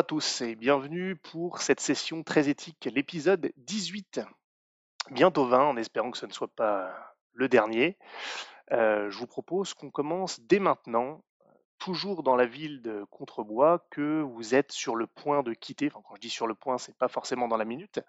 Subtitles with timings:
[0.00, 4.22] À tous et bienvenue pour cette session très éthique, l'épisode 18.
[5.10, 7.98] Bientôt 20 en espérant que ce ne soit pas le dernier.
[8.72, 11.22] Euh, je vous propose qu'on commence dès maintenant,
[11.78, 15.90] toujours dans la ville de Contrebois, que vous êtes sur le point de quitter.
[15.90, 18.00] Quand je dis sur le point, c'est pas forcément dans la minute,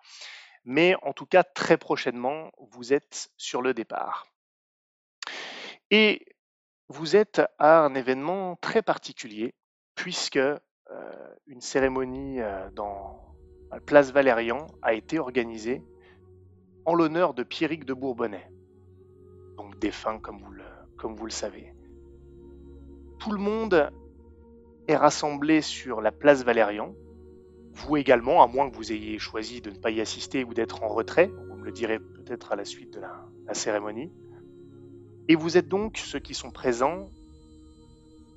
[0.63, 4.27] mais en tout cas très prochainement, vous êtes sur le départ.
[5.90, 6.26] Et
[6.88, 9.54] vous êtes à un événement très particulier,
[9.96, 10.40] puisque
[11.48, 13.20] une cérémonie euh, dans
[13.72, 15.84] la place Valérian a été organisée
[16.86, 18.49] en l'honneur de Pierrick de Bourbonnais,
[19.58, 21.73] donc défunt comme vous le, savez.
[23.20, 23.91] Tout le monde
[24.88, 26.96] est rassemblé sur la place Valérian,
[27.74, 30.84] vous également, à moins que vous ayez choisi de ne pas y assister ou d'être
[30.84, 34.12] en retrait, vous me le direz peut-être à la suite de la cérémonie.
[35.27, 37.08] Et vous êtes donc, ceux qui sont présents,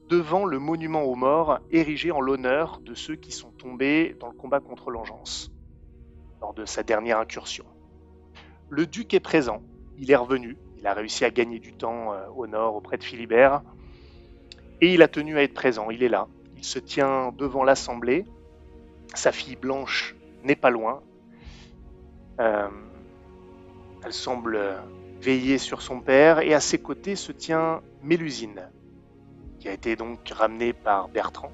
[0.09, 4.35] devant le monument aux morts érigé en l'honneur de ceux qui sont tombés dans le
[4.35, 5.51] combat contre l'engeance,
[6.41, 7.65] lors de sa dernière incursion.
[8.69, 9.63] Le duc est présent,
[9.99, 13.05] il est revenu, il a réussi à gagner du temps euh, au nord auprès de
[13.05, 13.63] Philibert,
[14.81, 18.27] et il a tenu à être présent, il est là, il se tient devant l'assemblée,
[19.15, 21.03] sa fille Blanche n'est pas loin,
[22.41, 22.69] euh,
[24.05, 24.61] elle semble
[25.21, 28.69] veiller sur son père, et à ses côtés se tient Mélusine,
[29.65, 31.51] qui a été donc ramenée par Bertrand,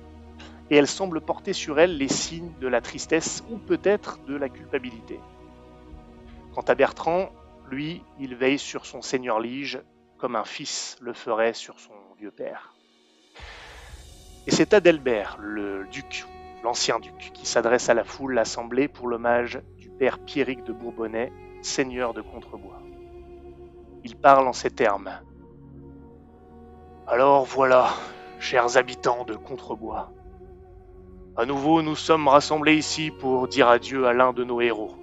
[0.68, 4.48] et elle semble porter sur elle les signes de la tristesse ou peut-être de la
[4.48, 5.20] culpabilité.
[6.52, 7.30] Quant à Bertrand,
[7.70, 9.78] lui, il veille sur son seigneur Lige
[10.18, 12.74] comme un fils le ferait sur son vieux père.
[14.48, 16.24] Et c'est Adelbert, le duc,
[16.64, 21.32] l'ancien duc, qui s'adresse à la foule assemblée pour l'hommage du père Pierrick de Bourbonnais,
[21.62, 22.82] seigneur de Contrebois.
[24.02, 25.12] Il parle en ces termes.
[27.12, 27.92] Alors voilà,
[28.38, 30.12] chers habitants de Contrebois.
[31.36, 34.94] À nouveau, nous sommes rassemblés ici pour dire adieu à l'un de nos héros.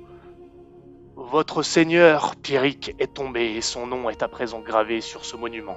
[1.18, 5.76] Votre seigneur, Pierrick, est tombé et son nom est à présent gravé sur ce monument,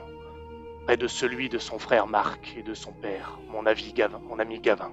[0.85, 4.93] près de celui de son frère Marc et de son père, mon, mon ami Gavin.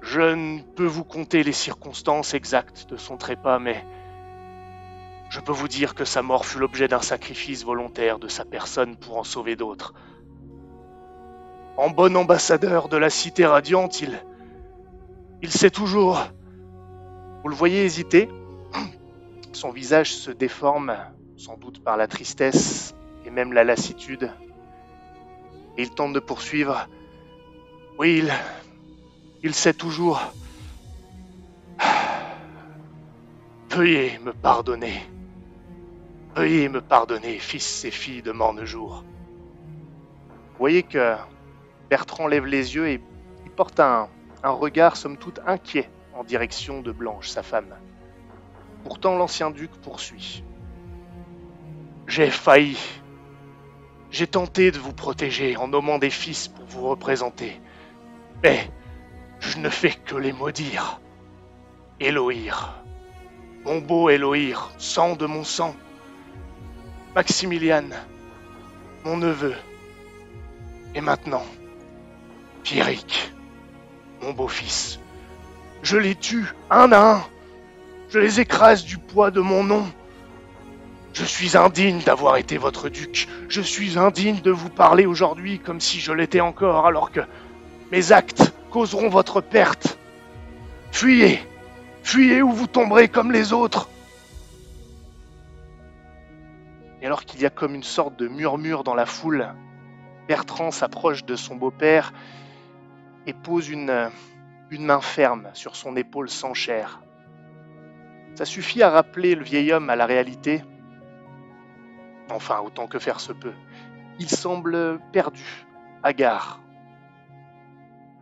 [0.00, 3.86] Je ne peux vous conter les circonstances exactes de son trépas, mais
[5.30, 8.96] je peux vous dire que sa mort fut l'objet d'un sacrifice volontaire de sa personne
[8.96, 9.92] pour en sauver d'autres.
[11.76, 14.22] En bon ambassadeur de la cité radiante, il.
[15.42, 16.18] Il sait toujours.
[17.42, 18.28] Vous le voyez hésiter
[19.52, 20.96] Son visage se déforme,
[21.36, 24.32] sans doute par la tristesse et même la lassitude.
[25.76, 26.88] Il tente de poursuivre.
[27.98, 28.32] Oui, il.
[29.42, 30.20] Il sait toujours.
[33.70, 35.02] Veuillez me pardonner.
[36.34, 39.04] Veuillez me pardonner, fils et filles de Mornejour.
[40.28, 41.16] Vous voyez que
[41.90, 43.00] Bertrand lève les yeux et
[43.58, 44.08] porte un,
[44.44, 47.74] regard somme toute inquiet en direction de Blanche, sa femme.
[48.84, 50.44] Pourtant l'ancien duc poursuit.
[52.06, 52.78] J'ai failli.
[54.12, 57.60] J'ai tenté de vous protéger en nommant des fils pour vous représenter.
[58.44, 58.70] Mais
[59.40, 61.00] je ne fais que les maudire.
[61.98, 62.80] Éloïr.
[63.64, 65.74] Mon beau Éloïr, sang de mon sang.
[67.18, 67.96] Maximiliane,
[69.04, 69.52] mon neveu.
[70.94, 71.42] Et maintenant,
[72.62, 73.32] Pierrick,
[74.22, 75.00] mon beau-fils.
[75.82, 77.24] Je les tue un à un.
[78.08, 79.84] Je les écrase du poids de mon nom.
[81.12, 83.26] Je suis indigne d'avoir été votre duc.
[83.48, 87.22] Je suis indigne de vous parler aujourd'hui comme si je l'étais encore, alors que
[87.90, 89.98] mes actes causeront votre perte.
[90.92, 91.44] Fuyez,
[92.04, 93.88] fuyez ou vous tomberez comme les autres.
[97.00, 99.54] Et alors qu'il y a comme une sorte de murmure dans la foule,
[100.26, 102.12] Bertrand s'approche de son beau-père
[103.26, 104.10] et pose une,
[104.70, 107.00] main ferme sur son épaule sans chair.
[108.34, 110.62] Ça suffit à rappeler le vieil homme à la réalité.
[112.30, 113.54] Enfin, autant que faire se peut.
[114.18, 115.66] Il semble perdu,
[116.02, 116.60] hagard.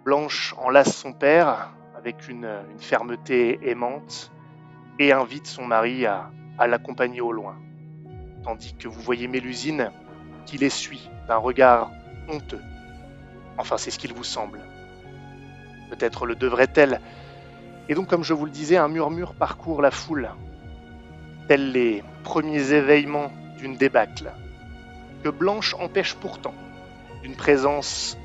[0.05, 2.49] Blanche enlace son père avec une,
[2.79, 4.31] fermeté aimante
[4.99, 6.31] et invite son mari à
[6.67, 7.57] l'accompagner au loin
[8.47, 9.91] tandis que vous voyez Mélusine
[10.47, 11.91] qui les suit d'un regard
[12.29, 12.63] honteux.
[13.59, 14.61] Enfin, c'est ce qu'il vous semble.
[15.91, 17.01] Peut-être le devrait-elle.
[17.89, 20.31] Et donc, comme je vous le disais, un murmure parcourt la foule,
[21.49, 24.31] tels les premiers éveillements d'une débâcle,
[25.25, 26.55] que Blanche empêche pourtant
[27.23, 28.17] d'une présence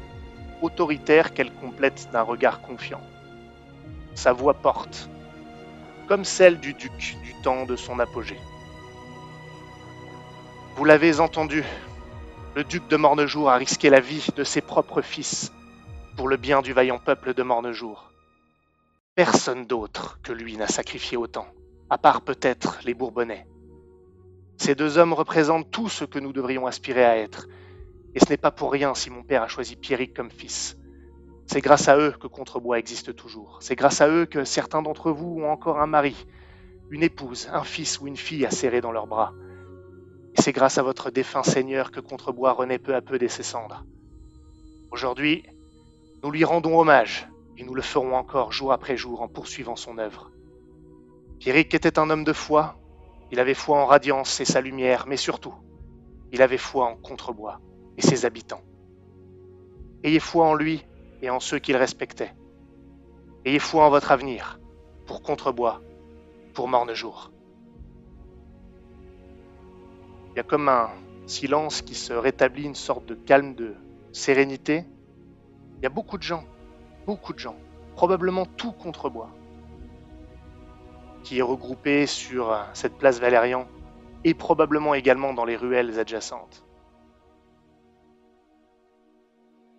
[0.62, 3.02] autoritaire qu'elle complète d'un regard confiant.
[4.14, 5.10] Sa voix porte,
[6.08, 8.38] comme celle du duc du temps de son apogée.
[10.76, 11.64] Vous l'avez entendu,
[12.56, 15.52] le duc de Mornejour a risqué la vie de ses propres fils
[16.16, 18.12] pour le bien du vaillant peuple de Mornejour.
[19.16, 21.48] Personne d'autre que lui n'a sacrifié autant,
[21.90, 23.46] à part peut-être les Bourbonnais.
[24.58, 27.48] Ces deux hommes représentent tout ce que nous devrions aspirer à être,
[28.16, 30.78] et ce n'est pas pour rien si mon père a choisi Pierrick comme fils.
[31.48, 33.58] C'est grâce à eux que Contrebois existe toujours.
[33.62, 36.26] C'est grâce à eux que certains d'entre vous ont encore un mari,
[36.90, 39.34] une épouse, un fils ou une fille à serrer dans leurs bras.
[40.36, 43.44] Et c'est grâce à votre défunt Seigneur que Contrebois renaît peu à peu de ses
[43.44, 43.86] cendres.
[44.92, 45.44] Aujourd'hui,
[46.24, 49.98] nous lui rendons hommage, et nous le ferons encore jour après jour en poursuivant son
[49.98, 50.32] œuvre.
[51.40, 52.78] Pierrick était un homme de foi,
[53.32, 55.54] il avait foi en Radiance et sa lumière, mais surtout,
[56.32, 57.60] il avait foi en Contrebois
[57.98, 58.62] et ses habitants.
[60.04, 60.86] Ayez foi en lui
[61.22, 62.34] et en ceux qu'il respectait.
[63.46, 64.60] Ayez foi en votre avenir,
[65.06, 65.82] pour Contrebois,
[66.54, 67.32] pour Mornejour.
[70.34, 70.90] Il y a comme un
[71.26, 73.76] silence qui se rétablit, une sorte de calme, de
[74.12, 74.86] sérénité.
[75.78, 76.44] Il y a beaucoup de gens,
[77.06, 77.56] beaucoup de gens,
[77.96, 79.30] probablement tout Contrebois,
[81.24, 83.68] qui est regroupé sur cette place Valérian
[84.24, 86.66] et probablement également dans les ruelles adjacentes.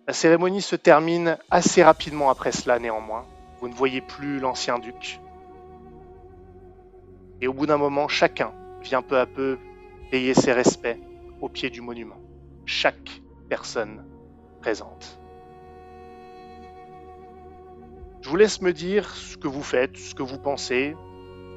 [0.05, 3.25] La cérémonie se termine assez rapidement après cela néanmoins.
[3.61, 5.21] Vous ne voyez plus l'ancien duc.
[7.39, 8.51] Et au bout d'un moment, chacun
[8.81, 9.57] vient peu à peu
[10.13, 10.99] payer ses respects
[11.41, 12.21] au pied du monument.
[12.67, 14.05] Chaque personne
[14.61, 15.19] présente.
[18.21, 20.95] Je vous laisse me dire ce que vous faites, ce que vous pensez,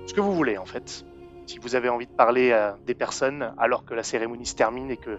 [0.07, 1.05] ce que vous voulez en fait.
[1.45, 4.91] Si vous avez envie de parler à des personnes alors que la cérémonie se termine
[4.91, 5.19] et que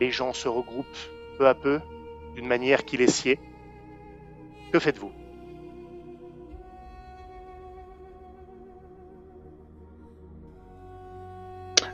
[0.00, 0.86] les gens se regroupent
[1.36, 1.82] peu à peu,
[2.34, 3.38] d'une manière qui les sied.
[4.72, 5.12] Que faites-vous?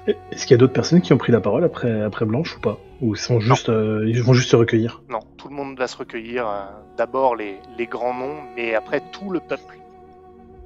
[0.06, 2.60] Est-ce qu'il y a d'autres personnes qui ont pris la parole après, après Blanche ou
[2.60, 5.86] pas Ou sont juste, euh, ils vont juste se recueillir Non, tout le monde va
[5.88, 6.48] se recueillir.
[6.48, 6.64] Euh,
[6.96, 9.78] d'abord les, les, grands noms, mais après tout le peuple.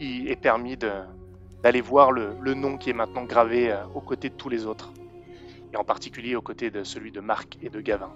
[0.01, 4.29] Il est permis d'aller voir le, le, nom qui est maintenant gravé euh, aux côtés
[4.29, 4.93] de tous les autres.
[5.73, 8.11] Et en particulier aux côtés de celui de Marc et de Gavin.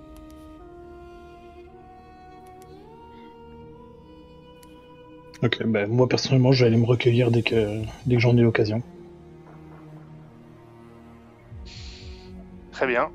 [5.42, 8.42] Ok, ben moi personnellement je vais aller me recueillir dès que, dès que j'en ai
[8.42, 8.82] l'occasion.
[12.78, 13.10] Très bien.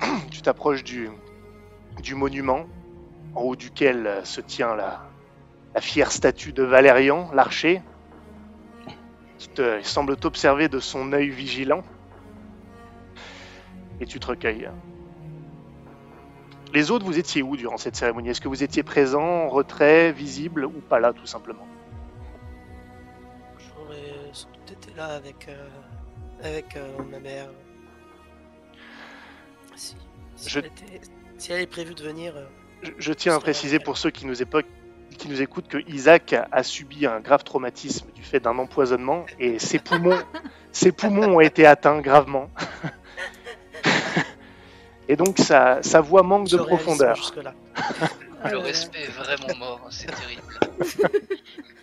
[0.30, 1.10] tu t'approches du,
[2.00, 2.66] du monument
[3.34, 5.08] en haut duquel se tient la,
[5.74, 7.82] la fière statue de Valérian, l'archer,
[9.38, 11.82] qui te, semble t'observer de son œil vigilant.
[14.00, 14.70] Et tu te recueilles.
[16.72, 18.28] Les autres, vous étiez où durant cette cérémonie?
[18.28, 21.66] Est-ce que vous étiez présent, en retrait, visible ou pas là tout simplement?
[23.58, 25.68] J'aurais sans doute été là avec, euh,
[26.44, 27.48] avec euh, ma mère.
[29.78, 29.94] Si,
[30.36, 31.00] si, elle était,
[31.38, 32.34] si, elle est prévue de venir.
[32.36, 32.44] Euh,
[32.82, 36.62] je, je, tiens à préciser pour ceux qui nous, qui nous écoutent que Isaac a
[36.62, 40.18] subi un grave traumatisme du fait d'un empoisonnement et ses poumons,
[40.72, 42.50] ses poumons ont été atteints gravement.
[45.08, 47.32] Et donc sa, sa voix manque de profondeur.
[47.36, 47.54] -là.
[48.50, 50.60] Le respect est vraiment mort, hein, c'est terrible.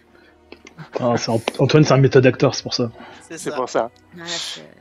[1.00, 1.16] Ah,
[1.60, 2.92] Antoine, c'est un méthode acteur, c'est pour ça.
[3.30, 3.92] C'est pour ça.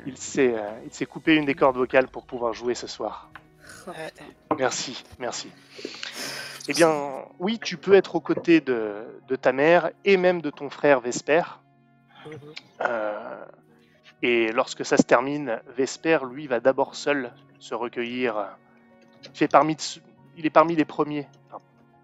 [0.06, 3.30] il s'est euh, coupé une des cordes vocales pour pouvoir jouer ce soir.
[4.56, 5.50] Merci, merci.
[6.68, 6.92] Eh bien,
[7.38, 11.00] oui, tu peux être aux côtés de, de ta mère et même de ton frère
[11.00, 11.42] Vesper.
[12.26, 12.38] Mhm.
[12.80, 13.44] Euh,
[14.23, 18.56] et lorsque ça se termine, Vesper, lui, va d'abord seul se recueillir.
[19.25, 19.76] Il, fait parmi
[20.37, 21.26] il est parmi les premiers.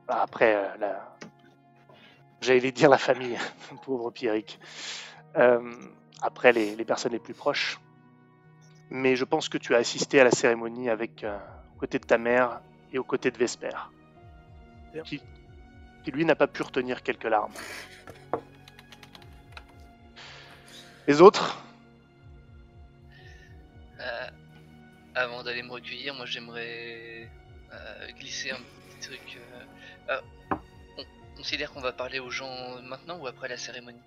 [0.08, 1.16] Après, euh, la...
[2.40, 3.38] j'allais dire la famille,
[3.84, 4.58] pauvre Pierrick.
[5.36, 5.72] Euh,
[6.22, 7.78] après, les, les, personnes les plus proches.
[8.90, 11.38] Mais je pense que tu as assisté à la cérémonie avec euh,
[11.76, 12.60] aux côtés de ta mère
[12.92, 13.76] et aux côtés de Vesper,
[15.04, 15.22] qui,
[16.02, 17.52] qui lui n'a pas pu retenir quelques larmes.
[21.06, 21.56] Les autres?
[25.14, 27.28] Avant d'aller me recueillir, moi j'aimerais
[27.72, 29.38] euh, glisser un petit truc.
[31.40, 34.02] Euh, euh, on considère qu'on va parler aux gens maintenant ou après la cérémonie?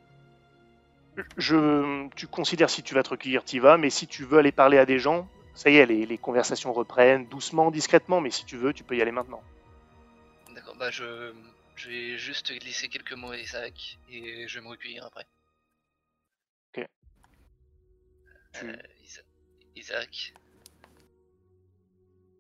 [1.38, 4.52] Je, tu considères si tu vas te recueillir, y vas, mais si tu veux aller
[4.52, 8.46] parler à des gens, ça y est, les, les, conversations reprennent doucement, discrètement, mais si
[8.46, 9.44] tu veux, tu peux y aller maintenant.
[10.56, 11.34] D'accord, bah je,
[11.76, 15.28] je vais juste glisser quelques mots à Isaac et je vais me recueillir après.
[16.76, 16.88] Ok.
[19.76, 20.34] Isaac,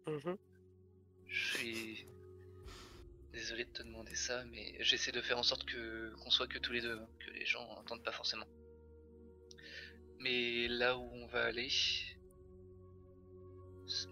[0.07, 0.37] Mhm.
[1.27, 2.05] Je suis
[3.33, 6.59] désolé de te demander ça, mais j'essaie de faire en sorte que qu'on soit que
[6.59, 8.45] tous les deux, que les gens n'entendent pas forcément.
[10.19, 11.69] Mais là où on va aller,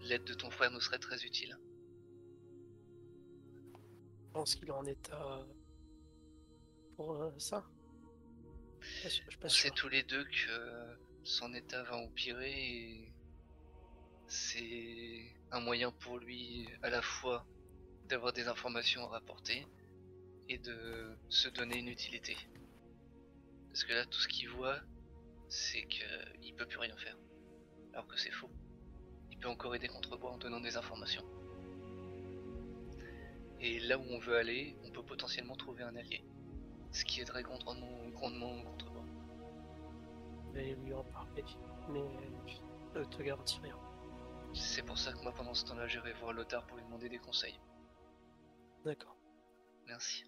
[0.02, 1.56] l'aide de ton frère nous serait très utile.
[4.32, 5.46] pense qu'il est en état
[6.96, 7.64] pour euh, ça.
[8.80, 13.12] Je On sait tous les deux que son état va empirer et
[14.26, 17.46] c'est un moyen pour lui à la fois
[18.12, 19.66] d'avoir des informations à rapporter
[20.50, 22.36] et de se donner une utilité.
[23.68, 24.78] Parce que là, tout ce qu'il voit,
[25.48, 27.16] c'est qu'il peut plus rien faire.
[27.94, 28.50] Alors que c'est faux.
[29.30, 31.24] Il peut encore aider Contrebois en donnant des informations.
[33.60, 36.22] Et là où on veut aller, on peut potentiellement trouver un allié.
[36.90, 39.06] Ce qui aiderait grandement, grandement Contrebois.
[40.48, 41.44] Je vais lui en parler.
[41.88, 42.00] Mais
[42.94, 43.78] je ne te garantis rien.
[44.52, 47.18] C'est pour ça que moi, pendant ce temps-là, j'irai voir Lothar pour lui demander des
[47.18, 47.58] conseils.
[48.84, 49.16] D'accord.
[49.86, 50.24] Merci.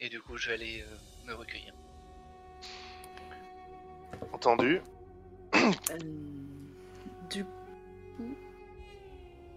[0.00, 1.72] Et du coup, je vais aller euh, me recueillir.
[4.32, 4.80] Entendu.
[5.54, 5.68] Euh,
[7.30, 7.50] du coup,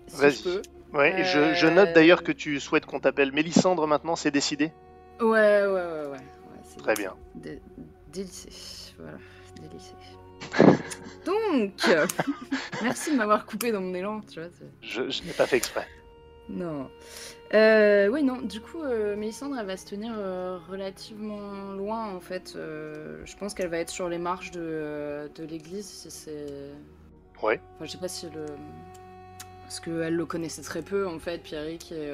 [0.08, 0.34] si Vas-y.
[0.36, 0.62] je peux.
[0.94, 4.72] Ouais, et je, je note d'ailleurs que tu souhaites qu'on t'appelle Mélissandre maintenant, c'est décidé
[5.20, 6.08] Ouais, ouais, ouais, ouais.
[6.12, 6.18] ouais,
[6.64, 7.16] c'est Très bien.
[7.36, 7.62] dé-
[8.08, 8.50] Délicé.
[8.98, 9.18] Voilà,
[9.62, 9.94] délicé.
[11.26, 11.74] Donc,
[12.82, 14.50] merci de m'avoir coupé dans mon élan, tu vois.
[14.58, 15.88] c'est- Je, je n'ai pas fait exprès.
[16.50, 16.90] Non.
[17.54, 22.20] Euh, oui, non, du coup, euh, Mélissandre, elle va se tenir euh, relativement loin, en
[22.20, 22.54] fait.
[22.56, 26.72] Je pense qu'elle va être sur les marches de, de l'église, si c'est...
[27.42, 27.62] Ouais.
[27.76, 28.46] Enfin, je sais pas si le...
[29.62, 32.12] Parce qu'elle le connaissait très peu, en fait, Pierrick, et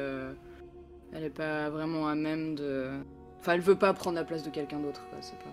[1.14, 2.90] elle est pas vraiment à même de...
[3.40, 5.50] Enfin, elle veut pas prendre la place de quelqu'un d'autre, quoi, c'est pas...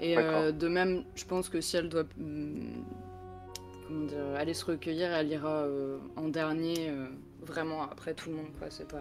[0.00, 0.16] Et
[0.52, 2.04] de même, je pense que si elle doit...
[2.18, 2.84] hum,
[3.86, 5.66] Comment dire, aller se recueillir, elle ira
[6.16, 6.90] en dernier,
[7.44, 8.98] vraiment après tout le monde, quoi, c'est pas...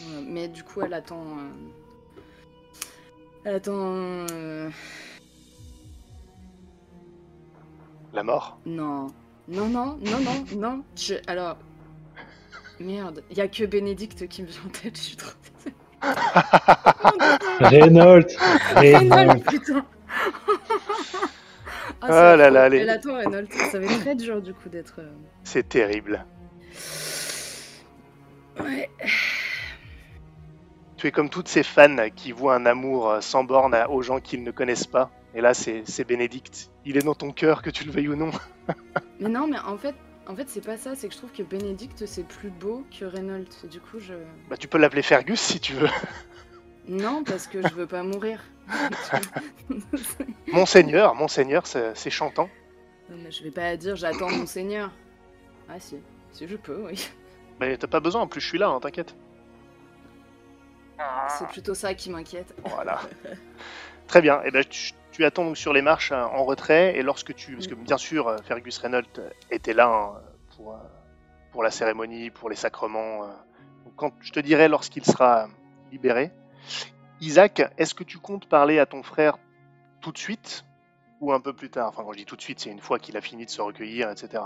[0.00, 0.22] Voilà.
[0.26, 1.22] Mais du coup, elle attend...
[1.22, 1.50] euh,
[3.44, 4.26] Elle attend...
[4.30, 4.70] euh,
[8.12, 8.58] La mort?
[8.66, 9.06] Non.
[9.48, 10.84] Non, non, non, non, non.
[10.96, 11.14] Je...
[11.26, 11.56] Alors.
[12.80, 15.30] Merde, y a que Bénédicte qui me vient en tête, je suis trop.
[17.60, 18.26] Reynolds
[18.74, 19.84] Reynolds, putain
[22.00, 24.68] Ah c'est là là, les- Elle attend Reynolds, ça va être très dur du coup
[24.68, 24.96] d'être.
[24.98, 25.12] euh,
[25.44, 26.24] C'est terrible.
[28.60, 28.90] Ouais.
[30.96, 34.20] Tu es comme toutes ces fans qui voient un amour euh, sans borne aux gens
[34.20, 35.10] qu'ils ne connaissent pas.
[35.34, 36.70] Et là, c'est Bénédicte.
[36.84, 38.30] Il est dans ton cœur, que tu le veuilles ou non.
[39.20, 39.94] Mais non, mais en fait,
[40.26, 43.04] en fait, c'est pas ça, c'est que je trouve que Bénédicte c'est plus beau que
[43.04, 43.68] Reynolds.
[43.70, 44.14] Du coup, je.
[44.48, 45.88] Bah, tu peux l'appeler Fergus si tu veux.
[46.88, 48.42] Non, parce que je veux pas mourir.
[50.48, 52.48] Monseigneur, Monseigneur, c'est c'est chantant.
[53.08, 54.90] Non, mais je vais pas dire j'attends mon seigneur.
[55.68, 55.98] Ah si,
[56.32, 57.08] si je peux, oui.
[57.62, 59.14] Mais t'as pas besoin, en plus je suis là, hein, t'inquiète.
[61.28, 62.54] C'est plutôt ça qui m'inquiète.
[62.64, 63.00] Voilà.
[64.08, 64.42] Très bien.
[64.42, 66.96] Et ben, tu, tu attends donc sur les marches hein, en retrait.
[66.96, 67.54] Et lorsque tu.
[67.54, 70.20] Parce que bien sûr, euh, Fergus Reynolds était là hein,
[70.56, 70.78] pour, euh,
[71.52, 73.24] pour la cérémonie, pour les sacrements.
[73.24, 73.28] euh.
[73.84, 75.48] Donc, quand je te dirai lorsqu'il sera
[75.92, 76.32] libéré.
[77.20, 79.38] Isaac, est-ce que tu comptes parler à ton frère
[80.00, 80.64] tout de suite
[81.20, 81.88] ou un peu plus tard?
[81.90, 83.62] Enfin, quand je dis tout de suite, c'est une fois qu'il a fini de se
[83.62, 84.42] recueillir, etc.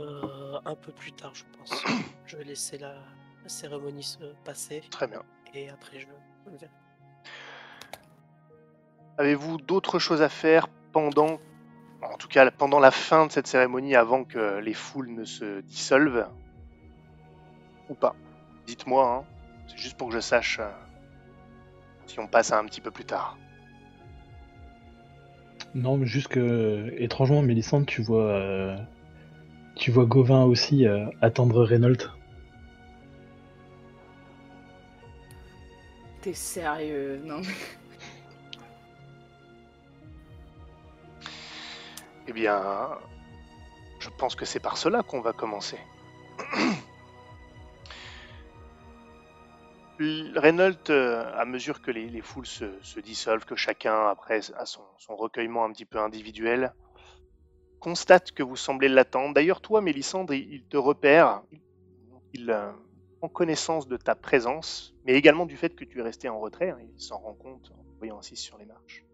[0.00, 1.84] Euh, un peu plus tard, je pense.
[2.26, 2.94] je vais laisser la,
[3.42, 5.22] la cérémonie se passer Très bien.
[5.54, 6.06] et après je
[6.46, 6.70] je verrai.
[9.18, 11.40] Avez-vous d'autres choses à faire pendant,
[12.02, 15.60] en tout cas pendant la fin de cette cérémonie, avant que les foules ne se
[15.62, 16.28] dissolvent?
[17.90, 18.14] Ou pas?
[18.66, 19.24] Dites-moi, hein.
[19.66, 20.70] c'est juste pour que je sache euh,
[22.06, 23.36] si on passe à un petit peu plus tard.
[25.74, 28.76] Non, mais juste que, étrangement, Mélissandre, tu vois, euh,
[29.78, 32.10] tu vois Gauvin aussi euh, attendre Reynolds.
[36.20, 37.38] T'es sérieux Non.
[37.40, 37.54] mais-
[42.26, 42.90] Eh bien,
[44.00, 45.78] je pense que c'est par cela qu'on va commencer.
[50.00, 54.64] Reynolds, euh, à mesure que les, les foules se, se dissolvent, que chacun, après, a
[54.66, 56.72] son, son recueillement un petit peu individuel,
[57.78, 59.34] constate que vous semblez l'attendre.
[59.34, 61.42] D'ailleurs, toi, Mélissandre, il, te repère,
[62.34, 62.70] il, euh,
[63.18, 66.70] prend connaissance de ta présence, mais également du fait que tu es resté en retrait.
[66.70, 69.04] hein, il s'en rend compte en voyant ainsi sur les marches.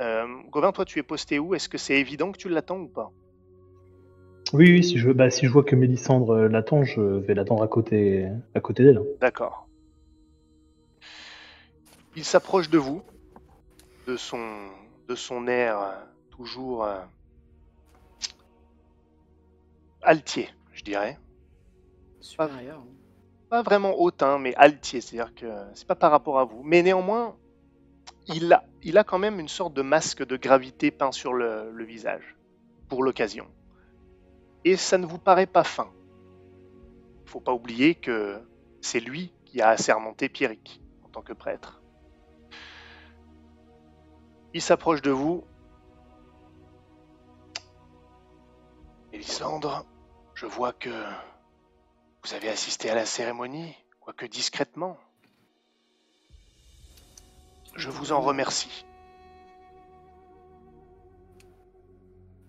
[0.00, 1.54] Euh, Gauvin, toi, tu es posté où?
[1.54, 3.10] Est-ce que c'est évident que tu l'attends ou pas?
[4.52, 7.62] Oui, oui, si je, bah, si je vois que Mélissandre euh, l'attend, je vais l'attendre
[7.62, 9.02] à côté, à côté d'elle.
[9.20, 9.66] D'accord.
[12.14, 13.02] Il s'approche de vous,
[14.06, 14.68] de son,
[15.08, 15.92] de son air euh,
[16.36, 17.00] toujours euh,
[20.02, 21.18] altier, je dirais.
[22.20, 22.82] Supérieur.
[23.48, 26.62] Pas vraiment hautain, mais altier, c'est-à-dire que c'est pas par rapport à vous.
[26.62, 27.36] Mais néanmoins,
[28.26, 31.70] il a, il a quand même une sorte de masque de gravité peint sur le,
[31.72, 32.36] le visage,
[32.88, 33.46] pour l'occasion.
[34.64, 35.88] Et ça ne vous paraît pas fin.
[37.24, 38.40] Il faut pas oublier que
[38.80, 41.82] c'est lui qui a assermenté Pierrick en tant que prêtre.
[44.54, 45.44] Il s'approche de vous.
[49.16, 49.86] Elisandre,
[50.34, 54.98] je vois que vous avez assisté à la cérémonie, quoique discrètement.
[57.76, 58.84] Je vous en remercie.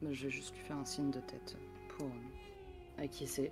[0.02, 1.58] Je vais juste lui faire un signe de tête
[1.98, 2.10] pour
[2.98, 3.52] acquiescer.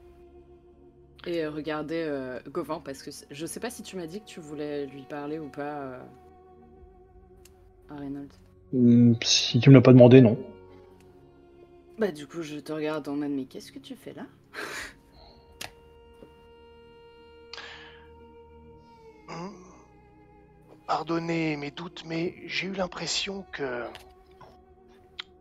[1.25, 4.25] Et euh, regarder euh, Gauvin, parce que je sais pas si tu m'as dit que
[4.25, 5.99] tu voulais lui parler ou pas euh,
[7.89, 8.27] à Reynolds.
[8.73, 10.37] Hum, Si tu me l'as pas demandé, non.
[11.97, 14.25] Bah du coup je te regarde en mode mais qu'est-ce que tu fais là?
[19.29, 19.55] Hmm.
[20.87, 23.85] Pardonnez mes doutes, mais j'ai eu l'impression que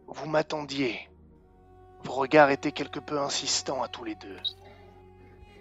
[0.06, 1.08] vous m'attendiez.
[2.04, 4.38] Vos regards étaient quelque peu insistants à tous les deux.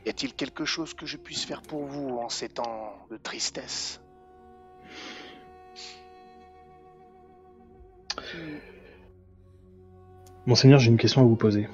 [0.05, 3.99] Y a-t-il quelque chose que je puisse faire pour vous en ces temps de tristesse?
[8.15, 8.82] Hmm.
[10.45, 11.69] Monseigneur, j'ai une question à vous poser.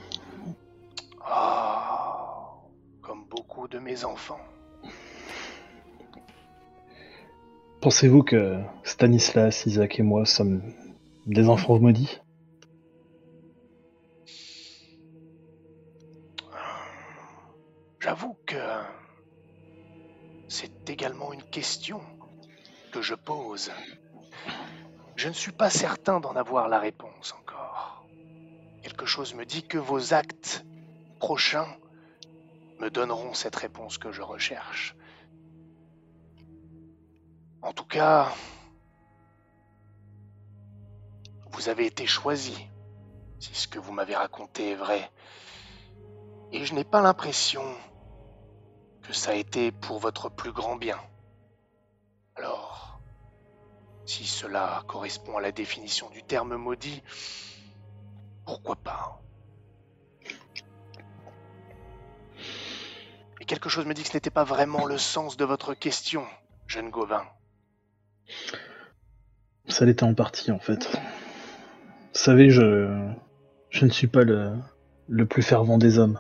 [1.26, 2.54] Ah,
[3.02, 4.40] comme beaucoup de mes enfants.
[7.82, 10.62] Pensez-vous que Stanislas, Isaac et moi sommes
[11.26, 12.20] des enfants maudits?
[18.00, 18.56] J'avoue que
[20.48, 22.02] c'est également une question
[22.92, 23.72] que je pose.
[25.16, 27.49] Je ne suis pas certain d'en avoir la réponse encore.
[28.82, 30.66] Quelque chose me dit que vos actes
[31.20, 31.68] prochains
[32.80, 34.96] me donneront cette réponse que je recherche.
[37.62, 38.34] En tout cas,
[41.52, 42.56] vous avez été choisi,
[43.40, 45.12] si ce que vous m'avez raconté est vrai.
[46.54, 47.64] Et je n'ai pas l'impression
[49.02, 51.00] que ça a été pour votre plus grand bien.
[52.36, 53.02] Alors,
[54.06, 57.04] si cela correspond à la définition du terme maudit,
[58.50, 59.22] pourquoi pas
[63.38, 66.24] Mais quelque chose me dit que ce n'était pas vraiment le sens de votre question,
[66.66, 67.22] jeune Gauvin.
[69.68, 70.90] Ça l'était en partie, en fait.
[70.90, 70.98] Vous
[72.14, 73.12] savez, je,
[73.70, 74.54] je ne suis pas le,
[75.08, 76.20] le plus fervent des hommes.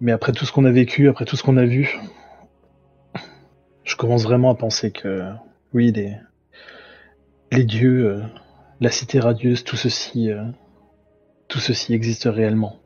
[0.00, 2.00] Mais après tout ce qu'on a vécu, après tout ce qu'on a vu,
[3.84, 5.34] je commence vraiment à penser que,
[5.74, 6.16] oui, les,
[7.52, 8.22] les dieux, euh,
[8.80, 10.44] la cité radieuse, tout ceci, euh,
[11.48, 12.78] tout ceci existe réellement.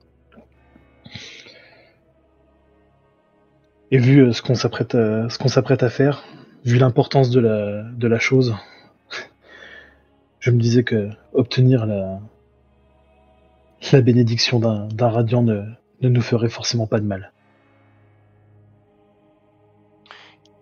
[3.90, 6.24] Et vu euh, ce qu'on s'apprête à, ce qu'on s'apprête à faire,
[6.64, 8.54] vu l'importance de la, chose,
[10.40, 12.20] je me disais que obtenir la,
[14.00, 15.64] bénédiction d'un radiant ne,
[16.00, 17.32] nous ferait forcément pas de mal.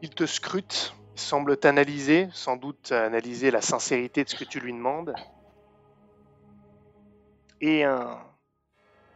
[0.02, 4.72] Il te scrute, semble t'analyser, sans doute analyser la sincérité de ce que tu lui
[4.72, 5.18] demandes.
[7.60, 8.18] Et un-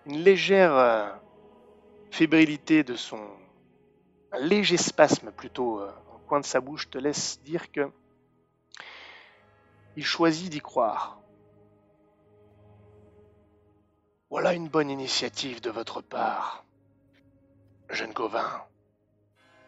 [0.06, 1.10] une légère euh,
[2.10, 3.20] fébrilité de son.
[4.32, 7.90] un léger spasme plutôt euh, au coin de sa bouche te laisse dire que.
[9.96, 11.24] Il choisit d'y croire.
[14.28, 16.66] Voilà une bonne initiative de votre part,
[17.88, 18.62] jeune Gauvin.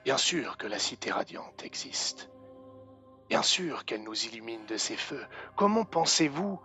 [0.06, 2.30] Bien sûr que la cité radiante existe.
[3.28, 5.26] Bien sûr qu'elle nous illumine de ses feux.
[5.56, 6.60] Comment pensez-vous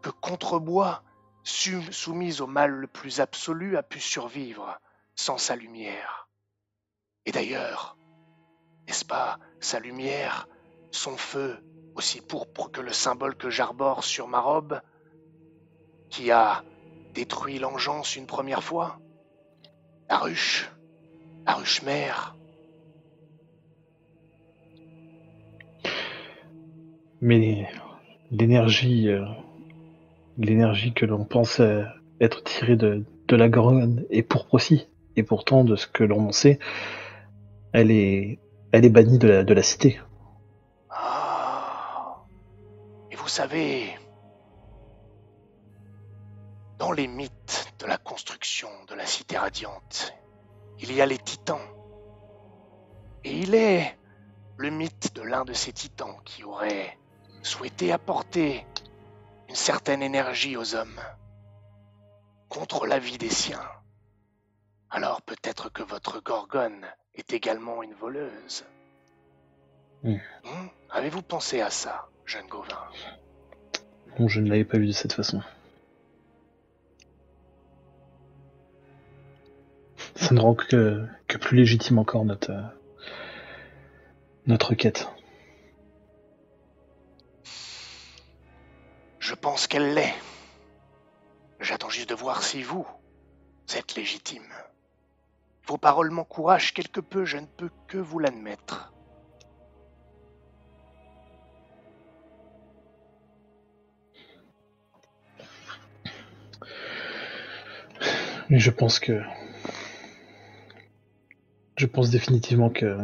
[0.00, 1.02] que Contrebois,
[1.42, 4.80] soumise au mal le plus absolu, a pu survivre
[5.14, 6.30] sans sa lumière?
[7.26, 7.98] Et d'ailleurs,
[8.88, 10.48] n'est-ce pas sa lumière,
[10.90, 11.62] son feu,
[11.96, 14.80] aussi pourpre que le symbole que j'arbore sur ma robe,
[16.08, 16.64] qui a
[17.12, 18.98] détruit l'engeance une première fois?
[20.08, 20.70] La ruche,
[21.44, 22.36] la ruche mère,
[27.22, 27.68] Mais
[28.30, 29.24] l'énergie, euh,
[30.38, 31.84] l'énergie que l'on pense euh,
[32.20, 34.58] être tirée de, de la Gorgone est pourpre.
[35.16, 36.58] Et pourtant, de ce que l'on en sait,
[37.72, 38.38] elle est,
[38.72, 40.00] elle est bannie de la, de la cité.
[40.88, 42.24] Ah.
[43.10, 43.84] Et vous savez,
[46.78, 50.14] dans les mythes de la construction de la cité radiante,
[50.78, 51.58] il y a les titans.
[53.24, 53.96] Et il est
[54.56, 56.96] le mythe de l'un de ces titans qui aurait
[57.42, 58.66] souhaité apporter
[59.48, 61.00] une certaine énergie aux hommes
[62.48, 63.68] contre la vie des siens.
[64.90, 68.64] Alors peut-être que votre gorgone est également une voleuse.
[70.02, 70.16] Hmm?
[70.90, 72.88] Avez-vous pensé à ça, jeune Gauvin?
[74.18, 75.40] Je ne l'avais pas vu de cette façon.
[80.16, 82.62] Ça ça ne rend que, que plus légitime encore notre, euh,
[84.46, 85.08] notre quête.
[89.30, 90.12] Je pense qu'elle l'est.
[91.60, 92.84] J'attends juste de voir si vous
[93.76, 94.42] êtes légitime.
[95.68, 98.92] Vos paroles m'encouragent quelque peu, je ne peux que vous l'admettre.
[108.48, 109.22] Mais je pense que.
[111.76, 112.98] Je pense définitivement que.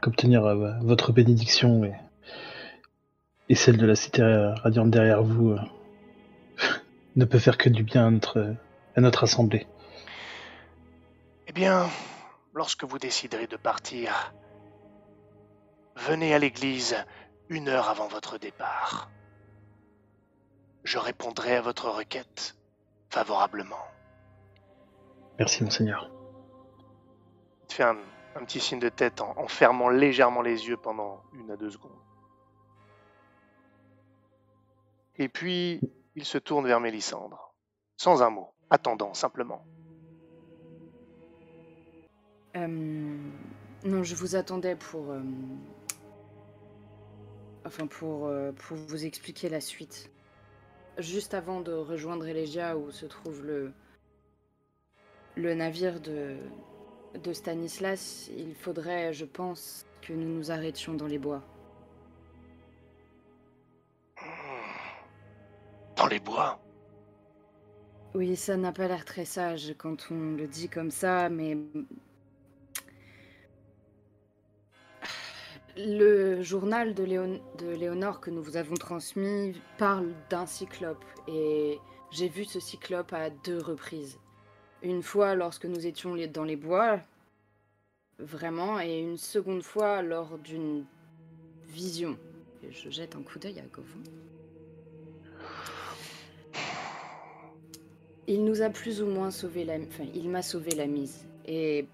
[0.00, 1.94] qu'obtenir euh, votre bénédiction et.
[3.48, 4.22] Et celle de la cité
[4.62, 5.50] radiante derrière vous.
[5.52, 5.58] euh,
[7.16, 8.54] ne peut faire que du bien à notre,
[8.96, 9.66] à notre assemblée.
[11.48, 11.88] Eh bien,
[12.54, 14.32] lorsque vous déciderez de partir,
[15.96, 16.96] venez à l'église
[17.48, 19.10] une heure avant votre départ.
[20.84, 22.56] Je répondrai à votre requête
[23.10, 23.76] favorablement.
[25.38, 26.10] Merci, monseigneur.
[27.62, 27.96] Il te fait un,
[28.36, 31.70] un petit signe de tête en, en fermant légèrement les yeux pendant une à deux
[31.70, 31.92] secondes.
[35.22, 35.78] Et puis,
[36.16, 37.54] il se tourne vers Mélissandre,
[37.96, 39.64] sans un mot, attendant simplement.
[42.56, 42.66] Euh,
[43.84, 45.12] non, je vous attendais pour.
[45.12, 45.20] euh,
[47.64, 50.10] Enfin, pour, euh, pour vous expliquer la suite.
[50.98, 53.72] Juste avant de rejoindre Elegia, où se trouve le.
[55.36, 56.36] le navire de.
[57.14, 61.44] de Stanislas, il faudrait, je pense, que nous nous arrêtions dans les bois.
[68.14, 71.56] Oui, ça n'a pas l'air très sage quand on le dit comme ça, mais.
[75.76, 81.78] Le journal de, Léon- Léonore que nous vous avons transmis parle d'un cyclope, et
[82.10, 84.18] j'ai vu ce cyclope à deux reprises.
[84.82, 87.00] Une fois lorsque nous étions dans les bois,
[88.18, 90.84] vraiment, et une seconde fois lors d'une
[91.68, 92.18] vision.
[92.70, 94.02] Je jette un coup d'œil à Gauvin.
[98.26, 99.74] Il nous a plus ou moins sauvé la...
[99.74, 101.26] Enfin, il m'a sauvé la mise.
[101.46, 101.86] Et...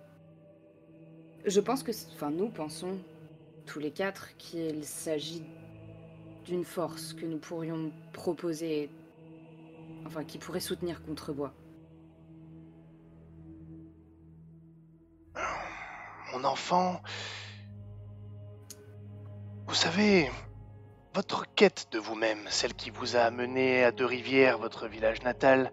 [1.44, 1.92] Je pense que...
[2.14, 2.98] Enfin, nous pensons,
[3.66, 5.42] tous les quatre, qu'il s'agit
[6.44, 8.90] d'une force que nous pourrions proposer...
[10.06, 11.52] Enfin, qui pourrait soutenir Contrebois.
[16.34, 17.00] Mon enfant,
[19.66, 20.30] vous savez,
[21.14, 25.72] votre quête de vous-même, celle qui vous a amené à Deux-Rivières, votre village natal,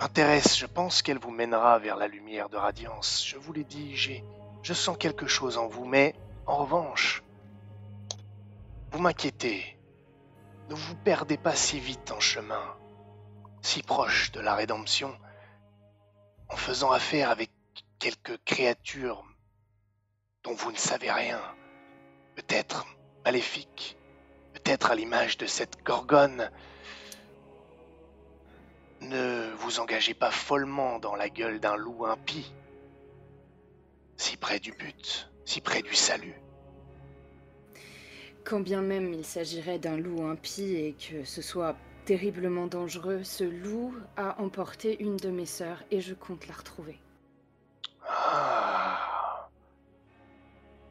[0.00, 0.56] m'intéresse.
[0.58, 3.24] Je pense qu'elle vous mènera vers la lumière de Radiance.
[3.26, 4.24] Je vous l'ai dit, j'ai,
[4.62, 6.14] je sens quelque chose en vous, mais
[6.46, 7.22] en revanche,
[8.90, 9.76] vous m'inquiétez.
[10.68, 12.76] Ne vous perdez pas si vite en chemin,
[13.62, 15.16] si proche de la rédemption,
[16.48, 17.50] en faisant affaire avec
[17.98, 19.24] quelques créatures
[20.44, 21.40] dont vous ne savez rien,
[22.36, 22.86] peut-être
[23.24, 23.96] maléfiques,
[24.52, 26.50] peut-être à l'image de cette gorgone.
[29.00, 32.52] Ne vous engagez pas follement dans la gueule d'un loup impie,
[34.16, 36.40] si près du but, si près du salut.
[38.44, 43.44] Quand bien même il s'agirait d'un loup impie et que ce soit terriblement dangereux, ce
[43.44, 46.98] loup a emporté une de mes sœurs et je compte la retrouver.
[48.08, 49.48] Ah.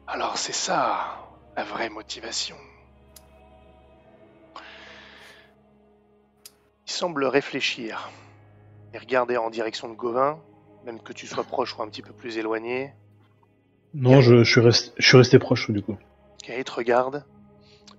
[0.06, 2.56] Alors c'est ça, la vraie motivation.
[6.88, 8.10] Il semble réfléchir
[8.94, 10.40] et regarder en direction de Gauvin,
[10.86, 12.94] même que tu sois proche ou un petit peu plus éloigné.
[13.92, 15.98] Non, je, je suis, resté, je suis resté proche du coup.
[16.42, 17.26] Ok, il te regarde.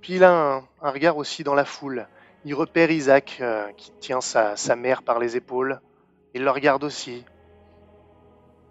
[0.01, 2.07] Puis il a un, un regard aussi dans la foule.
[2.45, 5.81] Il repère Isaac euh, qui tient sa, sa mère par les épaules.
[6.33, 7.23] Il le regarde aussi.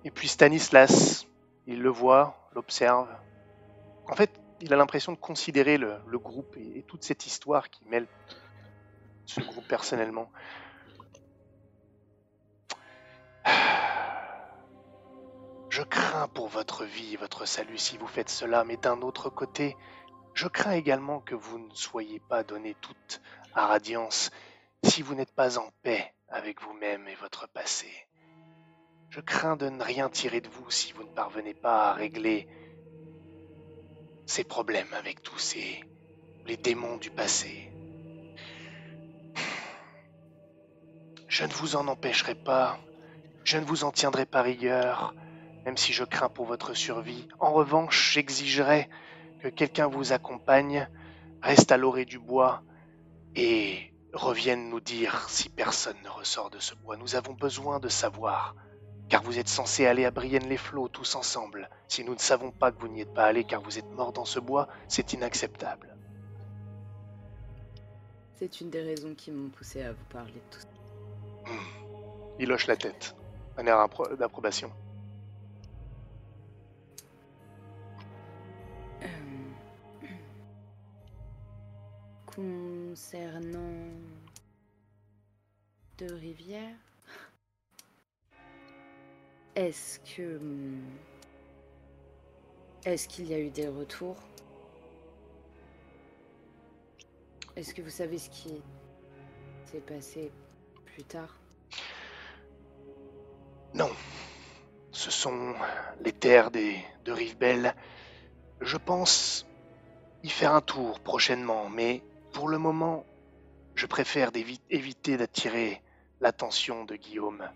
[0.05, 1.29] Et puis Stanislas,
[1.69, 3.07] il le voit, l'observe.
[4.09, 7.71] En fait, il a l'impression de considérer le, le groupe et, et toute cette histoire
[7.71, 8.09] qui mêle
[9.29, 10.31] ce groupe personnellement.
[15.69, 19.29] Je crains pour votre vie et votre salut si vous faites cela, mais d'un autre
[19.31, 19.77] côté,
[20.35, 23.21] je crains également que vous ne soyez pas donné toute
[23.55, 24.31] à Radiance
[24.83, 27.89] si vous n'êtes pas en paix avec vous-même et votre passé.
[29.11, 32.49] Je crains de ne rien tirer de vous si vous ne parvenez pas à régler
[34.27, 35.85] ces problèmes avec tous ces
[36.47, 37.71] les démons du passé.
[41.39, 42.81] Je ne vous en empêcherai pas,
[43.45, 45.15] je ne vous en tiendrai pas rigueur,
[45.65, 47.29] même si je crains pour votre survie.
[47.39, 48.89] En revanche, j'exigerai
[49.39, 50.89] que quelqu'un vous accompagne,
[51.41, 52.65] reste à l'orée du bois
[53.37, 56.97] et revienne nous dire si personne ne ressort de ce bois.
[56.97, 58.57] Nous avons besoin de savoir
[59.09, 61.71] car vous êtes censés aller à Brienne-les-Flots tous ensemble.
[61.87, 64.13] Si nous ne savons pas que vous n'y êtes pas allé car vous êtes mort
[64.13, 65.97] dans ce bois, c'est inacceptable.
[68.35, 70.78] C'est une des raisons qui m'ont poussé à vous parler de tout ça.
[71.49, 71.59] Hmm.
[72.39, 73.15] Il hoche la tête,
[73.57, 74.71] un air appro- d'approbation.
[79.03, 79.07] Euh,
[82.27, 83.89] Concernant
[85.99, 86.77] deux rivières,
[89.57, 90.81] est-ce que hum,
[92.85, 94.17] est-ce qu'il y a eu des retours?
[97.57, 98.63] Est-ce que vous savez ce qui
[99.67, 100.31] s'est passé
[100.87, 101.38] plus tard?
[103.79, 103.93] Non,
[104.91, 105.55] ce sont
[106.01, 107.77] les terres des, de Rivebelle.
[108.61, 109.47] Je pense
[110.25, 113.07] y faire un tour prochainement, mais pour le moment,
[113.77, 114.33] je préfère
[114.69, 115.81] éviter d'attirer
[116.21, 117.49] l'attention de Guillaume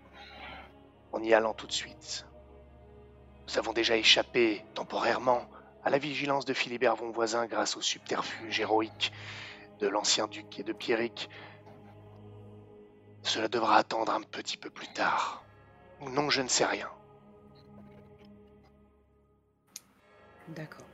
[1.11, 2.25] en y allant tout de suite.
[3.49, 5.45] Nous avons déjà échappé temporairement
[5.83, 9.11] à la vigilance de Philibert von Voisin grâce au subterfuge héroïque
[9.81, 11.29] de l'ancien duc et de Pierrick.
[13.23, 15.42] Cela devra attendre un petit peu plus tard.
[16.11, 16.89] Non, je ne sais rien.
[20.49, 20.85] D'accord.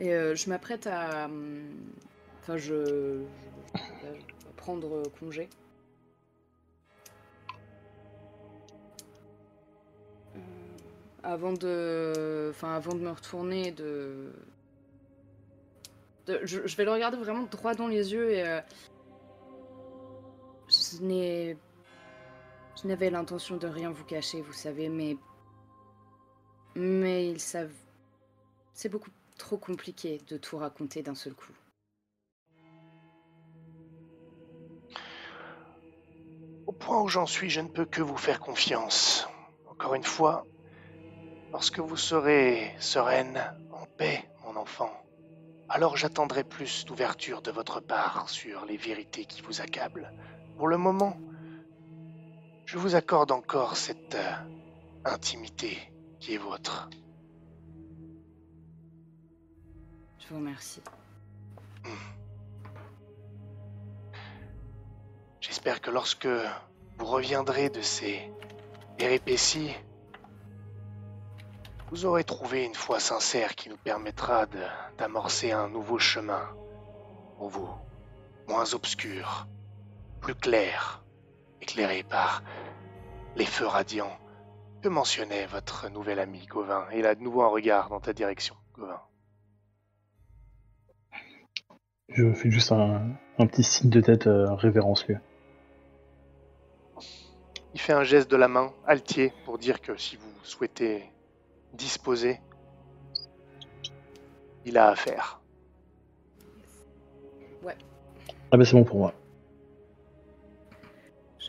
[0.00, 1.26] Et euh, je m'apprête à.
[1.26, 1.62] hum,
[2.42, 3.22] Enfin, je.
[4.56, 5.48] prendre congé.
[10.34, 10.38] Euh,
[11.22, 12.48] Avant de.
[12.50, 14.32] Enfin, avant de me retourner, de.
[16.26, 18.46] je, vais le regarder vraiment droit dans les yeux et.
[18.46, 18.60] euh,
[21.02, 21.56] n'ai.
[22.82, 25.16] Je n'avais l'intention de rien vous cacher, vous savez, mais.
[26.74, 27.74] Mais ils savent.
[28.72, 31.52] C'est beaucoup trop compliqué de tout raconter d'un seul coup.
[36.66, 39.28] Au point où j'en suis, je ne peux que vous faire confiance.
[39.68, 40.46] Encore une fois,
[41.52, 44.92] lorsque vous serez sereine, en paix, mon enfant,
[45.68, 50.12] alors j'attendrai plus d'ouverture de votre part sur les vérités qui vous accablent.
[50.56, 51.18] Pour le moment,
[52.70, 54.32] je vous accorde encore cette euh,
[55.04, 55.76] intimité
[56.20, 56.88] qui est vôtre.
[60.20, 60.80] Je vous remercie.
[65.40, 66.28] J'espère que lorsque
[66.96, 68.30] vous reviendrez de ces
[68.96, 69.74] péripéties,
[71.90, 74.46] vous aurez trouvé une foi sincère qui nous permettra
[74.96, 76.48] d'amorcer un nouveau chemin
[77.36, 77.74] pour vous,
[78.46, 79.48] moins obscur,
[80.20, 81.02] plus clair,
[81.62, 82.42] éclairé par
[83.36, 84.16] les feux radiants
[84.82, 86.86] que mentionnait votre nouvel ami Gauvin.
[86.92, 89.00] Et il a de nouveau un regard dans ta direction, Gauvin.
[92.08, 95.18] Je fais juste un, un petit signe de tête euh, révérencieux.
[97.72, 101.04] Il fait un geste de la main, altier, pour dire que si vous souhaitez
[101.72, 102.40] disposer,
[104.64, 105.40] il a affaire.
[108.52, 109.14] Ah bah c'est bon pour moi.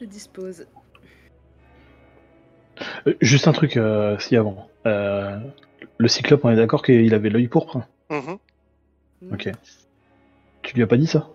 [0.01, 0.65] Je dispose.
[3.05, 4.67] Euh, juste un truc, euh, si avant.
[4.87, 5.37] Euh,
[5.99, 8.39] le cyclope, on est d'accord qu'il avait l'œil pourpre hein Mhm.
[9.31, 9.51] Ok.
[10.63, 11.29] Tu lui as pas dit ça?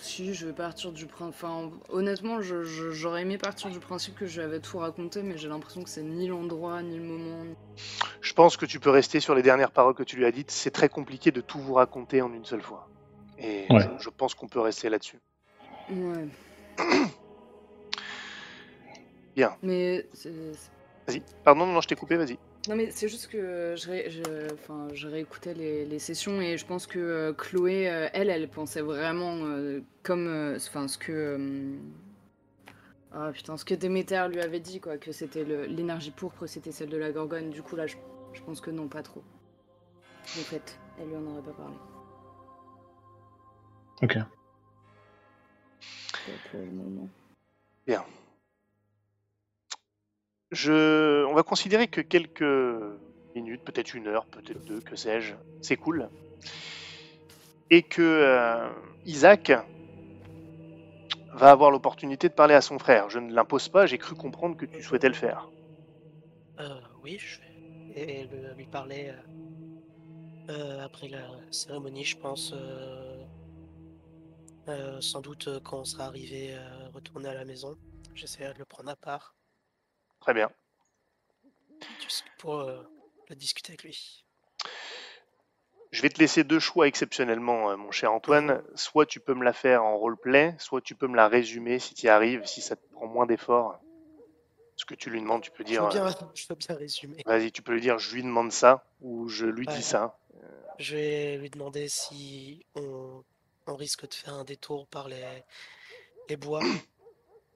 [0.00, 1.34] Si, je vais partir du principe.
[1.34, 5.22] Enfin, honnêtement, je- je- j'aurais aimé partir du principe que je lui avais tout raconté,
[5.22, 7.44] mais j'ai l'impression que c'est ni l'endroit, ni le moment.
[7.44, 7.56] ni-
[8.20, 10.50] Je pense que tu peux rester sur les dernières paroles que tu lui as dites.
[10.50, 12.88] C'est très compliqué de tout vous raconter en une seule fois.
[13.44, 13.80] Et Ouais.
[13.98, 15.18] je, je pense qu'on peut rester là-dessus.
[15.90, 16.26] Ouais.
[19.36, 19.56] Bien.
[19.62, 20.06] Mais
[21.06, 21.22] Vas-y.
[21.44, 22.38] Pardon, non, je t'ai coupé, vas-y.
[22.66, 26.56] Non mais c'est juste que je, ré- je, enfin, je réécoutais les, les sessions et
[26.56, 30.96] je pense que euh, Chloé, euh, elle, elle pensait vraiment euh, comme, euh, enfin ce
[30.96, 31.74] que, euh,
[33.12, 36.72] ah putain, ce que Déméter lui avait dit quoi, que c'était le- l'énergie pourpre, c'était
[36.72, 37.50] celle de la Gorgone.
[37.50, 37.96] Du coup là, je,
[38.32, 39.22] je pense que non, pas trop.
[40.22, 41.74] En fait, elle lui en aurait pas parlé.
[44.02, 44.18] Ok.
[46.54, 47.08] Moment.
[50.50, 51.24] Je...
[51.24, 52.44] On va considérer que quelques
[53.34, 56.08] minutes, peut-être une heure, peut-être deux, que sais-je, c'est cool.
[57.70, 58.70] Et que euh,
[59.04, 59.52] Isaac
[61.32, 63.10] va avoir l'opportunité de parler à son frère.
[63.10, 65.50] Je ne l'impose pas, j'ai cru comprendre que tu souhaitais le faire.
[66.60, 67.44] Euh, oui, je vais
[67.96, 69.12] et le- lui parler
[70.48, 72.54] euh, euh, après la cérémonie, je pense.
[74.68, 77.76] Euh, euh, sans doute euh, quand on sera arrivé à retourner à la maison.
[78.14, 79.34] J'essaierai de le prendre à part
[80.20, 80.50] Très bien.
[82.02, 82.82] juste pour euh,
[83.28, 84.24] le discuter avec lui.
[85.92, 88.62] Je vais te laisser deux choix exceptionnellement, euh, mon cher Antoine.
[88.74, 91.94] Soit tu peux me la faire en roleplay, soit tu peux me la résumer si
[91.94, 93.78] tu y arrives, si ça te prend moins d'efforts.
[94.76, 95.82] Ce que tu lui demandes, tu peux Je dire.
[95.82, 97.22] veux bien, euh, je veux bien résumer.
[97.26, 99.74] Vas-y, tu peux lui dire, je lui demande ça, ou je lui Ouais.
[99.74, 100.18] dis ça.
[100.80, 103.22] Je vais lui demander si on,
[103.66, 105.24] on risque de faire un détour par les,
[106.28, 106.62] les bois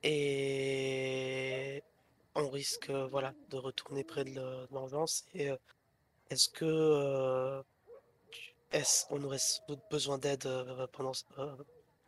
[0.03, 1.83] et
[2.35, 5.25] on risque euh, voilà, de retourner près de le- de l'engeance.
[5.35, 5.57] Et euh,
[6.31, 7.63] est-ce que euh,
[8.73, 9.39] est-ce on aurait
[9.91, 10.47] besoin d'aide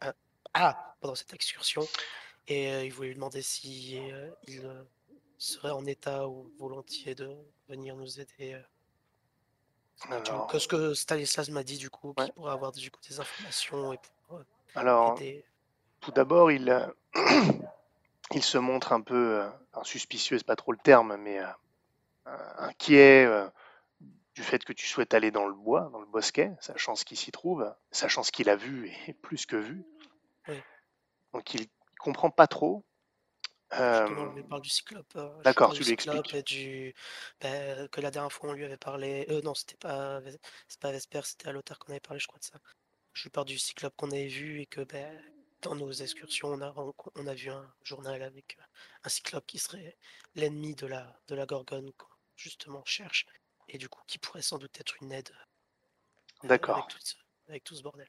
[0.01, 0.15] ah,
[0.55, 1.87] ah, pendant cette excursion?
[2.49, 4.01] Et il voulait lui demander si
[4.49, 4.63] il
[5.39, 7.31] serait en état ou volontiers de
[7.69, 8.61] venir nous aider.
[10.09, 12.25] Alors, que ce que Stanislas m'a dit du coup, Ouais.
[12.25, 15.45] qu'il pourrait avoir du coup des informations et pour euh, alors aider.
[16.01, 16.87] tout d'abord, il, euh,
[18.33, 19.51] il se montre un peu euh,
[19.83, 21.47] suspicieux, c'est pas trop le terme, mais euh,
[22.29, 23.49] euh, inquiet euh,
[24.35, 27.17] du fait que tu souhaites aller dans le bois, dans le bosquet, sachant ce qui
[27.17, 29.85] s'y trouve, sachant ce qu'il a vu et plus que vu.
[30.49, 30.57] Oui.
[31.35, 32.85] Donc il comprend pas trop.
[33.75, 35.15] Euh, Justement, lui parle du cyclope.
[35.15, 36.35] lui d'accord, tu du lui cyclope expliques.
[36.35, 36.95] et du
[37.41, 39.27] ben, que la dernière fois on lui avait parlé.
[39.31, 40.21] Euh, non, c'était pas
[40.81, 42.59] pas Vesper, c'était à l'auteur qu'on avait parlé, je crois de ça.
[43.13, 45.21] Je lui parle du cyclope qu'on avait vu et que ben,
[45.63, 46.75] dans nos excursions, on a,
[47.15, 48.57] on a vu un journal avec
[49.05, 49.97] un cyclope qui serait
[50.35, 52.07] l'ennemi de la, de la Gorgone qu'on
[52.37, 53.27] justement cherche
[53.69, 55.31] et du coup qui pourrait sans doute être une aide
[56.43, 56.79] D'accord.
[56.79, 57.15] avec tout ce,
[57.49, 58.09] avec tout ce bordel.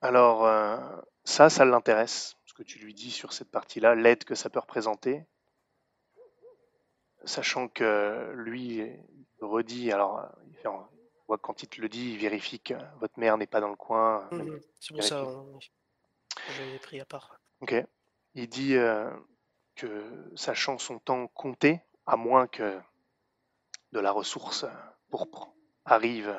[0.00, 0.78] Alors, euh,
[1.24, 5.24] ça, ça l'intéresse, que tu lui dis sur cette partie-là, l'aide que ça peut représenter,
[7.24, 9.04] sachant que lui il
[9.40, 10.56] redit, alors, il
[11.26, 13.76] voit quand il te le dit, il vérifie que votre mère n'est pas dans le
[13.76, 14.28] coin.
[14.32, 14.60] même- Mhm.
[14.80, 17.38] C'est pour ça on, je l'ai pris à part.
[17.60, 17.74] Ok.
[18.34, 19.10] Il dit euh,
[19.74, 22.78] que sachant son temps compté, à moins que
[23.92, 24.64] de la ressource
[25.10, 25.52] pourpre
[25.84, 26.34] arrive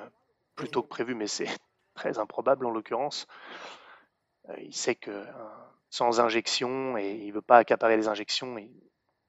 [0.56, 1.46] plus tôt que prévu, mais c'est
[1.96, 3.28] très improbable en l'occurrence.
[4.50, 5.12] Euh, il sait que
[5.90, 8.72] sans injection, et il veut pas accaparer les injections, et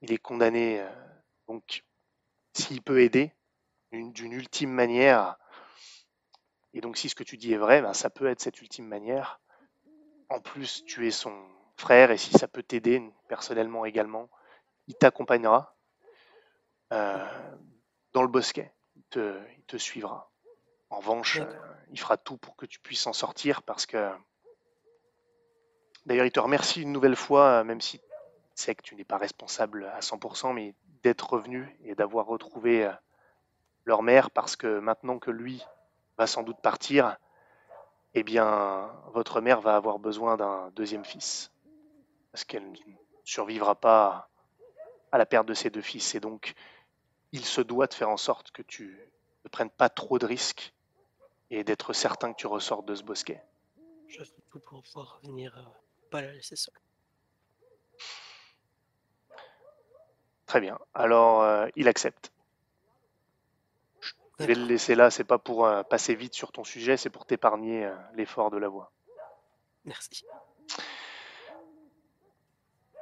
[0.01, 0.81] il est condamné.
[0.81, 0.89] euh,
[1.47, 1.83] donc,
[2.53, 3.33] s'il peut aider
[3.91, 5.37] d'une ultime manière,
[6.73, 8.85] et donc si ce que tu dis est vrai, ben, ça peut être cette ultime
[8.85, 9.39] manière.
[10.29, 11.33] En plus, tu es son
[11.77, 14.29] frère, et si ça peut t'aider personnellement également,
[14.87, 15.75] il t'accompagnera
[16.93, 17.25] euh,
[18.13, 18.73] dans le bosquet.
[18.95, 20.31] Il te, il te suivra.
[20.89, 21.59] En revanche, euh,
[21.91, 24.11] il fera tout pour que tu puisses en sortir parce que.
[26.05, 27.99] D'ailleurs, il te remercie une nouvelle fois, euh, même si
[28.59, 32.91] sais que tu n'es pas responsable à 100%, mais d'être revenu et d'avoir retrouvé euh,
[33.85, 35.63] leur mère parce que maintenant que lui
[36.17, 37.17] va sans doute partir,
[38.13, 41.51] eh bien, votre mère va avoir besoin d'un deuxième fils.
[42.31, 42.77] Parce qu'elle ne
[43.23, 44.29] survivra pas
[45.11, 46.15] à la perte de ses deux fils.
[46.15, 46.53] Et donc,
[47.31, 48.99] il se doit de faire en sorte que tu
[49.45, 50.73] ne prennes pas trop de risques
[51.49, 53.41] et d'être certain que tu ressortes de ce bosquet.
[54.07, 55.61] Je fais tout pour pouvoir revenir, euh,
[56.09, 56.73] pas la laisser seule.
[60.45, 60.79] Très bien.
[60.93, 62.31] Alors, euh, il accepte.
[64.39, 67.09] Je vais le laisser là, c'est pas pour euh, passer vite sur ton sujet, c'est
[67.09, 68.91] pour t'épargner euh, l'effort de la voix.
[69.85, 70.25] Merci.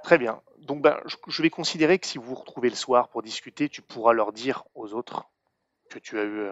[0.03, 0.41] Très bien.
[0.57, 3.69] Donc, ben, je, je vais considérer que si vous vous retrouvez le soir pour discuter,
[3.69, 5.23] tu pourras leur dire aux autres
[5.89, 6.49] que tu as eu,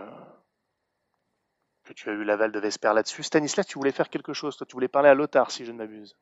[1.83, 3.23] que tu as eu l'aval de Vesper là-dessus.
[3.23, 5.77] Stanislas, tu voulais faire quelque chose, toi, tu voulais parler à Lothar, si je ne
[5.77, 6.15] m'abuse.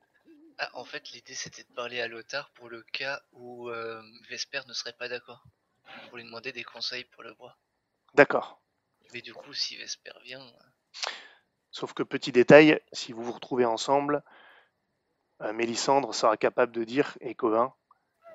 [0.58, 4.62] Ah, en fait, l'idée c'était de parler à Lothar pour le cas où euh, Vesper
[4.68, 5.44] ne serait pas d'accord.
[6.08, 7.58] Pour lui demander des conseils pour le bois.
[8.14, 8.62] D'accord.
[9.14, 10.46] Mais du coup, si Vesper vient,
[11.72, 14.24] Sauf que petit détail, si vous vous retrouvez ensemble,
[15.42, 17.74] euh, Mélissandre sera capable de dire, et Covin,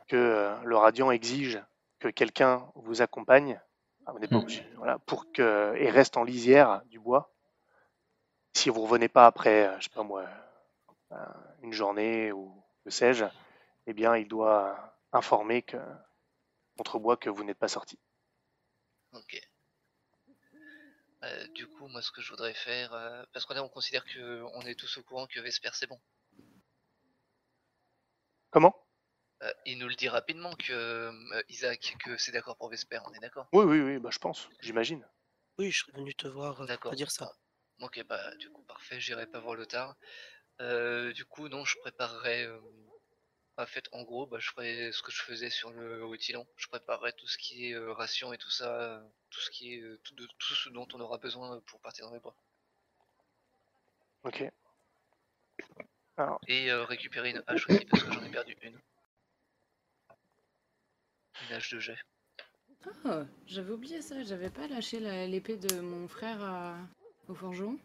[0.09, 1.63] que euh, le Radiant exige
[2.01, 3.61] que quelqu'un vous accompagne,
[4.07, 4.77] ah, vous Mm.
[4.77, 7.33] voilà, pour que et reste en lisière du bois.
[8.55, 10.48] Si vous revenez pas après, euh, je sais pas moi, euh,
[11.63, 13.25] une journée ou que sais-je,
[13.87, 15.79] eh bien, il doit informer que
[16.79, 18.01] Contrebois que vous n'êtes pas sorti.
[19.13, 19.33] ok.
[21.23, 24.05] Euh, du coup, moi, ce que je voudrais faire, euh, parce qu'on est- on considère
[24.05, 26.01] que on est tous au courant que Vesper c'est bon.
[28.51, 28.75] Comment?
[29.43, 33.13] Euh, il nous le dit rapidement que euh, Isaac que c'est d'accord pour Vesper, on
[33.13, 33.53] est d'accord?
[33.53, 35.07] Oui, oui, oui, bah, je pense, j'imagine.
[35.59, 36.91] Oui, je serais venu te voir euh, pour D'accord.
[36.93, 37.31] te dire ça.
[37.81, 39.97] Ok, bah du coup parfait, j'irai pas voir Lothar.
[40.61, 42.45] Euh, du coup, non, je préparerai.
[42.45, 42.59] euh,
[43.57, 46.47] en fait, en gros, bah, je ferai ce que je faisais sur le Rutilon.
[46.57, 49.83] Je préparerai tout ce qui est euh, ration et tout ça, tout ce qui est
[50.05, 52.37] tout, de- tout ce dont on aura besoin pour partir dans les bois.
[54.25, 54.45] Ok.
[56.49, 58.79] Et euh, récupérer une hache aussi parce que j'en ai perdu une.
[61.49, 61.99] Une hache de jet.
[63.05, 66.79] Ah, j'avais oublié ça, j'avais pas lâché l'épée de mon frère à-
[67.29, 67.79] au forgeron.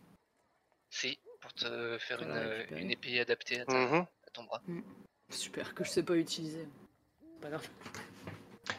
[0.96, 2.82] Si, pour te faire une, euh, récupérer.
[2.82, 4.06] une épée adaptée à, ta- Mhm.
[4.28, 4.62] à ton bras.
[5.32, 6.68] Super, que je sais pas utiliser.
[7.42, 7.68] Pas grave.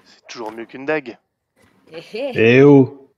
[0.05, 1.19] C'est toujours mieux qu'une dague.
[1.91, 3.11] Eh eh Eh oh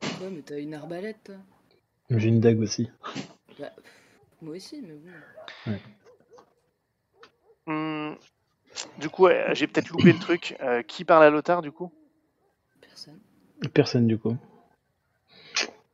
[0.00, 1.34] Quoi, mais t'as une arbalète, toi
[2.08, 2.90] J'ai une dague aussi.
[3.58, 3.70] Bah,
[4.40, 5.76] moi aussi, mais bon.
[7.66, 8.14] Hmm,
[8.98, 10.56] Du coup, ouais, j'ai peut-être loupé le truc.
[10.60, 11.92] Euh, qui parle à Lothar, du coup?
[12.80, 13.20] Personne.
[13.74, 14.36] Personne du coup.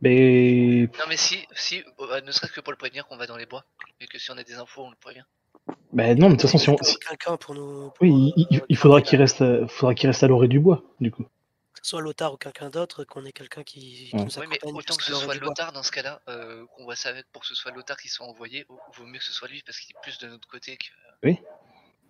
[0.08, 3.36] Mais Non mais si, si, euh, ne serait-ce que pour le prévenir qu'on va dans
[3.38, 3.64] les bois.
[4.00, 5.24] Et que si on a des infos, on le prévient.
[5.92, 7.90] bah non, mais de toute façon, si on, Faut si- Quelqu'un pour nous.
[7.90, 10.48] pour, oui, il, il- euh, il faudra qu'il reste, à- faudra qu'il reste à l'orée
[10.48, 11.22] du bois, du coup.
[11.24, 14.24] Que ce soit Lothar ou quelqu'un d'autre, qu'on ait quelqu'un qui, qui Ouais.
[14.24, 15.34] nous Oui mais accompagne autant que ce soit.
[15.36, 18.08] Lothar dans ce cas-là, euh, qu'on voit ça avec pour que ce soit Lothar qui
[18.08, 20.46] soit envoyé, au- vaut mieux que ce soit lui parce qu'il est plus de notre
[20.48, 21.30] côté que.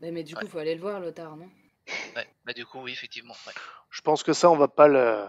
[0.01, 0.51] Bah, mais du coup, Ouais.
[0.51, 1.49] faut aller le voir, Lothar, non?
[2.17, 3.35] Ouais, bah du coup oui effectivement.
[3.47, 3.53] Ouais.
[3.91, 5.27] Je pense que ça, on va pas le,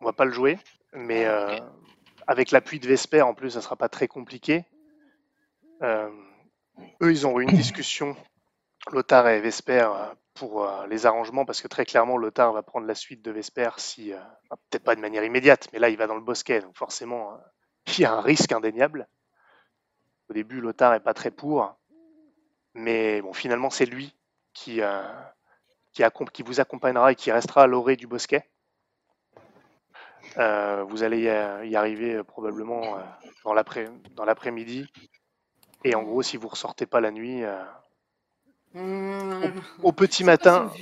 [0.00, 0.58] on va pas le jouer.
[0.92, 1.58] Mais euh.
[2.26, 4.64] Avec l'appui de Vesper, en plus, ça sera pas très compliqué.
[5.82, 6.10] Euh,
[7.02, 8.16] eux, ils ont eu une discussion,
[8.92, 12.86] Lothar et Vesper, euh, pour euh, les arrangements, parce que très clairement, Lothar va prendre
[12.86, 14.12] la suite de Vesper si,
[14.70, 17.38] peut-être pas de manière immédiate, mais là, il va dans le bosquet, donc forcément,
[17.86, 19.06] il y a un risque indéniable.
[20.28, 21.76] Au début, Lothar est pas très pour,
[22.72, 24.16] mais bon, finalement, c'est lui
[24.54, 24.80] qui,
[25.92, 28.48] qui vous accompagnera et qui restera à l'orée du bosquet.
[30.38, 33.02] Euh, vous allez y, arriver euh, probablement euh,
[33.44, 34.86] dans l'après- dans l'après-midi.
[35.84, 37.62] Et en gros, si vous ressortez pas la nuit, euh,
[38.76, 39.60] Mmh.
[39.84, 40.72] au petit C'est quoi matin,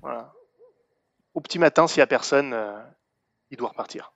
[0.00, 0.32] voilà.
[1.34, 2.78] Au petit matin, s'il y a personne, euh,
[3.50, 4.12] il doit repartir.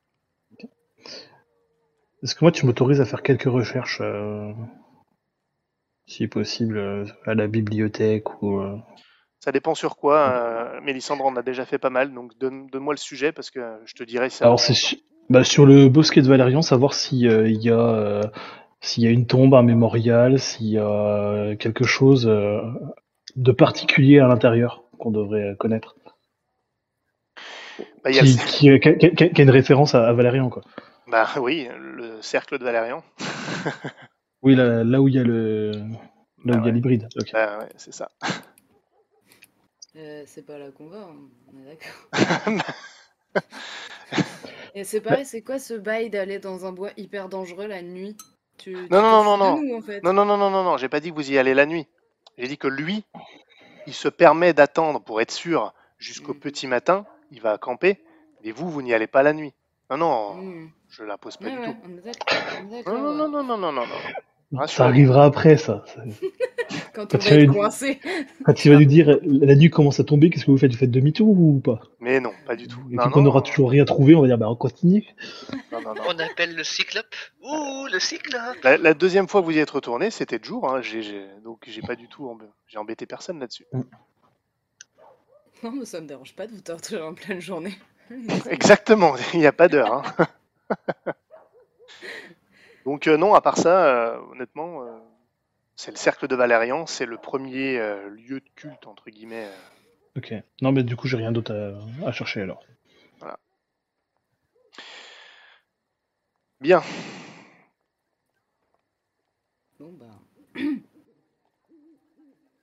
[2.23, 4.53] Est-ce que moi, tu m'autorises à faire quelques recherches, euh,
[6.07, 8.61] si possible, à la bibliothèque ou.
[8.61, 8.79] euh,
[9.47, 10.29] Ça dépend sur quoi.
[10.33, 13.61] Euh, Mélissandre en a déjà fait pas mal, donc donne- donne-moi le sujet parce que
[13.85, 14.99] je te dirai ça Alors c'est su-
[15.31, 18.23] bah, sur le bosquet de Valérian, savoir s'il y a euh,
[18.97, 22.61] y a une tombe, un mémorial, s'il y a quelque chose euh,
[23.37, 25.95] de particulier à l'intérieur qu'on devrait euh, connaître,
[28.03, 28.33] Bah, y a qui,
[28.69, 30.63] le- qui, qui a, qui une référence à, à Valérian quoi.
[31.07, 33.05] bah oui, le cercle de Valérian.
[34.43, 35.85] Oui, là, là où il y a le là où
[36.47, 37.09] Bah il y a l'hybride.
[37.33, 38.09] Bah ouais, c'est ça.
[39.97, 41.17] Euh, c'est pas là qu'on va, hein,
[41.53, 42.11] on est d'accord.
[44.75, 48.17] Et c'est pareil, c'est quoi ce bail d'aller dans un bois hyper dangereux la nuit?
[48.59, 50.03] Tu, tu Non, non, non, non, nous, en fait.
[50.03, 51.87] Non, non, non, non, non, non, j'ai pas dit que vous y allez la nuit.
[52.39, 53.05] J'ai dit que lui,
[53.87, 56.41] il se permet d'attendre pour être sûr jusqu'au Mm.
[56.41, 58.03] petit matin, il va camper,
[58.45, 59.55] mais vous, vous n'y allez pas la nuit.
[59.91, 60.69] Non, non, Mmh.
[60.89, 61.77] je la pose pas Ouais, du ouais, tout.
[61.85, 62.03] on est
[62.63, 63.87] on est Non, non, non, non, non, non, non,
[64.69, 65.85] Ça arrivera après ça.
[66.95, 68.01] Quand Quand on tu va vas coincé.
[68.45, 70.73] Quand tu vas nous dire la nuit commence à tomber, qu'est-ce que vous faites?
[70.73, 71.81] Vous faites demi-tour ou pas?
[72.01, 72.81] Mais non, pas du tout.
[72.91, 75.05] Et Non, puis qu'on non, aura toujours rien trouvé, on va dire bah on continue.
[75.73, 76.03] non, non, non.
[76.09, 77.07] On appelle le cyclope.
[77.43, 78.57] Ouh le cyclope.
[78.65, 80.81] La, la deuxième fois que vous y êtes retourné, c'était de jour, hein,
[81.45, 83.67] donc j'ai pas du tout, emb- j'ai embêté personne là-dessus.
[85.63, 87.75] Non, mais ça me dérange pas de vous torturer en pleine journée.
[88.49, 90.03] Exactement, il n'y a pas d'heure.
[90.19, 90.75] hein.
[92.87, 94.97] Donc euh, non, à part ça, euh, honnêtement, euh,
[95.75, 99.47] c'est le cercle de Valérian, c'est le premier euh, lieu de culte entre guillemets.
[99.47, 100.19] euh.
[100.19, 100.33] Ok.
[100.63, 102.65] Non mais du coup j'ai rien d'autre à, à chercher alors.
[106.61, 106.83] Bien.
[109.79, 110.07] Bon, bah.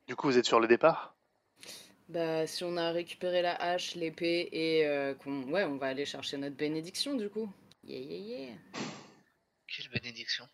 [0.07, 1.15] Du coup, vous êtes sur le départ?
[2.09, 5.43] Bah, si on a récupéré la hache, l'épée et euh, qu'on.
[5.43, 7.49] Ouais, on va aller chercher notre bénédiction du coup.
[7.85, 8.55] Yeah, yeah, yeah.
[9.75, 10.47] Quelle bénédiction.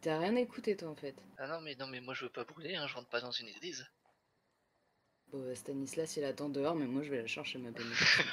[0.00, 1.14] T'as rien écouté toi en fait.
[1.38, 3.30] Ah non mais non mais moi je veux pas brûler, hein, je rentre pas dans
[3.30, 3.86] une église.
[5.28, 8.24] Bon, bah, Stanislas il attend dehors, mais moi je vais la chercher ma bénédiction.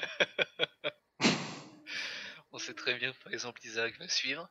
[2.52, 4.50] On sait très bien que par exemple Isaac va suivre.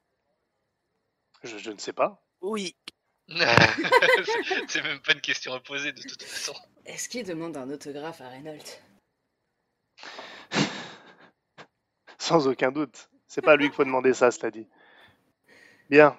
[1.43, 2.25] Je, je ne sais pas.
[2.41, 2.77] Oui.
[3.29, 6.55] C'est- C'est même pas une question à poser de toute façon.
[6.85, 8.79] Est-ce qu'il demande un autographe à Reynolds
[12.19, 13.09] Sans aucun doute.
[13.27, 14.69] C'est pas à lui qu'il faut demander ça, cela dit.
[15.91, 16.17] Bien.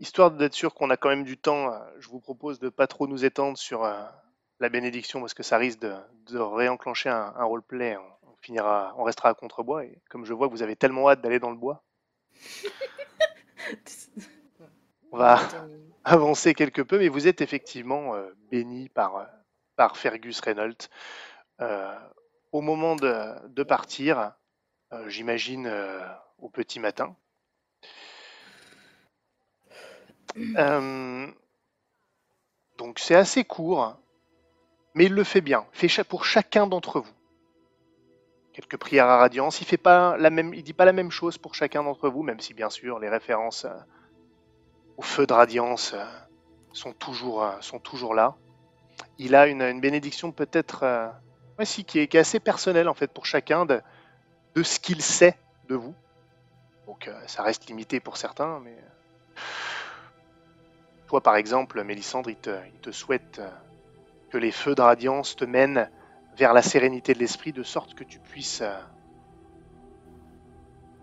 [0.00, 2.86] Histoire d'être sûr qu'on a quand même du temps, euh, je vous propose de pas
[2.88, 4.02] trop nous étendre sur euh,
[4.60, 5.94] la bénédiction parce que ça risque de,
[6.30, 7.96] de réenclencher un, un roleplay.
[7.96, 11.10] On, on finira, on restera à contrebois et comme je vois que vous avez tellement
[11.10, 11.84] hâte d'aller dans le bois,
[15.12, 15.38] on va
[16.04, 19.26] avancer quelque peu, mais vous êtes effectivement euh, béni par,
[19.76, 20.88] par Fergus Reynolds.
[21.60, 21.94] Euh,
[22.52, 24.32] au moment de, de partir,
[25.08, 25.70] j'imagine
[26.38, 27.16] au petit matin.
[30.36, 31.26] Euh,
[32.78, 33.96] donc c'est assez court,
[34.94, 35.66] mais il le fait bien.
[35.72, 37.12] Fait cha- pour chacun d'entre vous.
[38.52, 39.60] quelques prières à radiance.
[39.60, 42.22] Il fait pas la même, il dit pas la même chose pour chacun d'entre vous,
[42.22, 43.74] même si bien sûr les références euh,
[44.96, 46.04] au feu de radiance euh,
[46.72, 48.36] sont toujours, sont toujours là.
[49.18, 51.12] Il a une, bénédiction peut-être,
[51.86, 53.82] qui est, assez personnelle en fait pour chacun de,
[54.62, 55.36] ce qu'il sait
[55.68, 55.94] de vous.
[56.86, 58.76] Donc ça reste limité pour certains, mais
[61.20, 63.48] par exemple, Mélissandre, il te, souhaite euh,
[64.30, 65.88] que les feux de radiance te mènent
[66.36, 68.76] vers la sérénité de l'esprit, de sorte que tu puisses euh,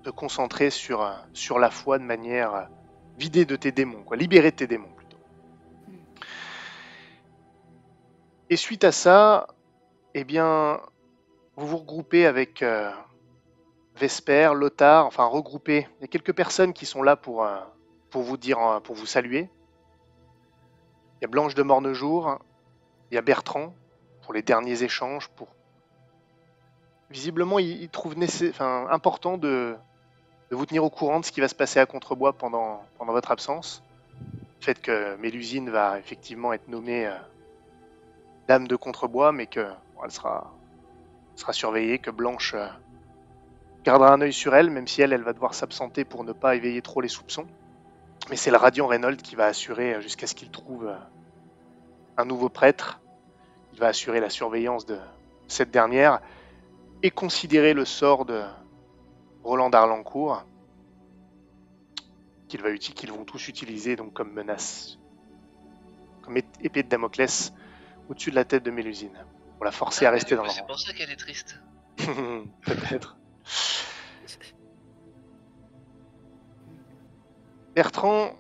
[0.04, 2.70] te concentrer sur, euh, sur la foi de manière
[3.18, 5.18] vidée de tes démons, quoi, libérée de tes démons plutôt.
[8.50, 9.48] Et suite à ça,
[10.14, 10.82] eh bien,
[11.56, 12.92] vous vous regroupez avec euh,
[13.96, 15.88] Vesper, Lothar, enfin regroupez.
[16.00, 17.48] Il y a quelques personnes qui sont là pour,
[18.10, 19.50] pour vous dire, pour vous saluer.
[21.22, 22.40] Il y a Blanche de Mornejour,
[23.12, 23.76] il y a Bertrand
[24.24, 25.28] pour les derniers échanges.
[25.28, 25.50] Pour
[27.12, 28.16] visiblement, il, trouve
[28.60, 29.76] important de,
[30.50, 33.84] vous tenir au courant de ce qui va se passer à Contrebois pendant, votre absence.
[34.60, 37.16] Le fait que Mélusine va effectivement être nommée euh,
[38.48, 39.68] dame de Contrebois, mais que
[40.04, 40.52] elle sera,
[41.36, 42.66] sera surveillée, que Blanche euh,
[43.84, 46.56] gardera un œil sur elle, même si elle, elle va devoir s'absenter pour ne pas
[46.56, 47.46] éveiller trop les soupçons.
[48.32, 50.96] Mais c'est le radiant Reynolds qui va assurer, euh, jusqu'à ce qu'il trouve euh,
[52.18, 53.02] un nouveau prêtre,
[53.74, 54.98] il va assurer la surveillance de
[55.50, 56.22] cette dernière
[57.04, 58.42] et considérer le sort de
[59.44, 60.46] Roland d'Arlancourt,
[62.48, 64.98] qu'ils vont tous utiliser donc comme menace,
[66.22, 67.54] comme ép- épée de Damoclès
[68.10, 69.18] au-dessus de la tête de Mélusine,
[69.58, 71.60] pour la forcer à Ah, mais rester dans le C'est pour ça qu'elle est triste.
[71.98, 73.18] Peut-être.
[77.76, 78.34] Bertrand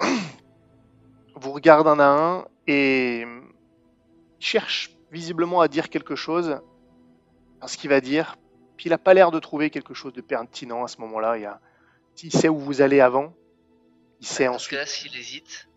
[1.36, 3.24] vous regarde un à un et
[4.38, 6.60] cherche visiblement à dire quelque chose
[7.60, 8.36] dans ce qu'il va dire.
[8.76, 11.36] Puis il n'a pas l'air de trouver quelque chose de pertinent à ce moment-là.
[11.38, 11.60] Il, y a...
[12.22, 13.32] il sait où vous allez avant.
[14.20, 14.70] Il sait Dans ce ensuite.
[14.78, 15.68] cas-là, s'il hésite,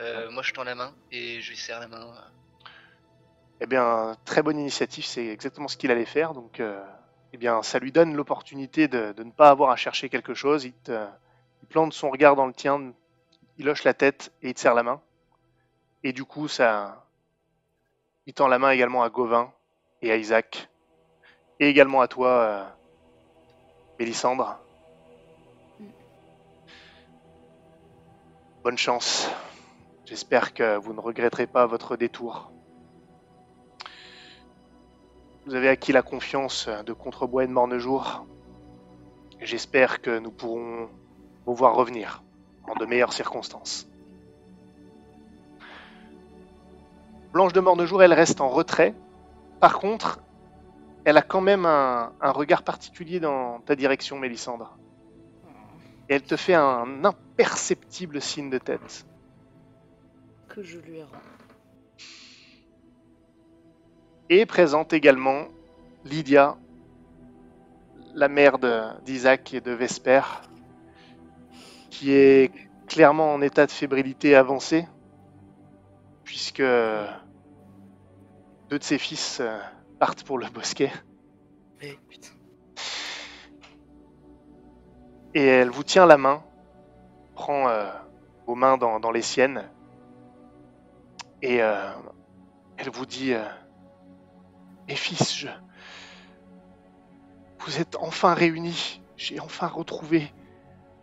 [0.00, 2.06] euh, moi je tends la main et je lui serre la main.
[3.60, 6.34] Eh bien, très bonne initiative, c'est exactement ce qu'il allait faire.
[6.34, 6.84] Donc, euh,
[7.32, 10.64] eh bien, ça lui donne l'opportunité de, de ne pas avoir à chercher quelque chose.
[10.64, 11.06] Il, te-
[11.64, 12.92] il plante son regard dans le tien,
[13.56, 15.00] il hoche la tête et il te serre la main.
[16.02, 17.06] Et du coup, ça,
[18.26, 19.50] il tend la main également à Gauvin
[20.02, 20.68] et à Isaac.
[21.60, 22.64] Et également à toi, euh,
[23.98, 24.58] Mélissandre.
[28.62, 29.30] Bonne chance.
[30.04, 32.52] J'espère que vous ne regretterez pas votre détour.
[35.46, 38.26] Vous avez acquis la confiance de Contrebois et de Mornejour.
[39.40, 40.90] J'espère que nous pourrons
[41.46, 42.22] vous voir revenir
[42.66, 43.88] en de meilleures circonstances.
[47.32, 48.94] Blanche de Mornejour, elle reste en retrait.
[49.60, 50.20] Par contre,
[51.04, 54.78] elle a quand même un, un regard particulier dans ta direction, Mélissandre.
[56.08, 59.06] Et elle te fait un imperceptible signe de tête.
[60.48, 61.08] Que je lui rends.
[64.30, 65.48] Et présente également
[66.04, 66.56] Lydia,
[68.14, 68.58] la mère
[69.04, 70.22] d'Isaac et de Vesper,
[71.94, 72.50] qui est
[72.88, 74.88] clairement en état de fébrilité avancée,
[76.24, 77.06] puisque deux
[78.68, 79.60] de ses fils euh,
[80.00, 80.90] partent pour le bosquet.
[81.80, 82.30] Mais putain.
[85.34, 86.42] Et elle vous tient la main,
[87.36, 87.88] prend euh,
[88.44, 89.62] vos mains dans, dans les siennes,
[91.42, 91.92] et euh,
[92.76, 93.44] elle vous dit euh,
[94.88, 95.48] Mes fils, je...
[97.60, 99.00] vous êtes enfin réunis.
[99.16, 100.32] J'ai enfin retrouvé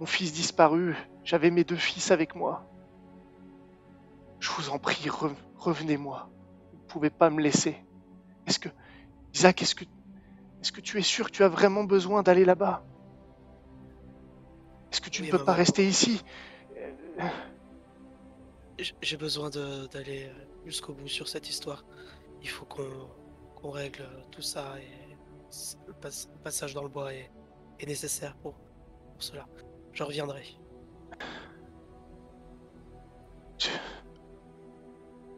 [0.02, 0.96] mon fils disparu.
[1.24, 2.66] J'avais mes deux fils avec moi.
[4.40, 6.28] Je vous en prie, re- revenez-moi.
[6.74, 7.78] Vous ne pouvez pas me laisser.
[8.48, 8.70] Est-ce que.
[9.36, 9.86] Isaac, est-ce que.
[10.62, 12.84] Est-ce que tu es sûr que tu as vraiment besoin d'aller là-bas?
[14.92, 16.24] Est-ce que tu ne peux pas rester ici?
[16.78, 17.28] Euh,
[19.04, 20.32] J'ai besoin d'aller
[20.66, 21.86] jusqu'au bout sur cette histoire.
[22.42, 25.16] Il faut qu'on règle tout ça et
[25.88, 27.30] le, pas- le passage dans le bois est,
[27.80, 28.54] est nécessaire pour,
[29.14, 29.46] pour cela.
[29.94, 30.44] Je reviendrai.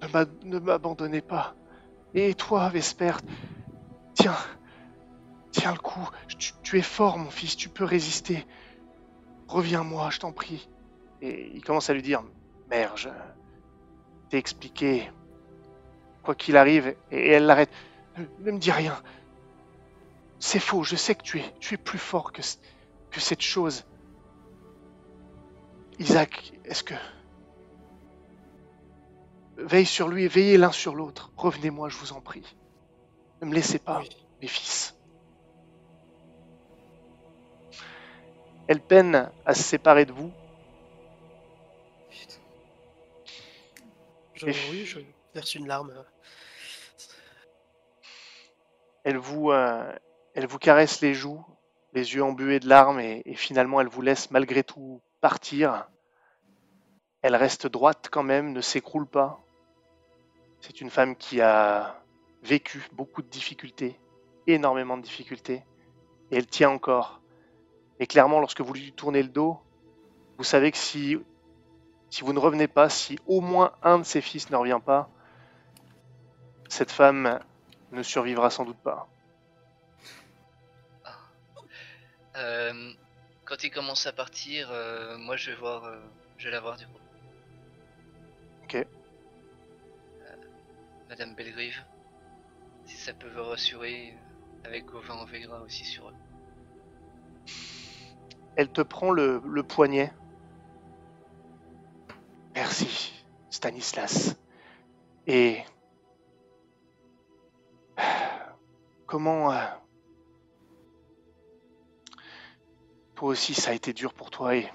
[0.01, 1.55] Ne m'a- ne m'abandonnez pas.
[2.13, 3.13] Et toi, Vesper,
[4.13, 4.35] tiens,
[5.51, 6.07] tiens le coup.
[6.63, 8.45] Tu, es fort, mon fils, tu peux résister.
[9.47, 10.69] Reviens-moi, je t'en prie.
[11.21, 12.23] Et il commence à lui dire,
[12.69, 13.09] mère, je
[14.29, 15.09] t'ai expliqué,
[16.23, 17.71] quoi qu'il arrive, et elle l'arrête.
[18.39, 19.01] Ne, me dis rien.
[20.39, 22.41] C'est faux, je sais que tu es, tu es plus fort que,
[23.11, 23.85] que cette chose.
[25.99, 26.93] Isaac, est-ce que...
[29.57, 31.31] Veille sur lui et veillez l'un sur l'autre.
[31.37, 32.43] Revenez-moi, je vous en prie.
[33.41, 34.09] Ne me laissez pas, Oui.
[34.41, 34.95] mes fils.
[38.67, 40.31] Elle peine à se séparer de vous.
[42.09, 42.35] Putain.
[44.33, 44.99] Je, Et- oui, je
[45.35, 45.93] verse une larme.
[49.03, 49.93] Elle vous, euh,
[50.33, 51.45] elle vous caresse les joues,
[51.93, 55.87] les yeux embués de larmes, et, et finalement elle vous laisse malgré tout partir.
[57.21, 59.39] Elle reste droite quand même, ne s'écroule pas.
[60.59, 62.03] C'est une femme qui a
[62.43, 63.97] vécu beaucoup de difficultés,
[64.47, 65.63] énormément de difficultés,
[66.29, 67.21] et elle tient encore.
[68.01, 69.61] Et clairement, lorsque vous lui tournez le dos,
[70.37, 71.17] vous savez que si,
[72.09, 75.09] si vous ne revenez pas, si au moins un de ses fils ne revient pas,
[76.67, 77.39] cette femme
[77.93, 79.07] ne survivra sans doute pas.
[82.35, 82.93] Euh,
[83.53, 85.99] quand il commence à partir, euh, moi je vais voir, euh,
[86.37, 86.97] je vais la voir du coup.
[88.63, 88.75] Ok.
[88.77, 88.85] Euh,
[91.07, 91.79] Madame Belgrive,
[92.85, 94.17] si ça peut vous rassurer,
[94.63, 96.15] avec Gauvin on veillera aussi sur eux.
[98.55, 100.11] Elle te prend le, le poignet.
[102.55, 104.35] Merci, Stanislas.
[105.27, 105.61] Et
[109.05, 109.51] comment
[113.15, 114.71] toi aussi ça a été dur pour toi et,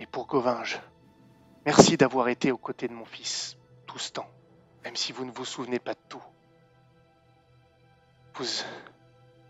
[0.00, 0.80] et pour Govinge.
[1.64, 3.56] Merci d'avoir été aux côtés de mon fils
[3.86, 4.30] tout ce temps,
[4.84, 6.22] même si vous ne vous souvenez pas de tout.
[8.34, 8.44] Vous,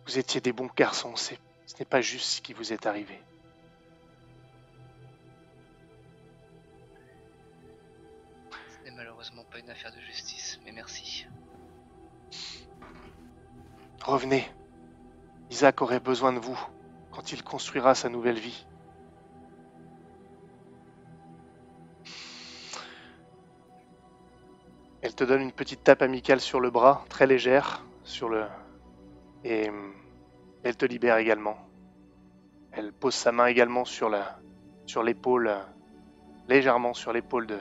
[0.06, 1.34] vous étiez des bons garçons, ce
[1.78, 3.20] n'est pas juste ce qui vous est arrivé.
[8.50, 11.26] Ce n'est malheureusement pas une affaire de justice, mais merci.
[14.02, 14.48] Revenez.
[15.50, 16.58] Isaac aurait besoin de vous
[17.16, 18.66] quand il construira sa nouvelle vie.
[25.00, 28.44] Elle te donne une petite tape amicale sur le bras, très légère, sur le...
[29.44, 29.70] Et
[30.62, 31.56] elle te libère également.
[32.70, 34.38] Elle pose sa main également sur la,
[34.84, 35.54] sur l'épaule,
[36.48, 37.58] légèrement sur l'épaule de,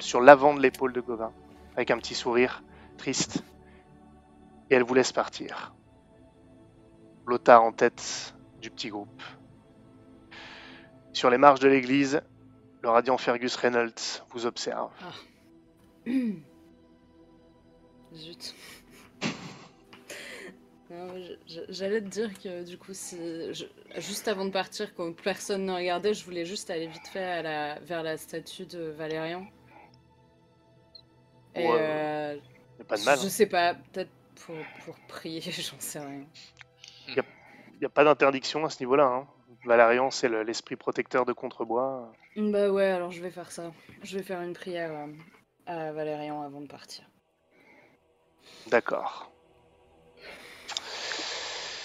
[0.00, 1.32] sur l'avant de l'épaule de Gauvin,
[1.76, 2.62] avec un petit sourire
[2.98, 3.42] triste.
[4.68, 5.72] Et elle vous laisse partir.
[7.26, 9.22] Lothar en tête du petit groupe.
[11.12, 12.22] Sur les marches de l'église,
[12.82, 14.90] le radiant Fergus Reynolds vous observe.
[18.14, 18.54] Zut.
[21.46, 23.16] Je- J'allais te dire que du coup, si
[23.54, 23.64] je-
[23.98, 27.42] juste avant de partir, quand personne ne regardait, je voulais juste aller vite fait à
[27.42, 27.80] la...
[27.80, 29.46] vers la statue de Valérian.
[31.54, 32.36] Et Ouais, euh,
[32.78, 33.18] Y a pas de mal.
[33.18, 34.10] je sais pas, peut-être
[34.44, 34.54] pour,
[34.84, 36.26] pour prier, j'en sais rien.
[37.08, 37.24] Il n'y a
[37.88, 39.04] pas d'interdiction à ce niveau-là.
[39.06, 39.26] Hein.
[39.64, 42.12] Valérian, c'est le- l'esprit protecteur de Contrebois.
[42.36, 43.70] Bah ouais, alors je vais faire ça.
[44.02, 45.06] Je vais faire une prière euh,
[45.66, 47.04] à Valérian avant de partir.
[48.70, 49.30] D'accord.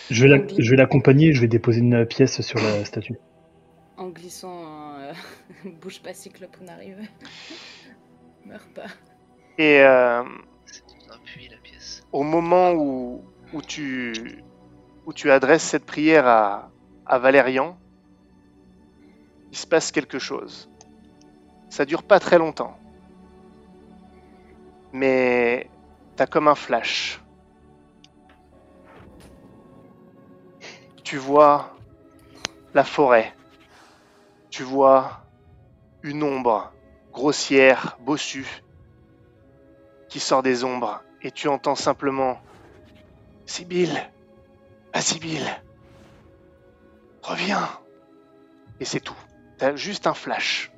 [0.09, 3.17] Je vais la- je vais l'accompagner, je vais déposer une pièce sur la statue.
[3.97, 5.13] En glissant, hein, euh,
[5.81, 6.99] bouge pas cyclope, on arrive.
[8.45, 8.85] Meurs pas.
[9.57, 10.23] Et euh,
[10.65, 12.03] C'est un puits la pièce.
[12.13, 13.23] au moment où,
[13.53, 14.13] où, tu,
[15.07, 16.69] où tu adresses cette prière à,
[17.05, 17.77] à Valérian,
[19.53, 20.69] il se passe quelque chose.
[21.69, 22.77] Ça dure pas très longtemps.
[24.91, 25.69] Mais
[26.17, 27.21] t'as comme un flash.
[31.05, 31.73] Tu vois
[32.73, 33.33] la forêt.
[34.49, 35.21] Tu vois
[36.03, 36.73] une ombre
[37.13, 38.61] grossière, bossue,
[40.09, 41.01] qui sort des ombres.
[41.21, 42.41] Et tu entends simplement
[43.45, 44.11] Sibylle,
[44.93, 45.49] ah Sibylle,
[47.21, 47.67] reviens.
[48.79, 49.17] Et c'est tout.
[49.57, 50.71] T'as juste un flash.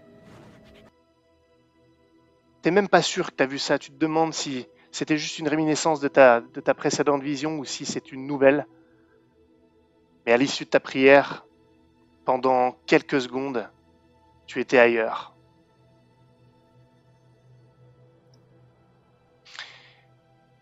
[2.61, 3.77] T'es même pas sûr que t'as vu ça.
[3.77, 7.65] Tu te demandes si c'était juste une réminiscence de ta, de ta précédente vision ou
[7.65, 8.65] si c'est une nouvelle.
[10.25, 11.45] Mais à l'issue de ta prière,
[12.25, 13.69] pendant quelques secondes,
[14.45, 15.33] tu étais ailleurs.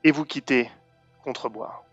[0.03, 0.69] Et vous quittez
[1.23, 1.83] Contrebois.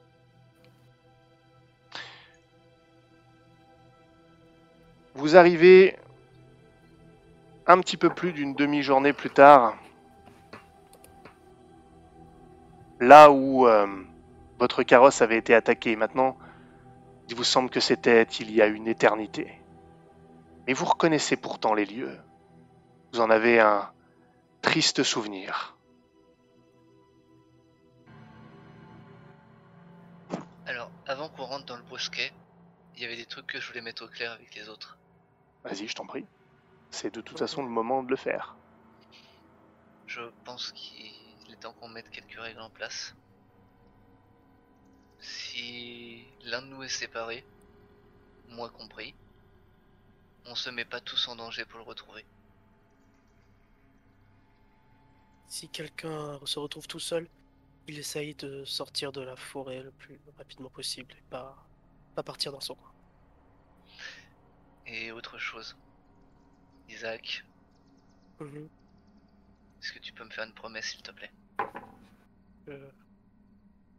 [5.14, 5.96] Vous arrivez
[7.66, 9.76] un petit peu plus d'une demi-journée plus tard,
[13.00, 13.86] là où euh,
[14.58, 15.96] votre carrosse avait été attaqué.
[15.96, 16.36] Maintenant,
[17.28, 19.60] il vous semble que c'était il y a une éternité.
[20.66, 22.18] Mais vous reconnaissez pourtant les lieux.
[23.12, 23.90] Vous en avez un
[24.62, 25.76] triste souvenir.
[30.66, 32.32] Alors, avant qu'on rentre dans le bosquet,
[32.96, 34.98] il y avait des trucs que je voulais mettre au clair avec les autres.
[35.64, 36.26] Vas-y, je t'en prie.
[36.90, 38.56] C'est de toute façon le moment de le faire.
[40.06, 43.16] Je pense qu'il est temps qu'on mette quelques règles en place.
[45.18, 47.44] Si l'un de nous est séparé,
[48.50, 49.14] moi compris,
[50.46, 52.24] on se met pas tous en danger pour le retrouver.
[55.48, 57.28] Si quelqu'un se retrouve tout seul,
[57.88, 61.56] il essaye de sortir de la forêt le plus rapidement possible et pas,
[62.14, 62.93] pas partir dans son coin.
[64.87, 65.76] Et autre chose.
[66.89, 67.45] Isaac,
[68.41, 68.68] Mhm.
[69.80, 71.32] est-ce que tu peux me faire une promesse, s'il te plaît?
[72.68, 72.91] Euh,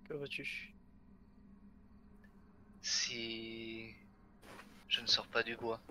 [0.04, 0.74] Que veux-tu?
[2.82, 3.96] Si
[4.88, 5.82] je ne sors pas du bois,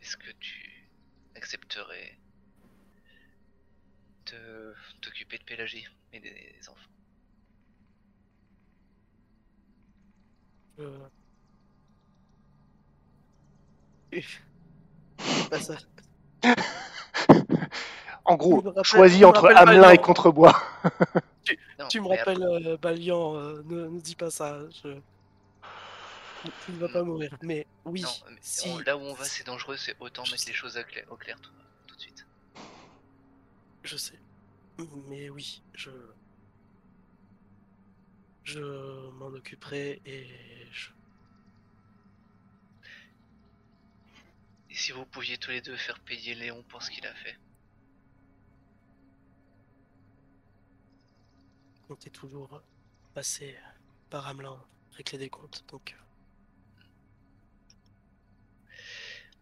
[0.00, 0.88] est-ce que tu
[1.34, 2.18] accepterais
[4.26, 6.90] de t'occuper de Pélagie et des enfants?
[10.78, 11.08] Euh...
[15.50, 15.74] Pas ça.
[18.24, 19.98] En gros, rappelles- choisis entre Hamelin et.
[19.98, 20.56] Contrebois.
[21.76, 24.60] Non, Tu me rappelles euh, Balian, euh, ne, ne dis pas ça.
[24.84, 24.96] Je...
[26.64, 27.36] Tu ne vas pas mourir.
[27.42, 28.68] Mais oui, Non, mais si.
[28.68, 31.16] on- là où on va, c'est dangereux, c'est autant mettre les choses à clair- au
[31.16, 31.50] clair tout,
[31.88, 32.24] tout de suite.
[33.82, 34.18] Je sais.
[35.08, 35.90] Mais oui, je.
[38.44, 38.60] Je
[39.18, 40.28] m'en occuperai et
[40.70, 40.90] je.
[44.72, 47.38] Et si vous pouviez tous les deux faire payer Léon pour ce qu'il a fait
[51.86, 52.62] comptais toujours
[53.12, 53.54] passer
[54.08, 54.58] par Hamelin,
[54.92, 55.62] régler des comptes.
[55.68, 55.94] Donc,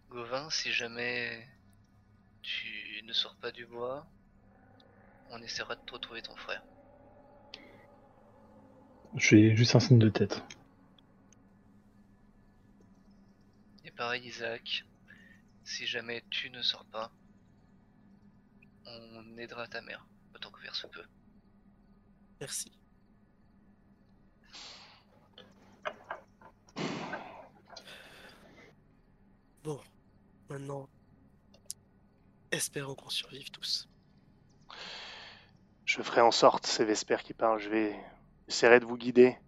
[0.09, 1.47] Gauvin, si jamais
[2.43, 4.05] tu ne sors pas du bois,
[5.31, 6.65] on essaiera de te retrouver ton frère.
[9.15, 10.43] Je fais juste un signe de tête.
[13.85, 14.85] Et pareil, Isaac,
[15.71, 17.13] si jamais tu ne sors pas,
[18.87, 20.05] on aidera ta mère
[20.35, 21.05] autant que faire se peut.
[22.41, 22.73] merci.
[29.63, 29.81] Bon,
[30.49, 30.89] maintenant,
[32.51, 33.89] espérons qu'on survive tous.
[35.85, 37.97] Je ferai en sorte, c'est Vesper qui parle, je vais
[38.49, 39.39] essayer de vous guider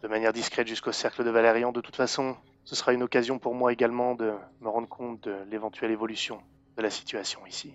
[0.00, 1.72] de manière discrète jusqu'au cercle de Valérian.
[1.72, 5.44] De toute façon, ce sera une occasion pour moi également de me rendre compte de
[5.48, 6.42] l'éventuelle évolution
[6.76, 7.72] de la situation ici.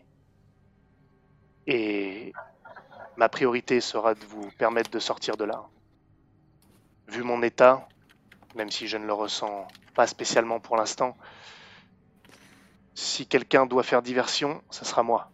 [1.65, 2.33] Et
[3.15, 5.63] ma priorité sera de vous permettre de sortir de là.
[7.07, 7.87] Vu mon état,
[8.55, 9.65] même si je ne le ressens
[9.95, 11.15] pas spécialement pour l'instant,
[12.93, 15.31] si quelqu'un doit faire diversion, ce sera moi.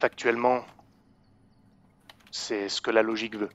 [0.00, 0.64] Factuellement,
[2.32, 3.50] c'est ce que la logique veut.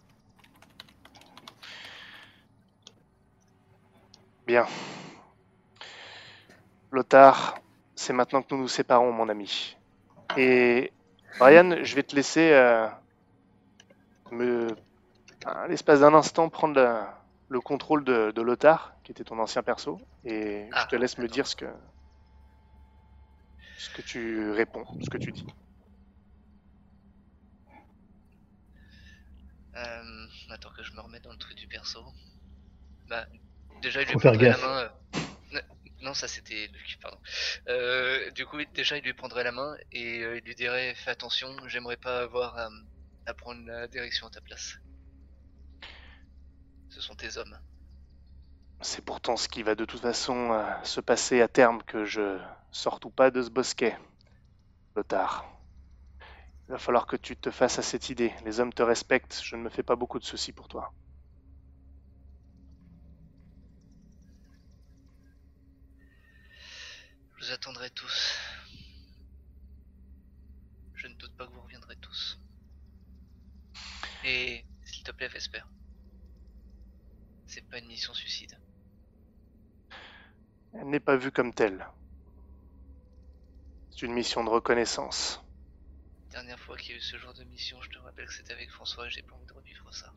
[4.45, 4.67] Bien.
[6.91, 7.59] Lothar,
[7.95, 9.77] c'est maintenant que nous nous séparons, mon ami.
[10.37, 10.93] Et
[11.39, 12.87] Brian, je vais te laisser euh,
[14.31, 14.67] me,
[15.45, 19.63] à l'espace d'un instant, prendre la- le contrôle de, de Lothar, qui était ton ancien
[19.63, 21.65] perso, et Ah, je te laisse me dire ce que,
[23.77, 25.45] ce que tu réponds, ce que tu dis.
[29.75, 32.03] Euh, attends que je me remette dans le truc du perso.
[33.07, 33.27] Bah,
[33.85, 34.91] déjà, il lui prendrait la main.
[35.53, 35.61] euh,
[36.01, 37.19] Non, ça c'était Luc, pardon.
[37.69, 41.11] Euh, du coup, déjà, il lui prendrait la main et euh, il lui dirait Fais
[41.11, 42.69] attention, j'aimerais pas avoir à,
[43.27, 44.75] à prendre la direction à ta place.
[46.89, 47.59] Ce sont tes hommes.
[48.81, 52.39] C'est pourtant ce qui va de toute façon euh, se passer à terme que je
[52.71, 53.97] sorte ou pas de ce bosquet,
[54.95, 55.45] Lothar.
[56.67, 58.31] Il va falloir que tu te fasses à cette idée.
[58.45, 60.93] Les hommes te respectent, je ne me fais pas beaucoup de soucis pour toi.
[67.34, 68.39] Je vous attendrai tous.
[70.95, 72.39] Je ne doute pas que vous reviendrez tous.
[74.23, 75.61] Et s'il te plaît, Vesper.
[77.45, 78.57] C'est pas une mission suicide.
[80.73, 81.87] Elle n'est pas vue comme telle.
[83.91, 85.39] C'est une mission de reconnaissance.
[86.31, 88.53] Dernière fois qu'il y a eu ce genre de mission, je te rappelle que c'était
[88.53, 90.11] avec François et j'ai pas envie de revivre ça.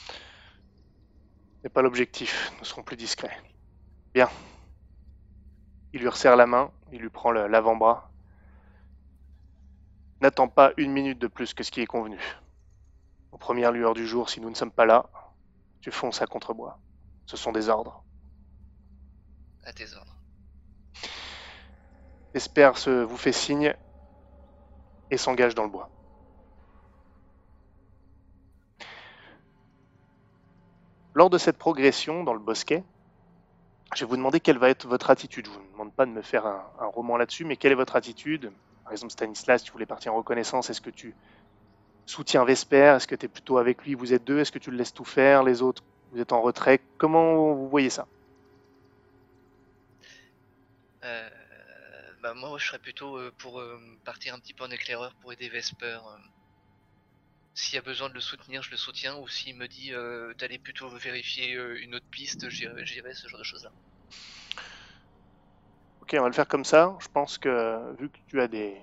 [0.00, 3.36] Ce n'est pas l'objectif, nous serons plus discrets.
[4.14, 4.30] Bien.
[5.96, 8.10] Il lui resserre la main, il lui prend l'avant-bras.
[10.20, 12.20] N'attends pas une minute de plus que ce qui est convenu.
[13.32, 15.08] Aux premières lueurs du jour, si nous ne sommes pas là,
[15.80, 16.78] tu fonces à contrebois.
[17.24, 18.04] Ce sont des ordres.
[19.64, 20.18] À tes ordres.
[22.34, 23.74] Esper se vous fait signe
[25.10, 25.88] et s'engage dans le bois.
[31.14, 32.84] Lors de cette progression dans le bosquet,
[33.94, 35.48] je vais vous demander quelle va être votre attitude.
[35.48, 35.65] Vous
[35.96, 38.52] pas de me faire un, roman là-dessus, mais quelle est votre attitude?
[38.84, 41.16] Par exemple, Stanislas, tu voulais partir en reconnaissance, est-ce que tu
[42.04, 42.94] soutiens Vesper?
[42.96, 43.94] Est-ce que tu es plutôt avec lui?
[43.94, 45.42] Vous êtes deux Est-ce que tu le laisses tout faire?
[45.42, 46.86] Les autres, vous êtes en retrait?
[46.98, 48.06] Comment vous voyez ça?
[51.04, 51.30] Euh,
[52.22, 55.32] bah, moi, je serais plutôt euh, pour euh, partir un petit peu en éclaireur pour
[55.32, 55.98] aider Vesper.
[57.54, 59.16] S'il y a besoin de le soutenir, je le soutiens.
[59.16, 59.92] Ou s'il me dit
[60.38, 63.72] d'aller plutôt vérifier une autre piste, j'irai ce genre de choses-là.
[66.06, 66.96] Ok, on va le faire comme ça.
[67.00, 68.76] Je pense que vu que tu as des,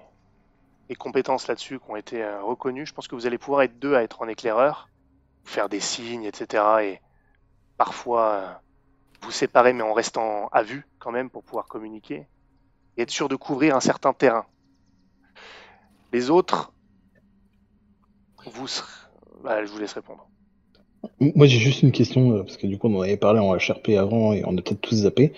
[0.99, 3.95] compétences là-dessus qui ont été euh, reconnues, je pense que vous allez pouvoir être deux
[3.95, 4.89] à être en éclaireur,
[5.45, 6.63] faire des signes, etc.
[6.81, 6.99] Et
[7.77, 8.51] parfois euh,
[9.21, 12.27] vous séparer, mais en restant à vue quand même pour pouvoir communiquer
[12.97, 14.45] et être sûr de couvrir un certain terrain.
[16.11, 16.73] Les autres,
[18.45, 18.91] vous serez...
[19.41, 20.27] Bah, je vous laisse répondre.
[21.21, 23.55] Moi, j'ai juste une question, euh, parce que du coup, on en avait parlé en
[23.55, 25.31] HRP avant et on a peut-être tous zappé.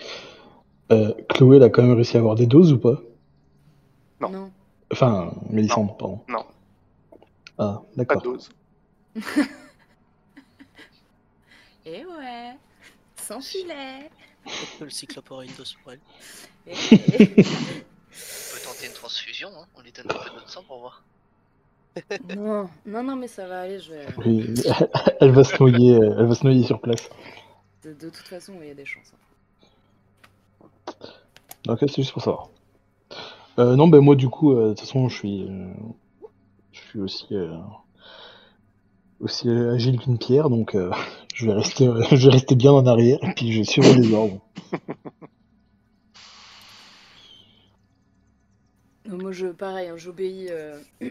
[0.92, 3.02] Euh, Chloé, elle a quand même réussi à avoir des doses ou pas?
[4.22, 4.30] Non.
[4.30, 4.52] Non.
[4.92, 6.22] Enfin, Mélissandre, pardon.
[6.30, 6.46] Non.
[7.58, 8.22] Ah, Pas de d'accord.
[8.22, 8.50] dose.
[9.16, 9.22] Et
[11.86, 12.54] Eh ouais.
[13.16, 14.10] Sans filet.
[14.44, 16.00] Peut-être que le cyclope aurait une dose pour elle.
[16.68, 16.76] Et-
[18.18, 19.66] On peut tenter une transfusion, hein.
[19.76, 21.04] on lui donne un peu de notre sang pour voir.
[22.36, 23.80] non, non, non, mais ça va aller.
[23.80, 24.06] Je vais...
[24.18, 24.54] Oui,
[25.20, 27.10] elle va se noyer, euh, elle va se noyer sur place.
[27.84, 29.12] de, de toute façon, il y a des chances.
[29.14, 29.18] hein.
[31.66, 32.50] Donc, c'est juste pour savoir.
[33.60, 35.74] Euh, non, ben moi, du coup, euh, de toute façon, je suis, euh,
[36.72, 37.58] je suis aussi, euh,
[39.20, 40.92] aussi agile qu'une pierre, donc euh,
[41.34, 43.94] je vais rester, euh, je vais rester bien en arrière et puis je vais suivre
[43.96, 44.40] les ordres.
[49.06, 50.48] Non, moi, je, pareil, hein, j'obéis.
[50.50, 50.80] euh,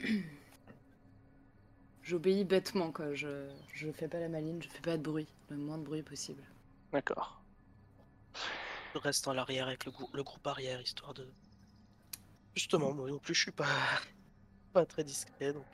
[2.03, 3.15] j'obéis bêtement, quoi.
[3.15, 5.29] Je, je fais pas la maline, je fais pas de bruit.
[5.49, 6.43] Le moins de bruit possible.
[6.93, 7.43] D'accord.
[8.95, 11.27] Je reste à l'arrière avec le, le groupe arrière, histoire de.
[12.55, 13.67] Justement, moi non plus, je suis pas,
[14.73, 15.53] pas très discret.
[15.53, 15.65] Donc...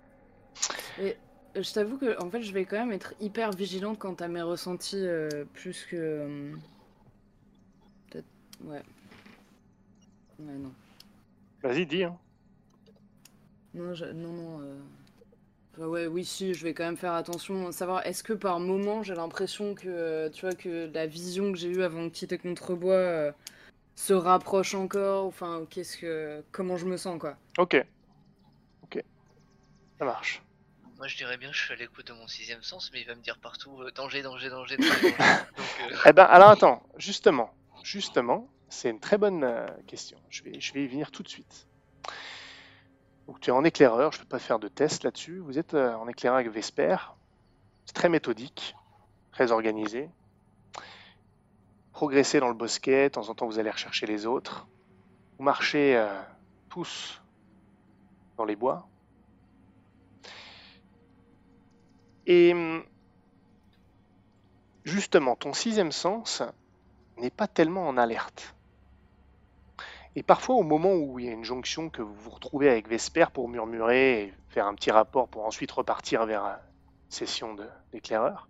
[0.99, 1.17] Et
[1.57, 4.29] euh, je t'avoue que, en fait, je vais quand même être hyper vigilante quant à
[4.29, 5.97] mes ressentis, euh, plus que.
[5.97, 6.55] euh,
[8.11, 8.27] Peut-être.
[8.65, 8.83] Ouais.
[10.39, 10.73] Ouais, non.
[11.63, 12.05] Vas-y, dis.
[12.05, 12.19] hein.
[13.75, 14.61] Non, je- non, non.
[14.63, 14.81] euh,
[15.73, 18.61] enfin, ouais, oui, si, je vais quand même faire attention à savoir est-ce que par
[18.61, 22.09] moment j'ai l'impression que, euh, tu vois, que la vision que j'ai eue avant de
[22.09, 23.33] quitter Contrebois euh,
[23.95, 27.37] se rapproche encore, enfin, qu'est-ce que, comment je me sens, quoi?
[27.59, 27.85] Ok.
[28.85, 29.03] Ok.
[29.99, 30.43] Ça marche.
[31.01, 33.07] Moi je dirais bien que je suis à l'écoute de mon sixième sens, mais il
[33.07, 34.93] va me dire partout euh, danger, danger, danger, danger.
[34.93, 35.15] danger.
[35.57, 40.19] Donc euh, Eh ben, alors attends, justement, justement, c'est une très bonne euh, question.
[40.29, 41.67] Je vais, je vais y venir tout de suite.
[43.31, 45.39] Donc, tu es en éclaireur, je ne peux pas faire de test là-dessus.
[45.39, 46.97] Vous êtes euh, en éclaireur avec Vesper.
[47.87, 48.75] C'est très méthodique,
[49.31, 50.11] très organisé.
[51.93, 54.67] Progressez dans le bosquet, de temps en temps vous allez rechercher les autres.
[55.39, 56.21] Vous marchez euh,
[56.71, 57.23] tous
[58.37, 58.89] dans les bois.
[62.27, 62.83] Et hum,
[64.83, 66.43] justement, ton sixième sens
[67.17, 68.57] n'est pas tellement en alerte.
[70.15, 72.87] Et parfois, au moment où il y a une jonction que vous vous retrouvez avec
[72.87, 76.59] Vesper pour murmurer et faire un petit rapport pour ensuite repartir vers une
[77.09, 78.49] session de- d'éclaireur,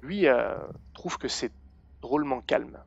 [0.00, 0.56] lui euh,
[0.94, 1.52] trouve que c'est
[2.00, 2.82] drôlement calme.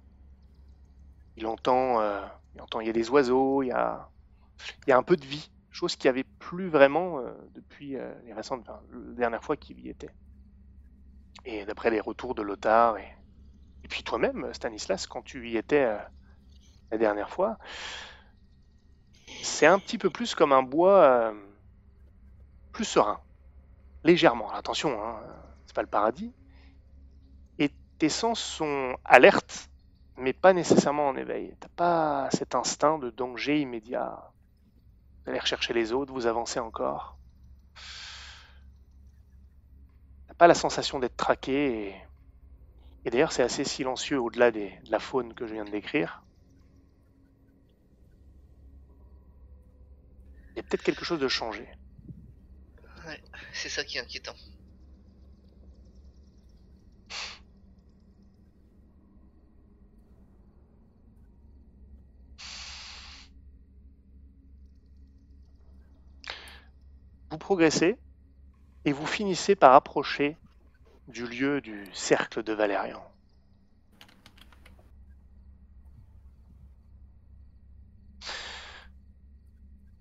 [1.37, 2.23] Il entend, euh,
[2.53, 4.11] il entend, il y a des oiseaux, il y a,
[4.87, 7.97] il y a un peu de vie, chose qu'il n'y avait plus vraiment euh, depuis
[7.97, 10.11] euh, les récentes, enfin, la dernière fois qu'il y était.
[11.43, 13.13] Et d'après les retours de Lothar et,
[13.83, 15.99] et puis toi-même, Stanislas, quand tu y étais euh,
[16.91, 17.57] la dernière fois,
[19.41, 21.33] c'est un petit peu plus comme un bois euh,
[22.71, 23.19] plus serein,
[24.03, 24.51] légèrement.
[24.51, 25.19] Attention, hein,
[25.65, 26.33] c'est pas le paradis.
[27.57, 29.69] Et tes sens sont alertes,
[30.17, 31.55] mais pas nécessairement en éveil.
[31.59, 34.31] T'as pas cet instinct de danger immédiat.
[35.23, 37.17] Vous allez rechercher les autres, vous avancez encore.
[40.27, 41.95] T'as pas la sensation d'être traqué.
[43.05, 46.23] Et, d'ailleurs, c'est assez silencieux au-delà de la faune que je viens de décrire.
[50.59, 51.65] Y a peut-être quelque chose de changé.
[53.05, 53.21] ouais,
[53.53, 54.35] c'est ça qui est inquiétant.
[67.31, 67.95] Vous progressez
[68.83, 70.35] et vous finissez par approcher
[71.07, 73.03] du lieu du cercle de Valérian.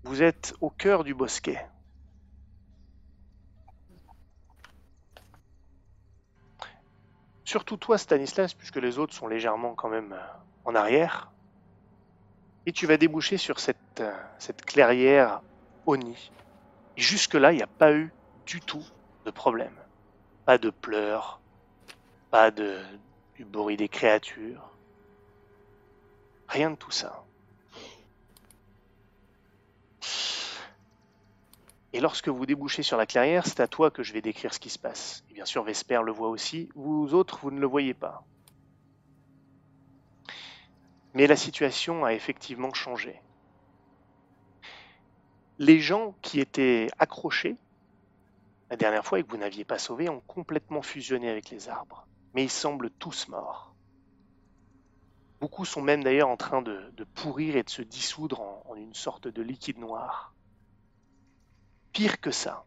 [0.09, 1.63] Vous êtes au cœur du bosquet.
[7.45, 10.25] Surtout toi, Stanislas, puisque les autres sont légèrement quand même euh,
[10.65, 11.31] en arrière.
[12.65, 14.11] Et tu vas déboucher sur cette, euh,
[14.65, 15.43] clairière
[15.85, 16.31] Oni.
[16.97, 18.11] Et jusque-là, il n'y a pas eu
[18.47, 18.83] du tout
[19.25, 19.75] de problème.
[20.43, 21.39] Pas de pleurs,
[22.31, 22.81] pas de,
[23.35, 24.71] du bruit des créatures.
[26.47, 27.23] Rien de tout ça.
[31.91, 34.59] Et lorsque vous débouchez sur la clairière, c'est à toi que je vais décrire ce
[34.59, 35.23] qui se passe.
[35.29, 36.69] Et bien sûr, Vesper le voit aussi.
[36.75, 38.23] Vous autres, vous ne le voyez pas.
[41.15, 43.19] Mais la situation a effectivement changé.
[45.57, 47.57] Les gens qui étaient accrochés
[48.69, 52.07] la dernière fois et que vous n'aviez pas sauvés ont complètement fusionné avec les arbres.
[52.35, 53.73] Mais ils semblent tous morts.
[55.41, 59.27] Beaucoup sont même d'ailleurs en train de, pourrir et de se dissoudre en une sorte
[59.27, 60.33] de liquide noir.
[61.91, 62.65] Pire que ça,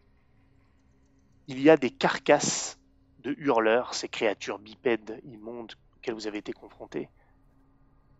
[1.49, 2.79] il y a des carcasses
[3.21, 7.09] de hurleurs, ces créatures bipèdes immondes auxquelles vous avez été confrontés,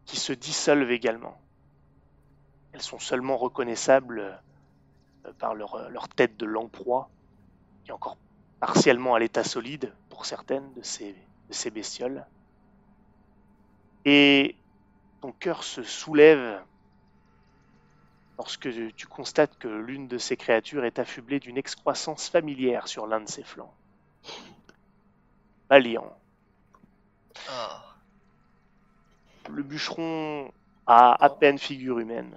[0.05, 1.37] qui se dissolvent également.
[2.73, 4.41] Elles sont seulement reconnaissables
[5.27, 7.11] euh, par leur, euh, leur tête de lamproie,
[7.85, 8.17] qui est encore
[8.61, 12.25] partiellement à l'état solide pour certaines de ces, de ces bestioles.
[14.05, 14.57] Et
[15.21, 16.63] ton cœur se soulève
[18.39, 23.21] lorsque tu constates que l'une de ces créatures est affublée d'une excroissance familière sur l'un
[23.21, 23.73] de ses flancs.
[25.69, 26.17] Valiant.
[27.49, 27.83] Ah,
[29.49, 30.53] Le bûcheron
[30.87, 32.35] a à peine figure humaine.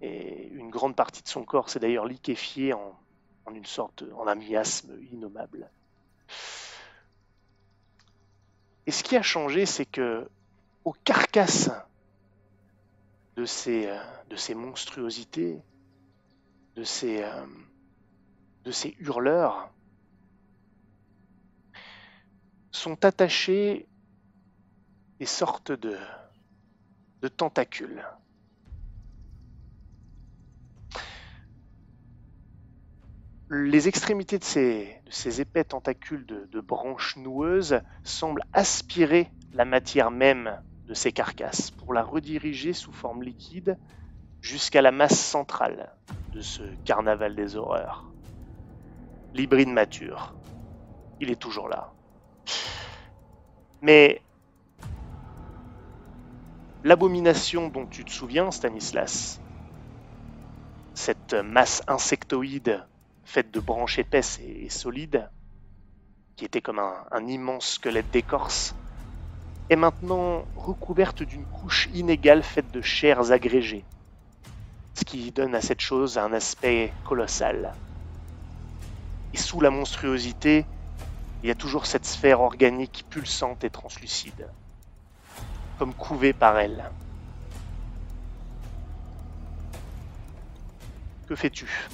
[0.00, 2.98] Et une grande partie de son corps s'est d'ailleurs liquéfiée en,
[3.46, 5.68] en une sorte, en un miasme innommable.
[8.86, 10.28] Et ce qui a changé, c'est que
[10.84, 11.70] aux carcasses
[13.36, 15.62] de ces, euh, de ces monstruosités,
[16.76, 17.46] de ces, euh,
[18.64, 19.72] de ces hurleurs,
[22.70, 23.88] sont attachés
[25.18, 25.96] des sortes de,
[27.20, 28.02] de tentacules.
[33.50, 40.10] Les extrémités de ces, de ces épais tentacules de branches noueuses semblent aspirer la matière
[40.12, 43.78] même de ces carcasses pour la rediriger sous forme liquide
[44.40, 45.96] jusqu'à la masse centrale
[46.34, 48.12] de ce carnaval des horreurs.
[49.32, 50.34] L'hybride mature.
[51.20, 51.94] Il est toujours là.
[53.82, 54.20] Mais
[56.82, 59.38] l'abomination dont tu te souviens, Stanislas,
[60.94, 62.84] cette masse insectoïde
[63.22, 65.30] faite de branches épaisses et, solides,
[66.34, 68.74] qui était comme un immense squelette d'écorce,
[69.70, 73.84] est maintenant recouverte d'une couche inégale faite de chairs agrégées,
[74.94, 77.72] ce qui donne à cette chose un aspect colossal.
[79.32, 80.66] Et sous la monstruosité,
[81.42, 84.48] il y a toujours cette sphère organique pulsante et translucide,
[85.78, 86.90] comme couvée par elle.
[91.28, 91.88] Que fais-tu?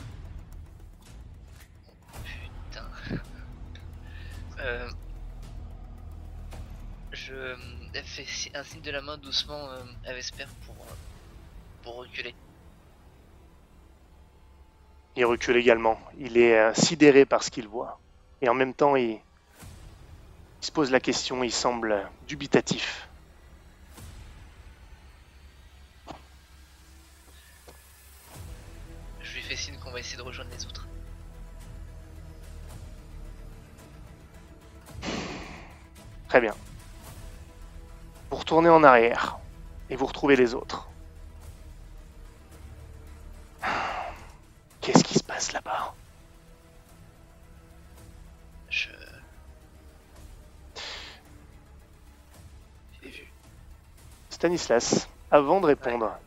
[2.70, 3.20] Putain.
[4.60, 4.88] Euh,
[7.26, 7.56] je euh,
[8.04, 10.94] fais un signe de la main doucement euh, à Vesper pour, euh,
[11.82, 12.34] pour reculer.
[15.16, 15.98] Il recule également.
[16.18, 17.98] Il est euh, sidéré par ce qu'il voit.
[18.42, 19.20] Et en même temps, il, il
[20.60, 23.08] se pose la question, il semble dubitatif.
[29.20, 30.86] Je lui fais signe qu'on va essayer de rejoindre les autres.
[36.28, 36.54] Très bien.
[38.30, 39.38] Vous retournez en arrière
[39.88, 40.88] et vous retrouvez les autres.
[44.80, 45.94] Qu'est-ce qui se passe là-bas?
[48.70, 48.90] Je.
[53.00, 53.32] J'ai vu.
[54.30, 56.18] Stanislas, avant de répondre,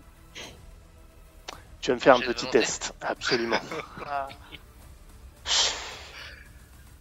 [1.82, 2.94] tu vas me faire un petit test.
[3.02, 3.60] Absolument.
[4.06, 4.28] Ah,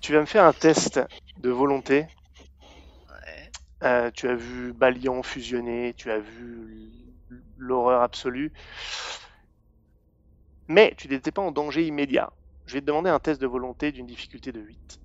[0.01, 1.01] Tu vas me faire un test
[1.37, 2.07] de volonté.
[3.85, 6.91] Euh, tu as vu Balian fusionner, tu as vu
[7.57, 8.53] l'horreur absolue.
[10.67, 12.33] Mais tu n'étais pas en danger immédiat.
[12.67, 14.99] Je vais te demander un test de volonté d'une difficulté de 8.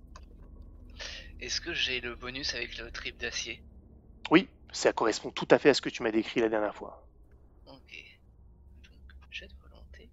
[1.40, 3.62] Est-ce que j'ai le bonus avec le trip d'acier?
[4.32, 7.08] Oui, ça correspond tout à fait à ce que tu m'as décrit la dernière fois.
[7.66, 7.96] Ok.
[8.84, 10.10] Donc, jet de volonté.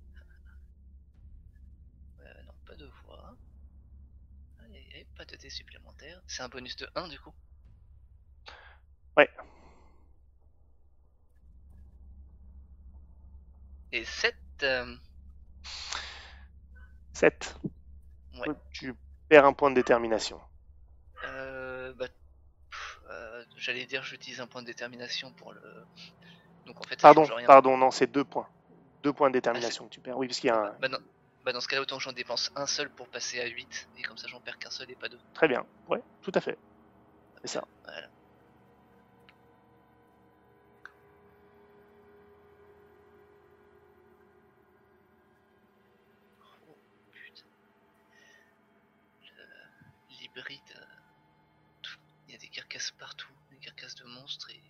[2.20, 3.36] Euh, non, pas de voix.
[4.60, 6.22] Aïe, pas de dés supplémentaires.
[6.26, 7.32] C'est un bonus de 1 du coup?
[9.16, 9.28] Ouais.
[13.92, 14.96] Et 7 euh,
[17.12, 17.56] 7.
[18.34, 18.46] Ouais.
[18.72, 18.94] Tu
[19.28, 20.40] perds un point de détermination.
[21.24, 22.06] euh, bah,
[23.10, 25.60] euh, J'allais dire j'utilise un point de détermination pour le.
[26.66, 27.46] Donc en fait, Pardon, rien.
[27.46, 28.48] pardon, non, c'est deux points.
[29.02, 30.16] Deux points de détermination que tu perds.
[30.18, 30.70] Oui, parce qu'il y a un...
[30.78, 30.98] Bah, non.
[31.44, 34.02] bah dans ce cas-là, autant que j'en dépense un seul pour passer à 8, et
[34.02, 35.20] comme ça j'en perds qu'un seul et pas deux.
[35.34, 35.66] Très bien.
[35.88, 36.58] Ouais, tout à fait.
[37.42, 37.64] C'est ça.
[37.84, 38.08] Voilà.
[50.20, 50.72] hybride.
[50.76, 50.84] euh,
[51.82, 52.48] tout- Il y a des
[52.80, 54.62] carcasses partout, des carcasses de monstres et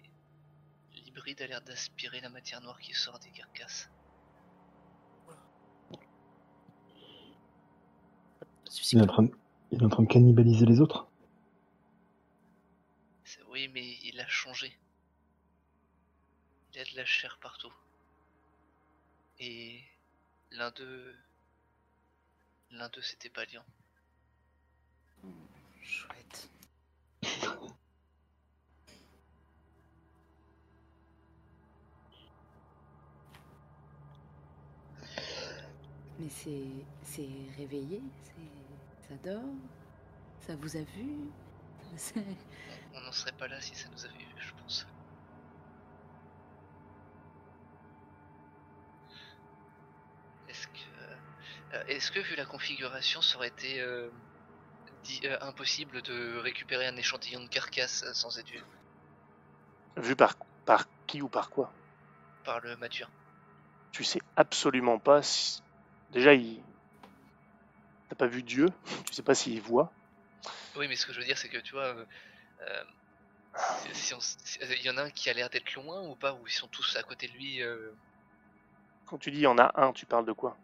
[0.94, 3.88] l'hybride a l'air d'aspirer la matière noire qui sort des carcasses.
[8.92, 9.32] Il est, en train de,
[9.70, 11.08] il est en train de cannibaliser les autres
[13.48, 14.76] Oui, mais il a changé.
[16.72, 17.72] Il y a de la chair partout.
[19.38, 19.84] Et
[20.50, 21.16] l'un d'eux.
[22.72, 23.64] L'un d'eux c'était Balian.
[25.82, 26.50] Chouette.
[36.20, 36.66] Mais c'est.
[37.02, 39.08] C'est réveillé C'est.
[39.08, 39.42] Ça dort
[40.46, 41.06] Ça vous a vu?
[41.96, 42.14] C'est-
[42.94, 44.86] On n'en serait pas là si ça nous avait vu, je pense.
[50.48, 51.76] Est-ce que.
[51.76, 54.10] euh, Est-ce que vu la configuration, ça aurait été euh,
[55.24, 58.60] euh, impossible de récupérer un échantillon de carcasse sans être vu?
[59.96, 61.72] Vu par, par qui ou par quoi?
[62.44, 63.10] Par le mature
[63.92, 65.62] Tu sais absolument pas si.
[66.12, 66.62] Déjà, il.
[68.10, 68.66] T'as pas vu Dieu,
[69.06, 69.90] tu sais pas s'il voit.
[70.76, 71.94] Oui, mais ce que je veux dire, c'est que tu vois.
[71.94, 72.06] euh,
[72.62, 72.84] euh,
[73.92, 76.34] si- on euh, il y en a un qui a l'air d'être loin ou pas,
[76.34, 77.62] ou ils sont tous à côté de lui.
[77.62, 77.94] euh,
[79.04, 80.56] Quand tu dis il y en a un, tu parles de quoi?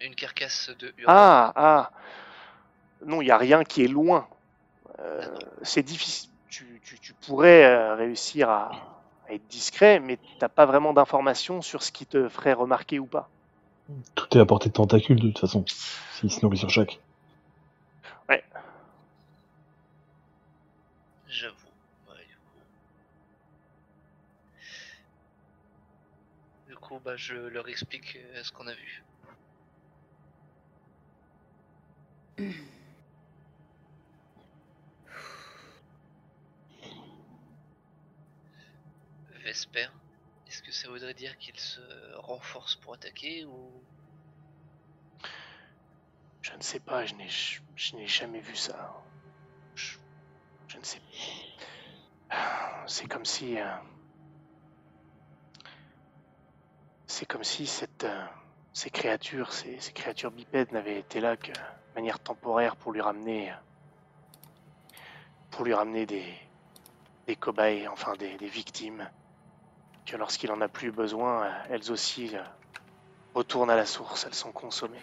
[0.00, 1.14] Une carcasse de urbain.
[1.16, 1.90] Ah, ah
[3.04, 4.28] Non, il n'y a rien qui est loin.
[5.00, 5.26] Euh,
[5.62, 6.30] c'est difficile.
[6.48, 8.70] Tu, tu- tu pourrais réussir à,
[9.28, 13.06] à être discret, mais t'as pas vraiment d'informations sur ce qui te ferait remarquer ou
[13.06, 13.30] pas.
[14.14, 15.64] Tout est à portée de tentacules de toute façon,
[16.12, 17.00] s'il se nourrit sur chaque.
[21.30, 21.54] J'avoue.
[22.08, 22.58] Ouais, du coup.
[26.68, 29.04] Du coup, bah, je leur explique euh, ce qu'on a vu.
[39.44, 39.88] Vesper,
[40.50, 41.80] est-ce que ça voudrait dire qu'il se
[42.16, 43.86] renforce pour attaquer ou?
[46.42, 48.92] Je ne sais pas, je n'ai, je, je n'ai jamais vu ça.
[49.74, 49.98] Je,
[50.68, 51.00] je ne sais.
[52.86, 53.58] C'est comme si.
[53.58, 53.64] euh,
[57.06, 58.26] c'est comme si cette, euh,
[58.72, 63.00] ces créatures, ces, ces créatures bipèdes n'avaient été là que de manière temporaire pour lui
[63.00, 63.52] ramener.
[65.50, 66.24] pour lui ramener des.
[67.26, 69.08] des cobayes, enfin des, des victimes.
[70.18, 72.42] Lorsqu'il en a plus besoin, euh, elles aussi euh,
[73.34, 74.98] retournent à la source, elles sont consommées.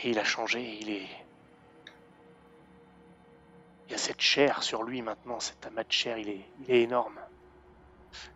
[0.00, 1.08] Et il a changé, il est.
[3.86, 6.70] Il y a cette chair sur lui maintenant, cet amas de chair, il est, il
[6.70, 7.18] est énorme.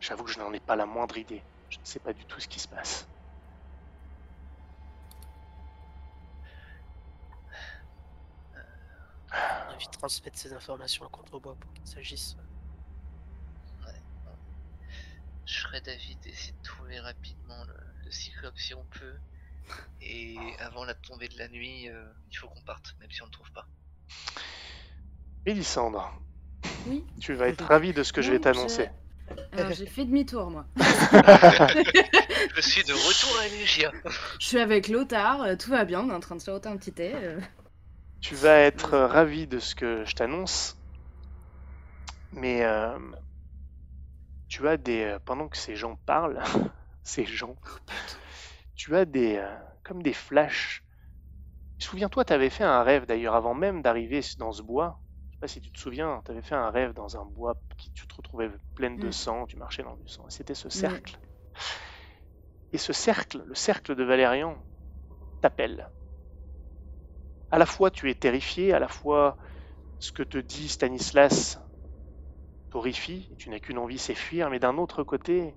[0.01, 1.43] J'avoue que je n'en ai pas la moindre idée.
[1.71, 3.07] Je ne sais pas du tout ce qui se passe.
[9.33, 12.37] On transmettre ces informations à Contrebois pour qu'il s'agisse.
[15.47, 17.75] Je serais d'avis d'essayer de trouver rapidement le,
[18.05, 19.15] le cyclope si on peut.
[20.01, 23.27] Et avant la tombée de la nuit, euh, il faut qu'on parte, même si on
[23.27, 23.67] ne le trouve pas.
[25.45, 26.13] Mélissandre,
[26.87, 27.05] Oui.
[27.21, 28.89] tu vas être ravi de ce que je vais Non, t'annoncer.
[29.53, 30.67] Alors j'ai fait demi-tour moi.
[30.77, 33.93] Je suis de retour à Légia.
[34.41, 36.77] Je suis avec Lothar, euh, tout va bien, on est en train de se un
[36.77, 37.13] petit thé.
[37.15, 37.41] euh.
[38.21, 40.77] Tu vas être ravi de ce que je t'annonce.
[42.33, 42.99] Mais euh,
[44.57, 45.05] tu as des.
[45.05, 46.43] euh, Pendant que ces gens parlent,
[47.03, 47.57] ces gens,
[48.75, 49.37] tu as des.
[49.37, 50.85] euh, comme des flashs.
[51.79, 55.01] Souviens-toi, tu avais fait un rêve d'ailleurs avant même d'arriver dans ce bois.
[55.31, 57.57] Je sais pas si tu te souviens, tu avais fait un rêve dans un bois
[57.77, 59.13] qui tu te retrouvais pleine de Mm.
[59.13, 60.27] sang, tu marchais dans du sang.
[60.27, 61.19] et C'était ce cercle.
[62.73, 64.65] Et ce cercle, le cercle de Valérian,
[65.41, 65.91] t'appelle.
[67.51, 69.37] À la fois tu es terrifié, à la fois
[69.99, 71.61] ce que te dit Stanislas
[72.71, 75.55] t'horrifie, tu n'as qu'une envie, c'est fuir, mais d'un autre côté,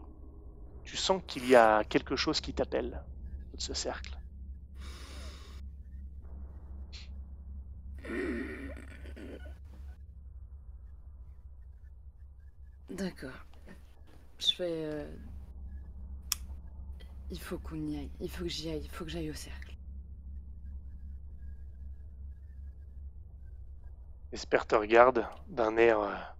[0.83, 3.03] tu sens qu'il y a quelque chose qui t'appelle
[3.53, 4.19] de ce cercle.
[12.89, 13.45] D'accord.
[14.39, 14.83] Je vais.
[14.85, 15.05] euh,
[17.31, 18.11] Il faut qu'on y aille.
[18.19, 18.81] Il faut que j'y aille.
[18.83, 19.75] Il faut que j'aille au cercle.
[24.31, 26.38] Esper te regarde d'un air.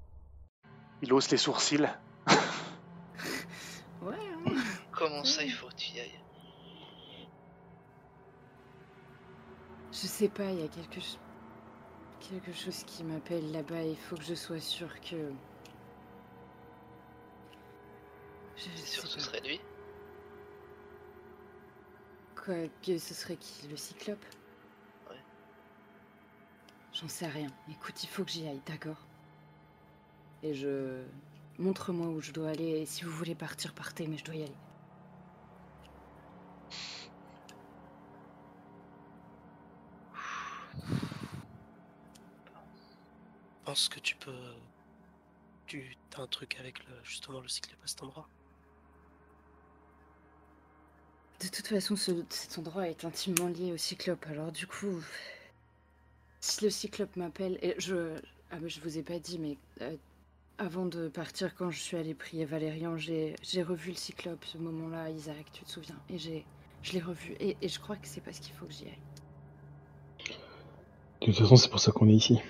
[1.02, 1.88] Il hausse les sourcils.
[4.02, 4.16] Ouais.
[4.16, 4.54] hein.
[4.94, 6.20] Comment ça, il faut que tu y ailles
[9.92, 11.20] Je sais pas, il y a quelque chose.
[12.22, 13.84] Quelque chose qui m'appelle là-bas.
[13.84, 15.32] Il faut que je sois sûre que.
[18.56, 19.60] Je sûr que ce serait lui
[22.36, 24.26] Quoi, que ce serait qui Le cyclope
[26.94, 27.48] J'en sais rien.
[27.70, 28.98] Écoute, il faut que j'y aille, d'accord?
[30.44, 31.04] Et je.
[31.58, 32.82] Montre-moi où je dois aller.
[32.82, 34.56] Et si vous voulez partir, partez, mais je dois y aller.
[43.60, 44.34] Je pense que tu peux.
[45.68, 48.28] Tu as un truc avec le, justement le cyclope à cet endroit.
[51.42, 54.26] De toute façon, ce- cet endroit est intimement lié au cyclope.
[54.28, 55.02] Alors du coup,
[56.42, 58.20] si le cyclope m'appelle, et je,
[58.52, 59.96] ah mais je vous ai pas dit, mais euh,
[60.60, 64.44] avant de partir, quand je suis allée prier Valérian, j'ai revu le cyclope.
[64.44, 66.46] Ce moment-là, Isaac, tu te souviens Et j'ai,
[66.84, 67.34] je l'ai revu.
[67.40, 69.00] Et, et je crois que c'est parce qu'il faut que j'y aille.
[71.22, 72.42] De toute façon, c'est pour ça qu'on est ici.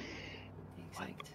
[0.89, 1.33] Exact.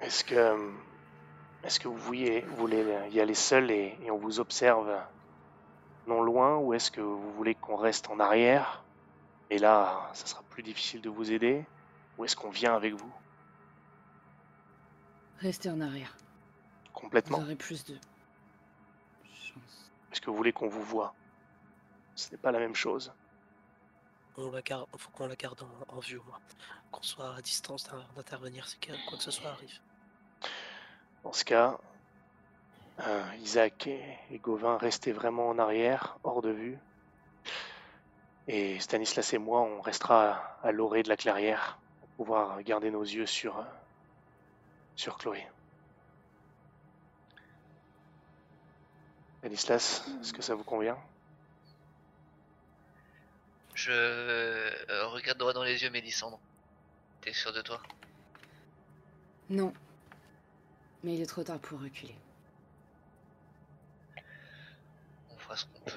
[0.00, 0.72] Est-ce que,
[1.64, 4.90] est-ce que vous voulez, vous voulez y aller seul et, et on vous observe
[6.06, 8.82] non loin ou est-ce que vous voulez qu'on reste en arrière?
[9.50, 11.64] Et là, ça sera plus difficile de vous aider
[12.18, 13.12] ou est-ce qu'on vient avec vous?
[15.38, 16.16] Restez en arrière.
[16.86, 17.98] Vous complètement aurez plus de
[19.34, 19.90] chance.
[20.12, 21.14] Est-ce que vous voulez qu'on vous voit?
[22.14, 23.12] Ce n'est pas la même chose.
[24.36, 26.38] On la garde, faut qu'on la garde en, en vue au moins.
[26.90, 29.78] Qu'on soit à distance d'in- d'intervenir si quoi que ce soit arrive.
[31.22, 31.78] Dans ce cas,
[33.00, 36.78] euh, Isaac et, et Gauvin restez vraiment en arrière, hors de vue.
[38.48, 42.90] Et Stanislas et moi, on restera à, à l'orée de la clairière pour pouvoir garder
[42.90, 43.64] nos yeux sur,
[44.96, 45.46] sur Chloé.
[49.38, 50.98] Stanislas, est-ce que ça vous convient?
[53.74, 56.38] Je euh, regarde droit dans les yeux Mélissandre.
[57.20, 57.80] T'es sûr de toi?
[59.50, 59.72] Non.
[61.02, 62.14] Mais il est trop tard pour reculer.
[65.56, 65.92] Ce qu'on peut.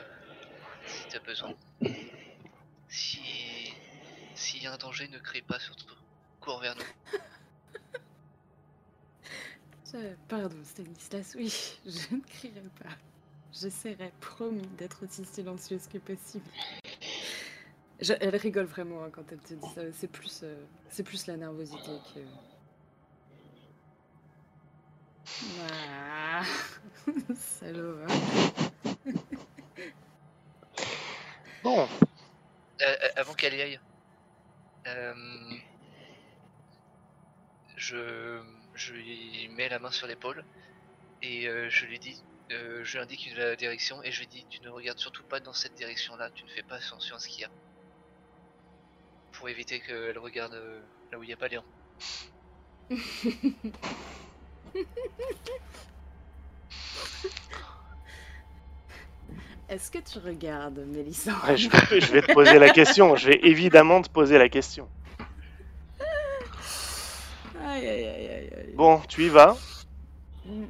[0.88, 1.54] Si t'as besoin.
[2.88, 3.20] Si.
[4.36, 5.96] S'il y a un danger, ne crie pas surtout.
[6.42, 6.84] Cours vers nous.
[9.92, 11.54] Je- Pardon, Stanislas, oui,
[11.86, 12.90] je ne crierai pas.
[13.54, 16.44] J'essaierai, promis, d'être aussi silencieuse que possible.
[18.02, 19.82] Je- elle rigole vraiment hein, quand elle te dit ça.
[19.94, 20.56] C'est plus, euh,
[20.90, 22.20] c'est plus la nervosité que.
[25.70, 26.44] Ah,
[27.36, 27.98] Salaud.
[28.08, 28.72] hein.
[31.64, 31.88] Bon,
[32.82, 33.80] Euh, euh, avant qu'elle y aille,
[34.88, 35.14] euh,
[37.78, 38.42] je,
[38.74, 40.46] je lui mets la main sur l'épaule
[41.22, 44.46] et euh, je lui dis, euh, je lui indique la direction et je lui dis,
[44.48, 47.28] tu ne regardes surtout pas dans cette direction-là, tu ne fais pas attention à ce
[47.30, 47.52] qu'il y a.
[49.34, 50.56] Pour éviter qu'elle regarde
[51.12, 51.64] là où il n'y a pas Léon.
[59.68, 63.16] Est-ce que tu regardes, Mélissa ouais, je, vais, je vais te poser la question.
[63.16, 64.88] Je vais évidemment te poser la question.
[67.64, 68.74] Aïe, aïe, aïe, aïe, aïe.
[68.76, 69.58] Bon, tu y vas.
[70.46, 70.66] Mm.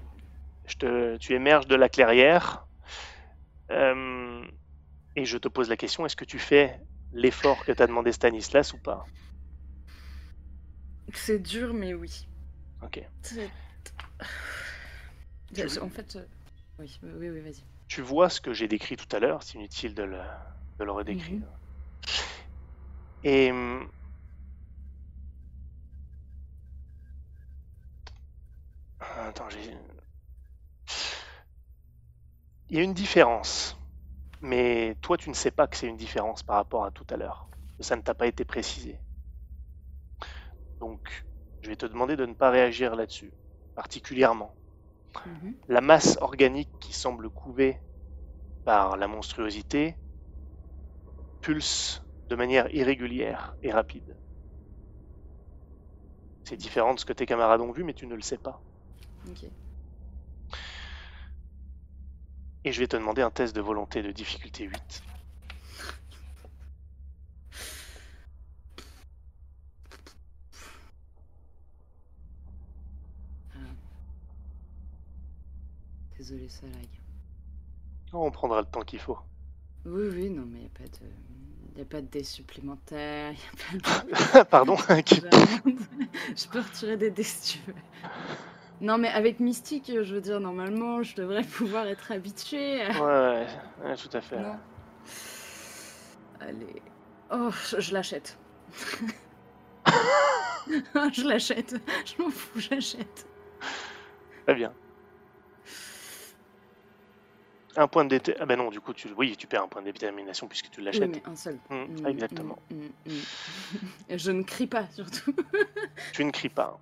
[0.66, 2.66] Je te, tu émerges de la clairière.
[3.72, 4.44] Euh,
[5.16, 6.80] et je te pose la question, est-ce que tu fais
[7.14, 9.06] l'effort que t'a demandé Stanislas ou pas?
[11.14, 12.28] C'est dur, mais oui.
[12.84, 13.02] Ok.
[15.82, 16.26] En fait, euh,
[16.80, 17.64] oui, oui, oui, vas-y.
[17.88, 20.22] Tu vois ce que j'ai décrit tout à l'heure, c'est inutile de le,
[20.78, 21.48] de le redécrire.
[23.24, 23.90] Et hum,
[29.00, 29.74] attends, j'ai.
[32.70, 33.76] Il y a une différence,
[34.42, 37.18] mais toi tu ne sais pas que c'est une différence par rapport à tout à
[37.18, 37.50] l'heure.
[37.80, 39.02] Ça ne t'a pas été précisé.
[40.80, 41.26] Donc,
[41.62, 43.34] je vais te demander de ne pas réagir là-dessus,
[43.74, 44.56] particulièrement.
[45.26, 45.56] Mhm.
[45.68, 47.80] La masse organique qui semble couvée
[48.64, 49.98] par la monstruosité
[51.42, 54.16] pulse de manière irrégulière et rapide.
[56.44, 58.62] C'est différent de ce que tes camarades ont vu, mais tu ne le sais pas.
[62.64, 65.04] Et je vais te demander un test de volonté de difficulté 8.
[76.18, 76.88] Désolé, ça lag.
[78.14, 79.18] Oh, on prendra le temps qu'il faut.
[79.86, 81.80] Oui, oui, non, mais il n'y a pas de.
[81.80, 84.44] Y a pas de dés supplémentaires, a pas de...
[84.50, 87.76] Pardon Je peux retirer des dés si tu veux.
[88.80, 92.82] Non, mais avec Mystique, je veux dire, normalement, je devrais pouvoir être habituée.
[92.82, 93.46] à- Ouais,
[93.84, 94.40] ouais, ouais, tout à fait.
[94.40, 94.56] Non.
[96.40, 96.82] Allez.
[97.32, 98.38] Oh, je, je l'achète.
[100.68, 101.76] je l'achète.
[102.06, 103.28] Je m'en fous, j'achète.
[104.46, 104.72] Très bien.
[107.78, 108.44] Un point de détermination.
[108.44, 109.10] Ah ben non, du coup, tu...
[109.18, 111.10] oui, tu perds un point de détermination puisque tu Oui, l'achètes.
[111.10, 111.58] mais un seul.
[111.70, 112.58] Hmm, Mm, exactement.
[112.72, 112.76] mm,
[113.12, 113.20] mm,
[114.18, 115.34] je ne crie pas, surtout.
[116.14, 116.80] Tu ne cries pas.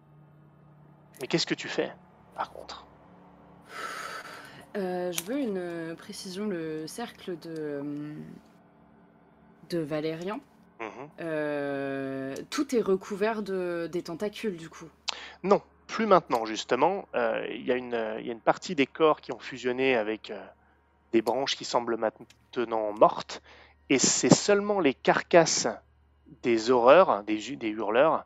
[1.21, 1.91] Mais qu'est-ce que tu fais,
[2.35, 2.85] par contre?
[4.75, 6.47] Euh, je veux une euh, précision.
[6.47, 8.15] Le cercle de, euh,
[9.69, 10.39] de Valérian,
[10.79, 11.09] Mhm.
[11.21, 14.89] euh, tout est recouvert de, des tentacules, du coup.
[15.43, 17.07] Non, plus maintenant, justement.
[17.15, 19.95] Euh, Il y, a une- il y a une partie des corps qui ont fusionné
[19.95, 20.31] avec
[21.13, 23.41] des branches qui semblent maintenant mortes.
[23.89, 25.67] Et c'est seulement les carcasses
[26.43, 28.25] des horreurs, des, ju- des hurleurs,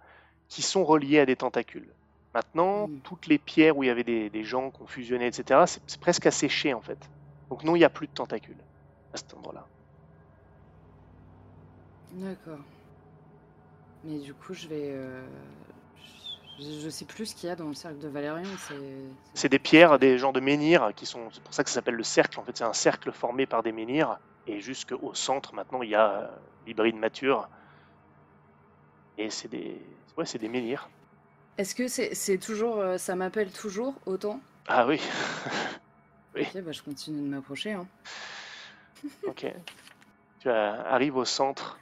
[0.49, 1.95] qui sont reliées à des tentacules.
[2.33, 3.01] Maintenant, Mm.
[3.03, 5.81] toutes les pierres où il y avait des, des gens qui ont fusionné, etc., c'est
[5.87, 7.11] c'est presque asséché, en fait.
[7.51, 8.63] Donc non, il n'y a plus de tentacules
[9.13, 9.69] à cet endroit-là.
[12.11, 12.65] D'accord.
[14.03, 14.89] Mais du coup, je vais.
[14.91, 15.27] euh,
[16.59, 18.43] je, je sais plus ce qu'il y a dans le cercle de Valérian.
[19.33, 19.49] C'est.
[19.49, 21.29] Des pierres, des genres de menhirs qui sont.
[21.31, 22.39] C'est pour ça que ça s'appelle le cercle.
[22.39, 24.17] En fait, c'est un cercle formé par des menhirs.
[24.47, 26.27] Et jusqu'au centre, maintenant, il y a euh,
[26.65, 27.49] l'hybride mature.
[29.17, 29.81] Et c'est des.
[30.17, 30.89] Ouais, c'est des menhirs.
[31.57, 32.79] Est-ce que c'est toujours.
[32.79, 34.39] euh, ça m'appelle toujours autant?
[34.67, 35.01] Ah oui.
[36.35, 37.73] Ok, bah je continue de m'approcher.
[37.73, 37.87] Hein.
[39.25, 39.47] ok.
[40.39, 41.79] Tu arrives au centre.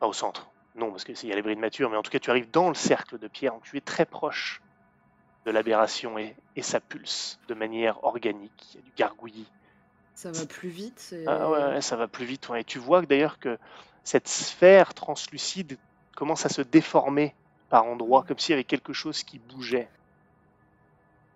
[0.00, 0.49] Pas au centre.
[0.74, 1.90] Non, parce qu'il y a l'hybride mature.
[1.90, 3.52] Mais en tout cas, tu arrives dans le cercle de pierre.
[3.52, 4.62] Donc tu es très proche
[5.46, 8.74] de l'aberration et, et ça pulse de manière organique.
[8.74, 9.48] Il y a du gargouillis.
[10.14, 11.14] Ça va plus vite.
[11.26, 12.48] Ah ouais, ouais, ça va plus vite.
[12.48, 12.60] ouais.
[12.60, 13.58] Et tu vois que d'ailleurs que
[14.04, 15.78] cette sphère translucide
[16.14, 17.34] commence à se déformer
[17.70, 19.88] par endroits, comme s'il y avait quelque chose qui bougeait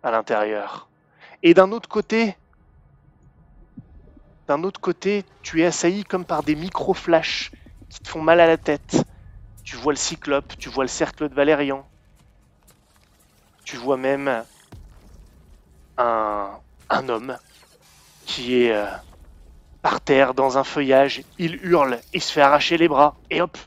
[0.02, 0.88] à l'intérieur.
[1.42, 2.36] Et d'un autre côté,
[4.48, 7.52] d'un autre côté, tu es assailli comme par des micro-flashs
[7.88, 9.04] qui te font mal à la tête.
[9.64, 11.88] Tu vois le cyclope, tu vois le cercle de Valérian.
[13.64, 14.44] Tu vois même
[15.96, 16.50] un,
[16.90, 17.36] un homme
[18.26, 18.86] qui est euh,
[19.82, 23.58] par terre dans un feuillage, il hurle, il se fait arracher les bras, et hop,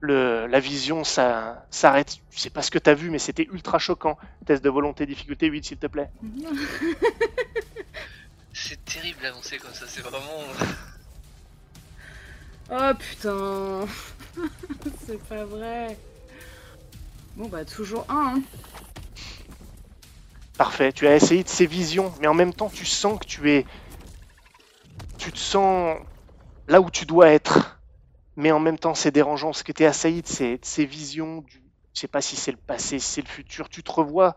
[0.00, 2.18] le, la vision ça s'arrête.
[2.32, 4.18] Je sais pas ce que t'as vu, mais c'était ultra choquant.
[4.44, 6.10] Test de volonté, difficulté 8, s'il te plaît.
[8.52, 10.20] C'est terrible d'avancer comme ça, c'est vraiment.
[12.70, 13.86] Oh putain
[15.06, 15.96] C'est pas vrai
[17.36, 18.42] Bon bah toujours un, hein.
[20.56, 23.50] Parfait, tu as essayé de ces visions, mais en même temps, tu sens que tu
[23.50, 23.66] es.
[25.18, 25.98] Tu te sens
[26.68, 27.80] là où tu dois être.
[28.36, 30.84] Mais en même temps, c'est dérangeant parce que tu es assailli de ces, de ces
[30.84, 31.40] visions.
[31.40, 31.60] Du...
[31.92, 33.68] Je sais pas si c'est le passé, si c'est le futur.
[33.68, 34.36] Tu te revois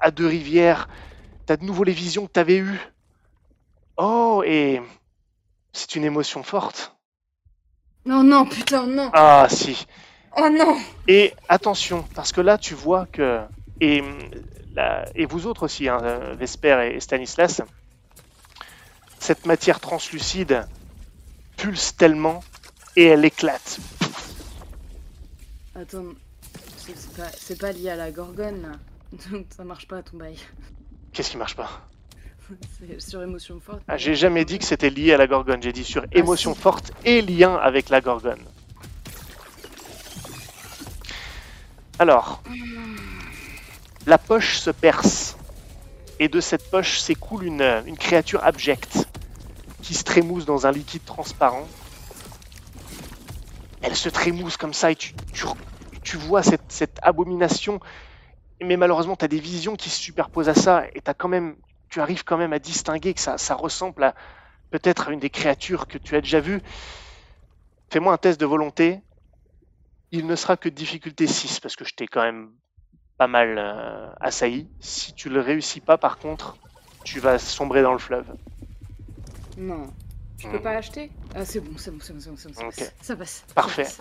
[0.00, 0.88] à deux rivières.
[1.46, 2.80] Tu as de nouveau les visions que tu avais eues.
[3.96, 4.82] Oh, et
[5.72, 6.97] c'est une émotion forte.
[8.06, 9.86] Non, non, putain, non Ah, si.
[10.36, 10.76] Oh non
[11.08, 13.40] Et attention, parce que là, tu vois que.
[13.80, 14.18] Et, hum,
[14.74, 15.98] la- et vous autres aussi, hein,
[16.38, 17.62] Vesper et Stanislas,
[19.18, 20.66] cette matière translucide
[21.56, 22.42] pulse tellement
[22.96, 23.78] et elle éclate.
[25.74, 26.06] Attends,
[27.36, 28.72] c'est pas, lié à la gorgone là.
[29.30, 30.38] Donc ça marche pas ton bail.
[31.12, 31.87] Qu'est-ce qui marche pas?
[32.98, 33.80] Sur émotion forte.
[33.88, 36.60] ah, J'ai jamais dit que c'était lié à la gorgone, j'ai dit sur émotion si.
[36.60, 38.42] forte et lien avec la gorgone.
[41.98, 42.42] Alors,
[44.06, 45.36] la poche se perce
[46.20, 49.06] et de cette poche s'écoule une, une créature abjecte
[49.82, 51.66] qui se trémousse dans un liquide transparent.
[53.82, 55.44] Elle se trémousse comme ça et tu, tu,
[56.02, 57.80] tu vois cette, cette abomination,
[58.62, 61.56] mais malheureusement tu as des visions qui se superposent à ça et t'as quand même,
[61.88, 64.14] tu arrives quand même à distinguer que ça, ça ressemble à
[64.70, 66.60] peut-être à une des créatures que tu as déjà vues.
[67.90, 69.00] Fais-moi un test de volonté.
[70.12, 72.50] Il ne sera que de difficulté 6 parce que je t'ai quand même
[73.16, 74.68] pas mal euh, assailli.
[74.80, 76.56] Si tu le réussis pas, par contre,
[77.04, 78.26] tu vas sombrer dans le fleuve.
[79.56, 79.86] Non.
[80.38, 82.54] Je peux pas acheter Ah c'est bon, c'est bon, c'est bon, c'est bon, c'est bon,
[82.54, 82.74] ça Ok.
[82.76, 82.92] passe.
[83.02, 83.44] Ça passe.
[83.48, 83.82] ça Parfait.
[83.82, 84.00] passe.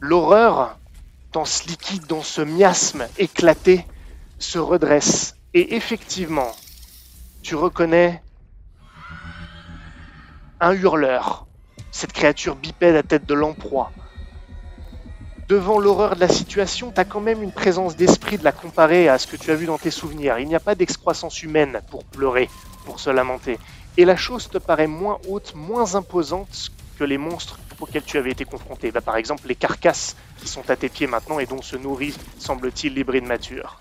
[0.00, 0.78] L'horreur,
[1.32, 3.84] dans ce liquide, dans ce miasme éclaté,
[4.38, 5.36] se redresse.
[5.54, 6.50] Et effectivement,
[7.42, 8.22] tu reconnais
[10.60, 11.46] un hurleur,
[11.90, 13.92] cette créature bipède à tête de lamproie.
[15.48, 19.10] Devant l'horreur de la situation, tu as quand même une présence d'esprit de la comparer
[19.10, 20.38] à ce que tu as vu dans tes souvenirs.
[20.38, 22.48] Il n'y a pas d'excroissance humaine pour pleurer,
[22.86, 23.58] pour se lamenter.
[23.98, 28.30] Et la chose te paraît moins haute, moins imposante que les monstres auxquels tu avais
[28.30, 28.90] été confronté.
[28.90, 32.16] Bah, par exemple, les carcasses qui sont à tes pieds maintenant et dont se nourrit,
[32.38, 33.78] semble-t-il, l'hybride mature.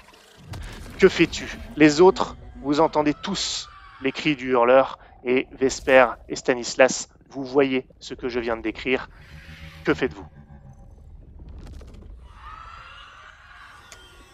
[1.02, 1.58] Que fais-tu?
[1.78, 3.68] Les autres, vous entendez tous
[4.04, 8.62] les cris du hurleur, et Vesper et Stanislas, vous voyez ce que je viens de
[8.62, 9.10] décrire.
[9.84, 10.28] Que faites-vous?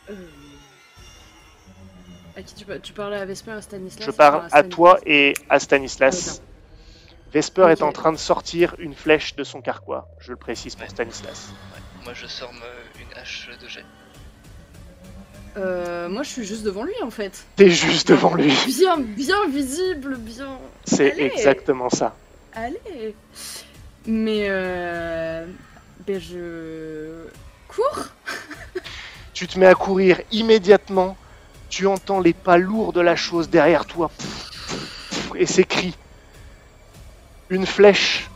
[0.10, 0.16] Euh,
[2.36, 4.06] À qui tu, par- tu parlais à Vesper, à Stanislas?
[4.06, 4.70] Je parle à Stanislas.
[4.76, 6.42] toi et à Stanislas.
[7.32, 10.10] Vesper est en train de sortir une flèche de son carquois.
[10.20, 10.90] Je le précise pour Ouais.
[10.90, 11.50] Stanislas.
[11.74, 11.82] Ouais.
[12.04, 12.52] Moi je sors
[13.00, 13.86] une hache de jet.
[15.58, 17.46] Euh, moi, je suis juste devant lui en fait.
[17.56, 18.54] T'es juste devant lui.
[18.68, 20.58] Bien, bien visible, bien.
[20.86, 22.16] C'est exactement ça.
[22.54, 23.16] Allez.
[24.06, 25.46] Mais euh...
[26.06, 27.28] Ben je
[27.68, 28.06] cours.
[29.34, 31.18] Tu te mets à courir immédiatement.
[31.70, 34.10] Tu entends les pas lourds de la chose derrière toi.
[35.36, 35.96] Et ces cris.
[37.50, 38.30] Une flèche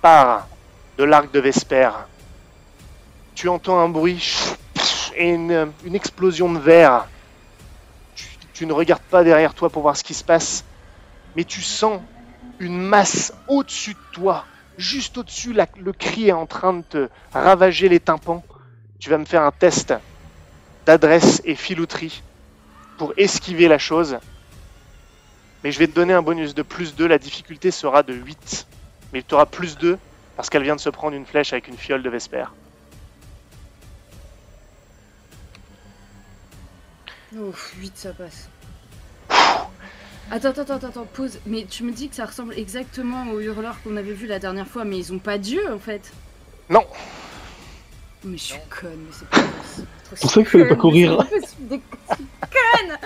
[0.00, 0.48] part
[0.96, 1.90] de l'arc de Vesper.
[3.34, 4.56] Tu entends un bruit
[5.16, 7.06] et une, une explosion de verre.
[8.54, 10.64] Tu, ne regardes pas derrière toi pour voir ce qui se passe,
[11.34, 12.00] mais tu sens
[12.60, 14.44] une masse au-dessus de toi,
[14.78, 15.52] juste au-dessus.
[15.52, 18.44] Le cri est en train de te ravager les tympans.
[19.00, 19.94] Tu vas me faire un test
[20.86, 22.22] d'adresse et filouterie
[22.98, 24.18] pour esquiver la chose.
[25.64, 28.66] Mais je vais te donner un bonus de plus 2, la difficulté sera de 8.
[29.12, 29.98] Mais tu auras plus 2
[30.36, 32.44] parce qu'elle vient de se prendre une flèche avec une fiole de Vesper.
[37.38, 38.48] Oh, 8 ça passe.
[40.30, 41.38] Attends, attends, attends, attends, pause.
[41.46, 44.66] Mais tu me dis que ça ressemble exactement aux hurleurs qu'on avait vu la dernière
[44.66, 46.12] fois, mais ils ont pas d'yeux en fait.
[46.70, 46.84] Non.
[48.24, 49.86] Mais je suis conne, mais c'est pas possible.
[50.14, 51.16] C'est pour ça qu'il fallait pas courir.
[51.58, 52.98] D'être aussi conne.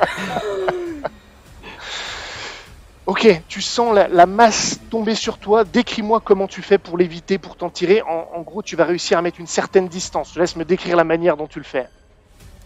[3.06, 5.62] Ok, tu sens la, la masse tomber sur toi.
[5.64, 8.02] Décris-moi comment tu fais pour l'éviter, pour t'en tirer.
[8.02, 10.32] En, en gros, tu vas réussir à mettre une certaine distance.
[10.34, 11.86] Je laisse me décrire la manière dont tu le fais.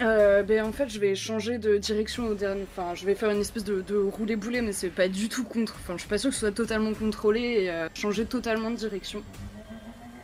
[0.03, 2.67] Euh, ben en fait, je vais changer de direction au dernier.
[2.75, 5.75] Enfin, je vais faire une espèce de, de roulé-boulé, mais c'est pas du tout contre.
[5.79, 8.77] Enfin, je suis pas sûre que ce soit totalement contrôlé et euh, changer totalement de
[8.77, 9.23] direction.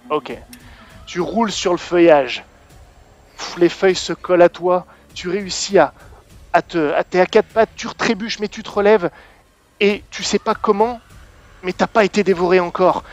[0.08, 0.36] Ok.
[1.06, 2.44] Tu roules sur le feuillage.
[3.58, 4.86] Les feuilles se collent à toi.
[5.14, 5.92] Tu réussis à,
[6.52, 6.92] à te.
[6.92, 9.10] À, t'es à quatre pattes, tu retrébuches, mais tu te relèves.
[9.80, 11.00] Et tu sais pas comment,
[11.62, 13.04] mais t'as pas été dévoré encore.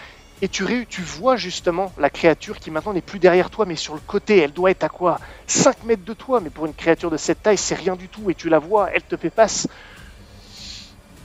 [0.43, 3.77] Et tu, ré- tu vois justement la créature qui maintenant n'est plus derrière toi, mais
[3.77, 4.39] sur le côté.
[4.39, 5.21] Elle doit être à quoi?
[5.47, 8.29] 5 mètres de toi, mais pour une créature de cette taille, c'est rien du tout.
[8.29, 9.69] Et tu la vois, elle te fait passe.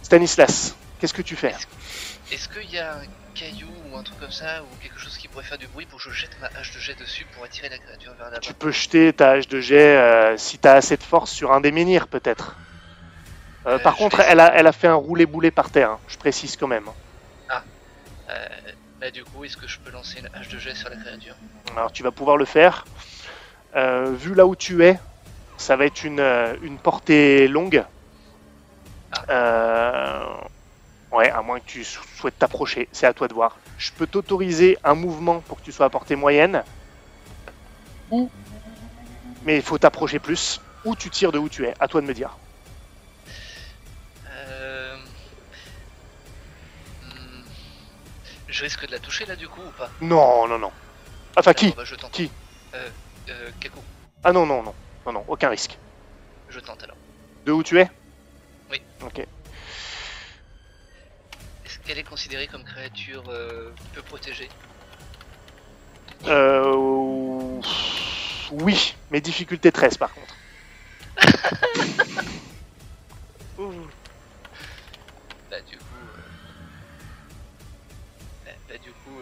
[0.04, 1.52] Stanislas, qu'est-ce que tu fais?
[2.30, 3.02] Est-ce qu'il y a un
[3.34, 5.98] caillou ou un truc comme ça ou quelque chose qui pourrait faire du bruit pour
[5.98, 8.38] que je jette ma hache de jet dessus pour attirer la créature vers là-bas?
[8.40, 11.52] Tu peux jeter ta hache de jet euh, si tu as assez de force sur
[11.52, 12.54] un des menhirs, peut-être.
[13.66, 15.98] Euh, Euh, par contre, vais elle a, elle a fait un roulé-boulé par terre, hein,
[16.06, 16.88] je précise quand même.
[18.30, 18.46] Euh,
[19.00, 21.34] Bah du coup, est-ce que je peux lancer une hache de jet sur la créature
[21.72, 22.84] Alors tu vas pouvoir le faire.
[23.76, 24.98] Euh, vu là où tu es,
[25.56, 27.84] ça va être une, euh, une portée longue.
[29.30, 30.24] Euh,
[31.12, 33.58] ouais, à moins que tu sou- souhaites t'approcher, c'est à toi de voir.
[33.78, 36.62] Je peux t'autoriser un mouvement pour que tu sois à portée moyenne.
[38.10, 38.28] Ou,
[39.44, 40.60] mais il faut t'approcher plus.
[40.84, 42.36] Ou tu tires de où tu es, à toi de me dire.
[48.48, 49.90] Je risque de la toucher là du coup ou pas?
[50.00, 50.72] Non, non, non.
[51.36, 51.66] Enfin, qui?
[51.66, 52.12] D'accord, bah, je tente.
[52.12, 52.30] Qui?
[52.74, 52.88] Euh,
[53.28, 53.78] euh, Kaku,
[54.24, 54.74] Ah non, non, non.
[55.06, 55.78] Non, non, aucun risque.
[56.48, 56.96] je tente alors.
[57.44, 57.90] De où tu es?
[58.70, 58.80] Oui.
[59.02, 59.18] Ok.
[61.64, 64.48] Est-ce qu'elle est considérée comme créature euh, peu protégée?
[66.26, 67.60] Euh,
[68.50, 70.34] oui, mais difficulté 13 par contre.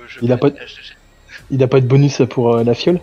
[0.07, 0.97] je Il a pas de jet.
[1.51, 3.01] Il a pas de bonus pour euh, la fiole?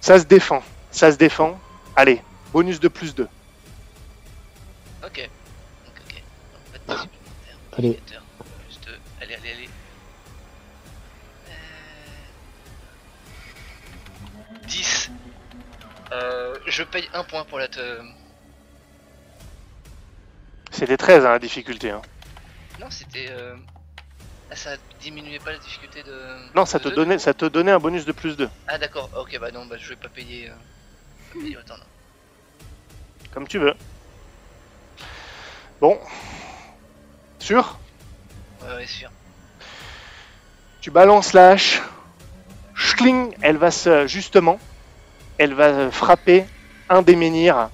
[0.00, 1.58] Ça se défend, ça se défend.
[1.96, 2.20] Allez,
[2.52, 3.22] bonus de plus 2.
[3.22, 3.30] Ok.
[5.02, 6.22] Donc, ok.
[6.86, 7.58] Donc, pas de supplémentaire.
[7.78, 7.88] Allez.
[7.88, 8.22] Modificateur,
[8.66, 8.98] Plus deux.
[9.22, 9.68] Allez, allez, allez.
[11.48, 11.52] Euh...
[14.66, 15.10] 10.
[16.12, 17.80] Euh, je paye un point pour la te...
[20.74, 21.90] C'était 13 hein, la difficulté.
[21.90, 22.02] hein.
[22.80, 23.28] Non, c'était...
[23.30, 23.54] Euh...
[24.50, 24.70] Ah, ça
[25.00, 26.12] diminuait pas la difficulté de...
[26.54, 28.48] Non, ça de te, donnait, ça te donnait un bonus de plus 2.
[28.66, 30.48] Ah d'accord, ok, bah non, bah je vais pas payer...
[30.48, 30.52] Euh...
[31.32, 31.84] pas payer autant, non.
[33.32, 33.74] Comme tu veux.
[35.80, 35.98] Bon.
[37.38, 37.78] Sûr?
[38.62, 39.10] Ouais, ouais, sûr.
[40.80, 41.82] Tu balances la hache.
[42.74, 44.06] Schling, elle va se.
[44.08, 44.58] Justement,
[45.38, 46.44] elle va frapper
[46.88, 47.70] un des menhirs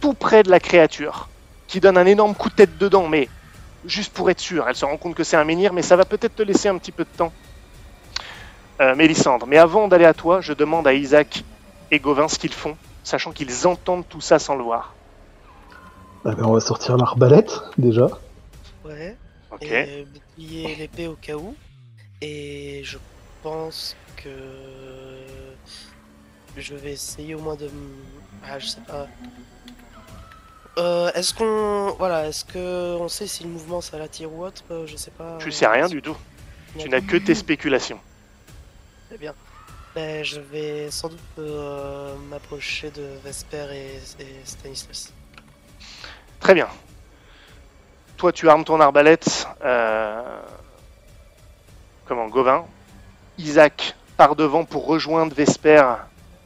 [0.00, 1.28] tout près de la créature,
[1.66, 3.28] qui donne un énorme coup de tête dedans, mais
[3.84, 4.68] juste pour être sûr.
[4.68, 6.78] Elle se rend compte que c'est un menhir, mais ça va peut-être te laisser un
[6.78, 7.32] petit peu de temps.
[8.80, 11.42] Euh, Mélissandre, mais avant d'aller à toi, je demande à Isaac
[11.90, 14.94] et Gauvin ce qu'ils font, sachant qu'ils entendent tout ça sans le voir.
[16.24, 18.06] Ah ben, On va sortir l'arbalète déjà.
[18.84, 19.16] Ouais.
[19.50, 19.62] Ok.
[19.64, 20.06] Et
[20.36, 21.56] bouclier l'épée au cas où.
[22.20, 22.98] Et je
[23.42, 24.28] pense que
[26.56, 27.66] je vais essayer au moins de.
[27.66, 27.72] m-
[28.48, 29.06] Ah, je sais pas.
[30.78, 31.94] Euh, est-ce qu'on.
[31.98, 35.10] Voilà, est-ce que on sait si le mouvement ça l'attire ou autre Euh, Je sais
[35.10, 35.36] pas.
[35.40, 36.16] Tu sais rien du tout.
[36.78, 37.98] Tu n'as que tes spéculations.
[39.08, 39.34] Très bien.
[39.94, 45.12] Ben, je vais sans doute euh, m'approcher de Vesper et, et Stanislas.
[46.38, 46.68] Très bien.
[48.16, 49.48] Toi, tu armes ton arbalète.
[49.64, 50.40] euh,
[52.06, 52.64] Comment Gauvin.
[53.38, 55.82] Isaac part devant pour rejoindre Vesper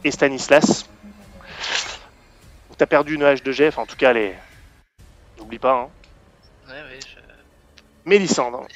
[0.04, 0.86] et Stanislas.
[2.82, 4.36] T'as perdu une hache de Jeff, en tout cas, est.
[5.38, 5.88] N'oublie pas, hein.
[6.66, 7.14] Ouais, ouais, je.
[8.04, 8.66] Mélissandre,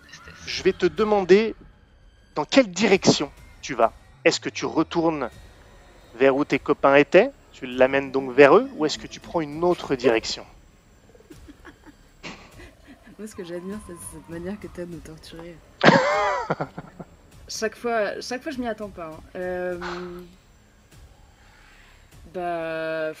[0.00, 0.34] Tristesse.
[0.46, 1.56] je vais te demander
[2.36, 3.92] dans quelle direction tu vas.
[4.24, 5.28] Est-ce que tu retournes
[6.14, 7.32] vers où tes copains étaient?
[7.52, 10.46] Tu l'amènes donc vers eux Ou est-ce que tu prends une autre direction?
[13.18, 15.56] Moi, ce que j'admire, c'est cette manière que t'as de nous torturer.
[17.48, 19.08] chaque fois, chaque fois, je m'y attends pas.
[19.08, 19.20] hein.
[19.34, 19.80] Euh,
[22.34, 23.12] Bah.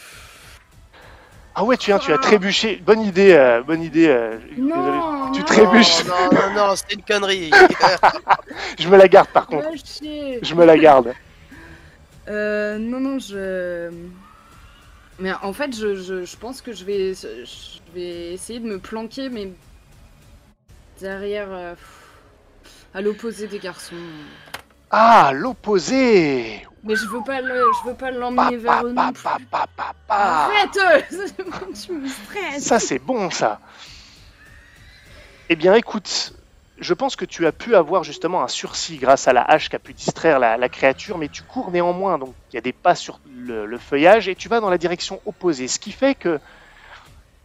[1.54, 2.76] Ah ouais, tu viens, tu as trébuché.
[2.76, 4.06] Bonne idée, euh, bonne idée.
[4.08, 4.98] euh, désolé.
[5.34, 6.04] Tu non, trébuches.
[6.04, 7.50] Non, non, non, c'est une connerie.
[8.78, 9.66] Je me la garde par contre.
[9.74, 11.14] Je me la garde.
[12.28, 13.90] Euh, non, non, je.
[15.18, 18.78] Mais en fait, je, je, je pense que je vais, je vais essayer de me
[18.78, 19.50] planquer, mais
[21.00, 21.74] derrière, euh,
[22.94, 23.96] à l'opposé des garçons.
[24.90, 26.66] Ah, l'opposé.
[26.84, 29.24] Mais je veux pas le, je veux pas Pa, l'emmener vers eux non plus.
[30.08, 30.78] Arrête
[31.10, 33.60] Tu me stresses Ça, c'est bon, ça.
[35.50, 36.34] Eh bien, écoute,
[36.78, 39.76] je pense que tu as pu avoir justement un sursis grâce à la hache qui
[39.76, 42.72] a pu distraire la, la créature, mais tu cours néanmoins, donc il y a des
[42.72, 45.68] pas sur le, le feuillage et tu vas dans la direction opposée.
[45.68, 46.38] Ce qui fait que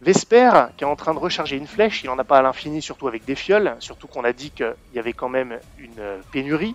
[0.00, 2.82] Vesper, qui est en train de recharger une flèche, il n'en a pas à l'infini,
[2.82, 6.18] surtout avec des fioles, surtout qu'on a dit qu'il y avait quand même une euh,
[6.30, 6.74] pénurie.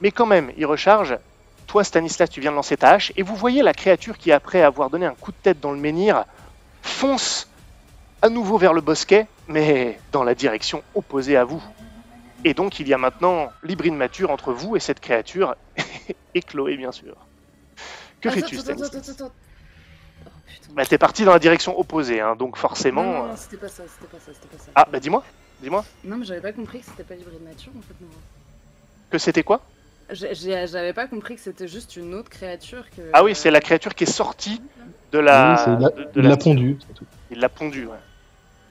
[0.00, 1.18] Mais quand même, il recharge.
[1.66, 4.62] Toi, Stanislas, tu viens de lancer ta hache, et vous voyez la créature qui, après
[4.62, 6.24] avoir donné un coup de tête dans le menhir,
[6.82, 7.48] fonce
[8.22, 11.62] à nouveau vers le bosquet, mais dans la direction opposée à vous.
[12.44, 15.54] Et donc il y a maintenant l'hybride mature entre vous et cette créature,
[16.34, 17.14] et Chloé bien sûr.
[18.20, 19.14] Que fais-tu Stanislas.
[19.20, 23.02] Oh bah, T'es parti dans la direction opposée, hein, donc forcément...
[23.02, 24.70] Non, non, non, c'était pas ça, c'était pas ça, c'était pas ça.
[24.74, 25.24] Ah bah dis-moi,
[25.60, 27.94] dis-moi, Non, mais j'avais pas compris que c'était pas l'hybride nature en fait.
[28.00, 28.08] non.
[29.10, 29.60] que c'était quoi?
[30.12, 33.10] J'avais pas compris que c'était juste une autre créature que.
[33.12, 34.60] Ah oui, c'est la créature qui est sortie
[35.12, 35.66] de la...
[35.66, 37.06] Oui, il l'a- de- de il la- l'a pondu, c'est tout.
[37.30, 37.98] Il l'a pondu, ouais.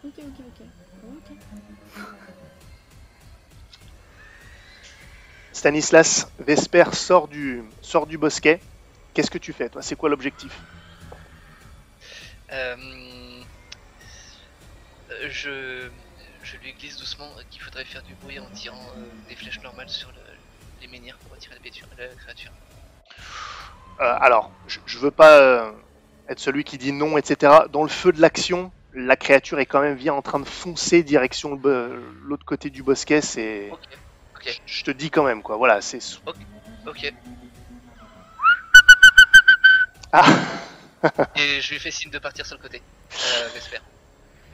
[0.04, 0.66] Ok, ok, ok.
[1.04, 1.38] Ok.
[5.54, 8.62] Stanislas, Vesper sort du, sort du bosquet.
[9.14, 9.82] Qu'est-ce que tu fais, toi?
[9.82, 10.52] C'est quoi l'objectif?
[12.52, 12.76] Euh,
[15.30, 15.90] je,
[16.44, 19.90] je lui glisse doucement qu'il faudrait faire du bruit en tirant euh, des flèches normales
[19.90, 20.39] sur le-
[20.82, 22.52] les menhirs pour attirer la, bêtu- la créature.
[24.02, 25.72] Euh, alors, je, je veux pas euh,
[26.30, 27.54] être celui qui dit non, etc.
[27.72, 31.04] Dans le feu de l'action, la créature est quand même bien en train de foncer
[31.04, 31.60] direction
[32.24, 33.22] l'autre côté du bosquet.
[33.22, 33.72] C'est,
[34.66, 35.58] je te dis quand même quoi.
[35.58, 36.00] Voilà, c'est.
[36.88, 37.14] ok.
[40.12, 40.26] Ah,
[41.36, 42.82] Et je lui fais signe de partir sur le côté.
[43.14, 43.78] Euh, Vesper.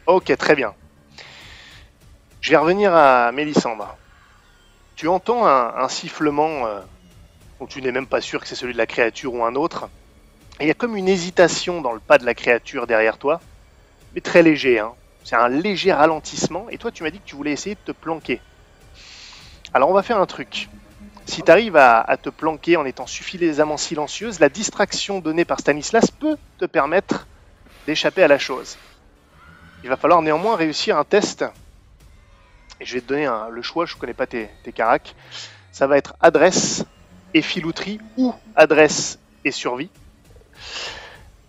[0.06, 0.74] ok, très bien.
[2.42, 3.98] Je vais revenir à Mélissandre.
[4.96, 6.80] Tu entends un, sifflement euh,
[7.60, 9.90] dont tu n'es même pas sûr que c'est celui de la créature ou un autre.
[10.62, 13.42] Il y a comme une hésitation dans le pas de la créature derrière toi,
[14.14, 14.80] mais très léger.
[14.80, 14.94] Hein.
[15.26, 16.68] C'est un léger ralentissement.
[16.70, 18.40] Et toi, tu m'as dit que tu voulais essayer de te planquer.
[19.74, 20.70] Alors, on va faire un truc.
[21.26, 26.12] Si tu arrives à te planquer en étant suffisamment silencieuse, la distraction donnée par Stanislas
[26.12, 27.28] peut te permettre
[27.86, 28.78] d'échapper à la chose.
[29.84, 31.46] Il va falloir néanmoins réussir un test.
[32.80, 35.16] Et je vais te donner un- le choix, je connais pas tes, tes caracs.
[35.72, 36.84] Ça va être adresse
[37.34, 39.90] et filouterie ou adresse et survie.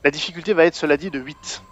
[0.04, 1.62] La difficulté va être, cela dit, de 8.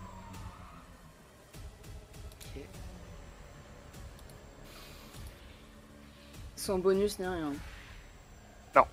[6.56, 7.52] Sans bonus ni rien.
[8.74, 8.84] Non.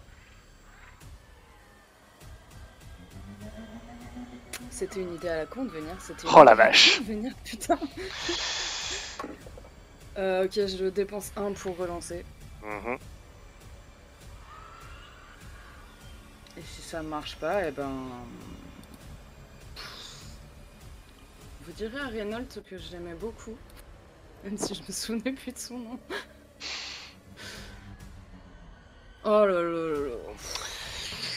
[4.69, 5.93] C'était une idée à la con de venir.
[5.99, 6.99] C'était Oh la vache.
[7.01, 7.77] de venir, putain.
[10.17, 12.25] Euh, ok, je dépense un pour relancer.
[12.63, 12.97] Mhm.
[16.57, 18.09] Et si ça marche pas, eh ben.
[21.65, 23.57] Vous direz à Reynolds que je l'aimais beaucoup.
[24.43, 25.99] Même si je me souvenais plus de son nom.
[29.23, 30.15] Oh là là là là.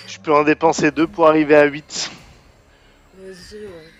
[0.07, 2.11] Je peux en dépenser 2 pour arriver à 8.
[3.19, 3.91] Vas-y, ouais.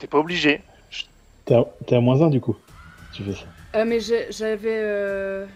[0.00, 0.60] T'es pas obligé.
[1.44, 2.56] T'es à, t'es à moins 1 du coup.
[3.12, 3.46] Tu fais ça.
[3.72, 4.78] Ah, mais j'ai- j'avais.
[4.78, 5.46] euh,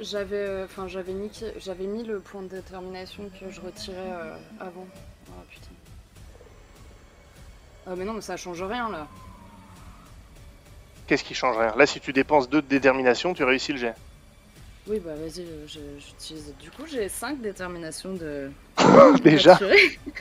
[0.00, 4.36] j'avais, euh, enfin, j'avais mis, j'avais mis le point de détermination que je retirais euh,
[4.60, 4.86] avant.
[5.28, 5.68] Oh putain.
[7.86, 9.06] Ah mais non, mais ça change rien là.
[11.06, 11.74] Qu'est-ce qui change rien?
[11.76, 13.94] Là, si tu dépenses 2 de détermination, tu réussis le jet.
[14.88, 15.66] Oui, bah vas-y, euh,
[15.98, 16.52] j'utilise.
[16.60, 18.50] Du coup, j'ai 5 déterminations de.
[19.22, 19.58] Déjà.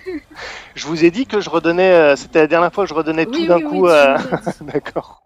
[0.75, 1.91] Je vous ai dit que je redonnais.
[1.91, 3.87] euh, C'était la dernière fois que je redonnais Oui, tout oui, d'un oui, coup.
[3.87, 4.17] euh.
[4.61, 5.23] D'accord.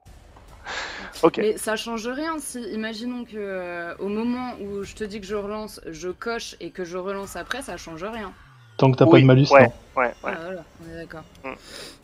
[1.22, 1.38] Ok.
[1.38, 5.28] Mais ça change rien si, imaginons que euh, au moment où je te dis que
[5.28, 8.32] je relance, je coche et que je relance après, ça change rien.
[8.78, 9.64] Tant que t'as pas de malus, ouais.
[9.64, 9.74] non.
[9.96, 11.24] Ouais, ouais, Ah, voilà, on est d'accord.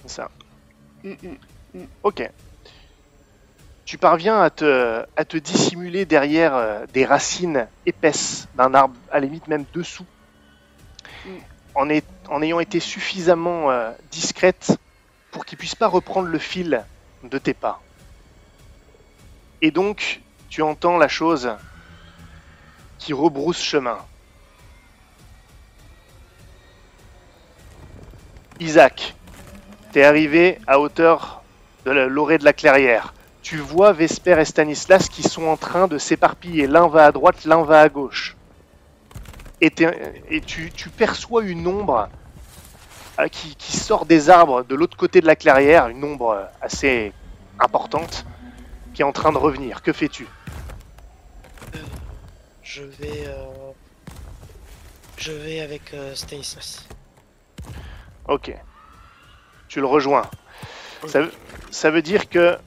[0.06, 0.30] c'est ça.
[1.04, 1.14] Mm,
[1.76, 1.80] mm.
[2.04, 2.30] Ok.
[3.86, 9.20] Tu parviens à te, à te dissimuler derrière euh, des racines épaisses d'un arbre, à
[9.20, 10.08] la limite même dessous,
[11.26, 11.38] Mm.
[11.76, 14.78] en, est- en ayant été suffisamment euh, discrète
[15.32, 16.86] pour qu'il puisse pas reprendre le fil
[17.24, 17.82] de tes pas.
[19.62, 21.52] Et donc, tu entends la chose
[22.98, 23.98] qui rebrousse chemin.
[28.60, 29.16] Isaac,
[29.92, 31.44] t'es arrivé à hauteur
[31.86, 33.14] de l'orée de la clairière.
[33.42, 36.68] Tu vois Vesper et Stanislas qui sont en train de s'éparpiller.
[36.68, 38.36] L'un va à droite, l'un va à gauche.
[39.62, 42.10] Et, tu, tu perçois une ombre
[43.20, 46.46] euh, qui, qui sort des arbres de l'autre côté de la clairière, une ombre euh,
[46.62, 47.14] assez
[47.60, 48.26] importante,
[48.94, 49.82] qui est en train de revenir.
[49.84, 50.28] Que fais-tu?
[51.76, 51.78] Euh,
[52.64, 53.26] je vais.
[53.28, 53.72] euh,
[55.18, 56.88] Je vais avec Stanislas.
[58.28, 58.52] Ok.
[59.68, 60.26] Tu le rejoins.
[61.70, 62.58] Ça veut dire que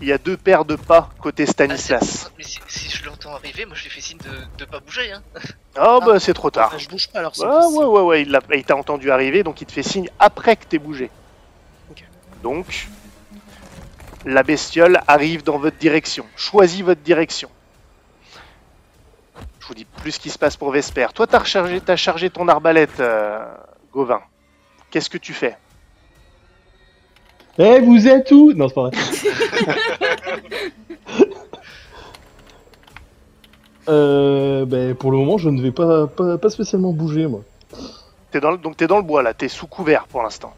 [0.00, 2.30] il y a deux paires de pas côté Ah, Stanislas.
[2.38, 5.12] mais si, si je l'entends arriver, moi je lui fais signe de, de pas bouger.
[5.12, 5.22] Hein.
[5.80, 6.76] Oh bah c'est trop tard.
[6.78, 7.32] Je bouge pas alors.
[7.38, 7.84] Ouais, possible.
[7.84, 10.78] ouais, ouais, ouais, il t'a entendu arriver, donc il te fait signe après que t'aies
[10.78, 11.10] bougé.
[12.42, 12.88] Donc,
[14.24, 16.26] la bestiole arrive dans votre direction.
[16.36, 17.48] Choisis votre direction.
[19.60, 21.06] Je vous dis plus ce qui se passe pour Vesper.
[21.14, 23.44] Toi, t'as rechargé, t'as chargé ton arbalète, euh,
[23.92, 24.20] Gauvin.
[24.90, 25.56] Qu'est-ce que tu fais?
[27.58, 28.52] Eh, vous êtes où?
[28.54, 28.92] Non, c'est pas vrai.
[33.88, 37.42] euh, ben, pour le moment, je ne vais pas, pas, pas spécialement bouger, moi.
[38.30, 40.54] T'es dans le, Donc t'es dans le bois là, t'es sous couvert pour l'instant.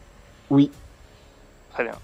[0.49, 0.71] Oui.
[1.73, 1.95] Très bien.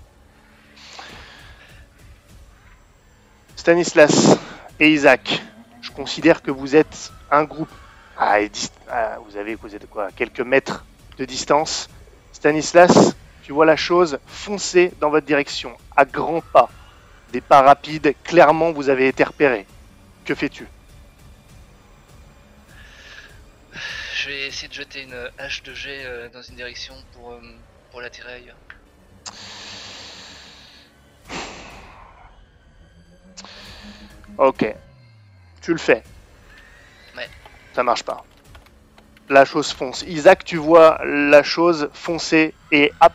[3.55, 4.37] Stanislas
[4.79, 5.41] et Isaac,
[5.81, 7.69] je considère que vous êtes un groupe.
[8.17, 8.39] à
[8.89, 10.83] à- vous avez vous êtes quoi, quelques mètres
[11.17, 11.89] de distance.
[12.33, 13.15] Stanislas,
[13.51, 16.69] tu vois la chose foncer dans votre direction, à grands pas,
[17.33, 18.15] des pas rapides.
[18.23, 19.67] Clairement, vous avez été repéré.
[20.23, 20.65] Que fais-tu?
[24.15, 27.41] Je vais essayer de jeter une hache de jet euh, dans une direction pour, euh,
[27.91, 28.55] pour l'attirer ailleurs.
[34.37, 34.73] Ok.
[35.61, 36.03] Tu le fais.
[37.17, 37.27] Ouais.
[37.73, 38.23] Ça marche pas.
[39.27, 40.03] La chose fonce.
[40.03, 43.11] Isaac, tu vois la chose foncer et hop,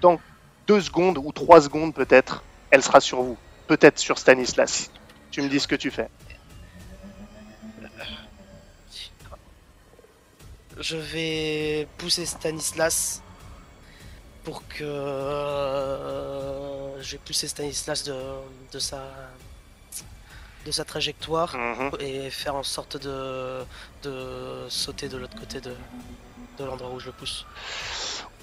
[0.00, 0.20] dans
[0.66, 3.38] deux secondes ou trois secondes peut-être, elle sera sur vous.
[3.66, 4.90] Peut-être sur Stanislas.
[5.30, 6.08] Tu me dis ce que tu fais.
[10.78, 13.22] Je vais pousser Stanislas
[14.44, 16.22] pour que euh,
[17.02, 18.14] je vais pousser Stanislas de,
[18.72, 19.02] de sa
[20.66, 21.90] de sa trajectoire Mhm.
[22.00, 23.64] et faire en sorte de,
[24.02, 25.74] de sauter de l'autre côté de,
[26.58, 27.46] de l'endroit où je le pousse.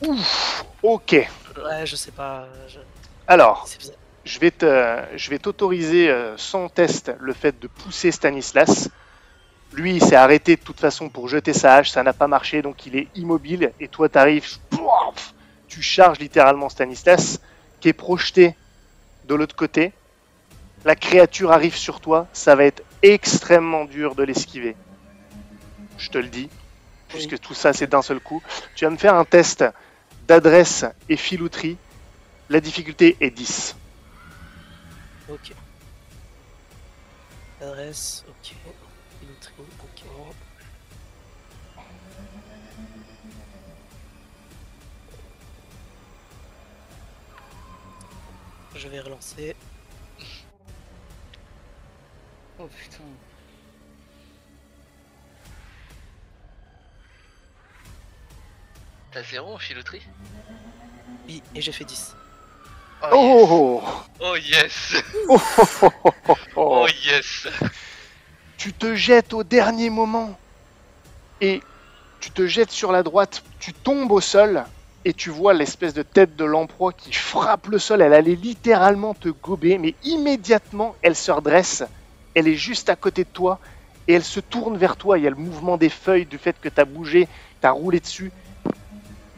[0.08, 0.66] Ouf.
[0.82, 1.12] Ok.
[1.12, 2.48] Ouais, je sais pas.
[2.68, 2.80] je-
[3.28, 3.68] Alors,
[4.26, 8.90] je vais te, je vais t'autoriser euh, sans test le fait de pousser Stanislas.
[9.74, 12.62] Lui, il s'est arrêté de toute façon pour jeter sa hache, ça n'a pas marché,
[12.62, 13.72] donc il est immobile.
[13.80, 14.46] Et toi, t'arrives,
[15.68, 17.40] tu charges littéralement Stanislas,
[17.80, 18.56] qui est projeté
[19.26, 19.92] de l'autre côté.
[20.86, 24.76] La créature arrive sur toi, ça va être extrêmement dur de l'esquiver.
[25.98, 26.50] Je te le dis,
[27.08, 28.44] puisque tout ça c'est d'un seul coup.
[28.76, 29.64] Tu vas me faire un test
[30.28, 31.78] d'adresse et filouterie.
[32.50, 33.76] La difficulté est 10.
[35.30, 35.54] Ok.
[37.62, 38.56] Adresse, ok.
[39.20, 40.04] Filouterie, ok.
[48.76, 49.56] Je vais relancer.
[52.60, 53.04] Oh putain.
[59.14, 60.02] T'as zéro en filouterie
[61.28, 62.16] Oui, et j'ai fait 10.
[63.12, 63.84] Oh,
[64.20, 64.96] Oh yes
[65.30, 66.36] oh, oh, oh, oh, oh.
[66.56, 67.48] Oh yes
[68.58, 70.36] Tu te jettes au dernier moment
[71.42, 71.62] et
[72.22, 74.64] tu te jettes sur la droite, tu tombes au sol
[75.06, 78.02] et tu vois l'espèce de tête de lamproie qui frappe le sol.
[78.02, 81.84] Elle allait littéralement te gober, mais immédiatement elle se redresse.
[82.34, 83.60] Elle est juste à côté de toi
[84.08, 85.20] et elle se tourne vers toi.
[85.20, 87.28] Il y a le mouvement des feuilles, du fait que tu as bougé,
[87.62, 88.32] tu as roulé dessus,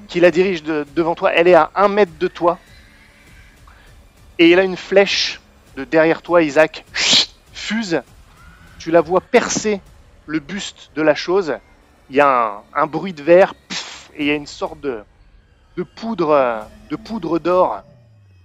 [0.07, 1.33] qui la dirige de- devant toi.
[1.33, 2.59] Elle est à un mètre de toi.
[4.37, 5.39] Et il a une flèche
[5.75, 6.85] de derrière toi, Isaac,
[7.53, 8.01] fuse.
[8.79, 9.81] Tu la vois percer
[10.25, 11.57] le buste de la chose.
[12.09, 15.03] Il y a un, bruit de verre, pff, et il y a une sorte de,
[15.95, 17.81] poudre, de poudre d'or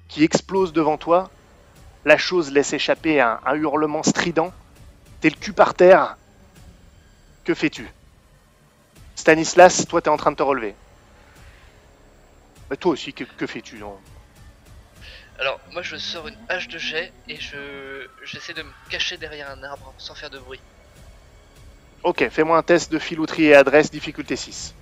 [0.08, 1.30] qui explose devant toi.
[2.04, 4.52] La chose laisse échapper un, un hurlement strident.
[5.20, 6.16] T'es le cul par terre.
[7.44, 7.86] Que fais-tu?
[9.14, 10.74] Stanislas, toi, t'es en train de te relever.
[12.70, 13.98] Bah, toi aussi, que, que fais-tu non
[15.40, 19.50] Alors, moi je sors une hache de jet et je j'essaie de me cacher derrière
[19.50, 20.60] un arbre sans faire de bruit.
[22.04, 24.72] Ok, fais-moi un test de filouterie et adresse, difficulté 6.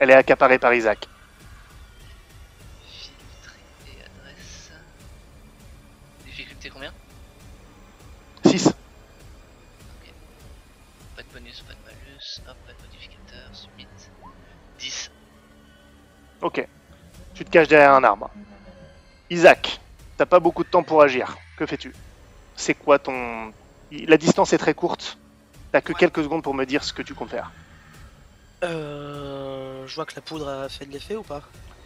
[0.00, 1.08] Elle est accaparée par Isaac.
[16.44, 16.68] Ok.
[17.34, 18.30] Tu te caches derrière un arbre.
[19.30, 19.80] Isaac,
[20.18, 21.38] t'as pas beaucoup de temps pour agir.
[21.56, 21.94] Que fais-tu?
[22.54, 23.50] C'est quoi ton...
[23.90, 25.16] La distance est très courte.
[25.72, 27.50] T'as que quelques secondes pour me dire ce que tu comptes faire.
[28.62, 31.40] Euh, je vois que la poudre a fait de l'effet ou pas?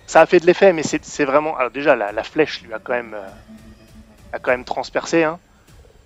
[0.09, 1.57] Ça a fait de l'effet, mais c'est vraiment...
[1.57, 3.29] Alors déjà, la, la flèche lui a quand même, euh,
[4.33, 5.23] a quand même transpercé.
[5.23, 5.39] Hein.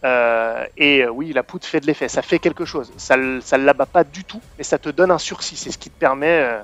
[0.04, 2.08] Euh, et euh, oui, la poudre fait de l'effet.
[2.08, 2.92] Ça fait quelque chose.
[2.98, 5.56] Ça ne ça l'abat pas du tout, mais ça te donne un sursis.
[5.56, 6.62] C'est ce qui te permet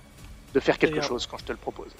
[0.54, 1.90] de faire quelque chose quand je te le propose.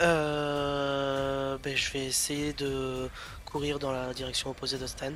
[0.00, 3.08] euh, ben, Je vais essayer de
[3.44, 5.10] courir dans la direction opposée de Stan.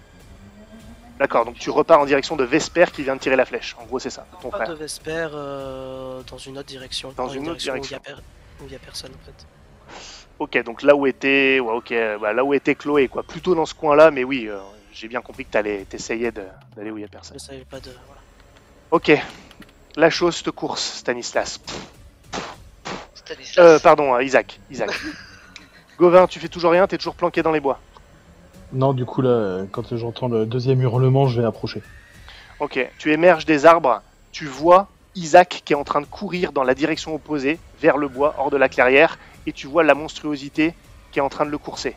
[1.19, 3.77] D'accord, donc tu repars en direction de Vesper qui vient de tirer la flèche.
[3.79, 4.69] En gros, c'est ça, ton Pas frère.
[4.71, 7.13] de Vesper euh, dans une autre direction.
[7.15, 8.15] Dans une autre Où il y, a per-
[8.61, 9.47] où il y a personne en fait.
[10.39, 11.93] Ok, donc là où était, ouais, ok,
[12.23, 13.23] bah, là où était Chloé, quoi.
[13.23, 14.59] Plutôt dans ce coin-là, mais oui, euh,
[14.95, 17.37] j'ai bien compris que t'allais, t'essayais d'aller où il y a personne.
[17.39, 17.91] Je savais pas de.
[18.07, 18.23] Voilà.
[18.93, 19.13] Ok,
[19.97, 21.61] la chose te course, Stanislas.
[23.31, 23.65] Stanislas.
[23.65, 24.91] Euh, pardon, euh, Isaac, Isaac.
[25.99, 27.79] Gauvin, tu fais toujours rien, t'es toujours planqué dans les bois.
[28.73, 31.83] Non, du coup, là, quand j'entends le deuxième hurlement, je vais approcher.
[32.59, 34.03] Ok, tu émerges des arbres,
[34.33, 38.09] tu vois Isaac qui est en train de courir dans la direction opposée, vers le
[38.09, 40.75] bois, hors de la clairière, et tu vois la monstruosité
[41.11, 41.97] qui est en train de le courser.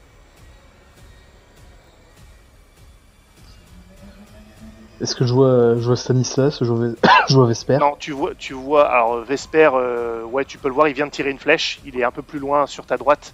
[5.03, 6.87] Est-ce que je vois, je vois Stanislas Je vois,
[7.27, 7.77] je vois Vesper?
[7.77, 11.07] Non, tu vois, tu vois, alors Vesper, euh, ouais, tu peux le voir, il vient
[11.07, 13.33] de tirer une flèche, il est un peu plus loin sur ta droite,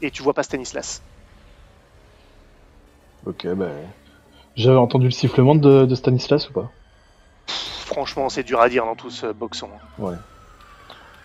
[0.00, 1.02] et tu vois pas Stanislas.
[3.26, 3.66] Ok, bah.
[4.54, 6.70] J'avais entendu le sifflement de, de Stanislas ou pas?
[7.48, 9.70] Franchement, c'est dur à dire dans tout ce boxon.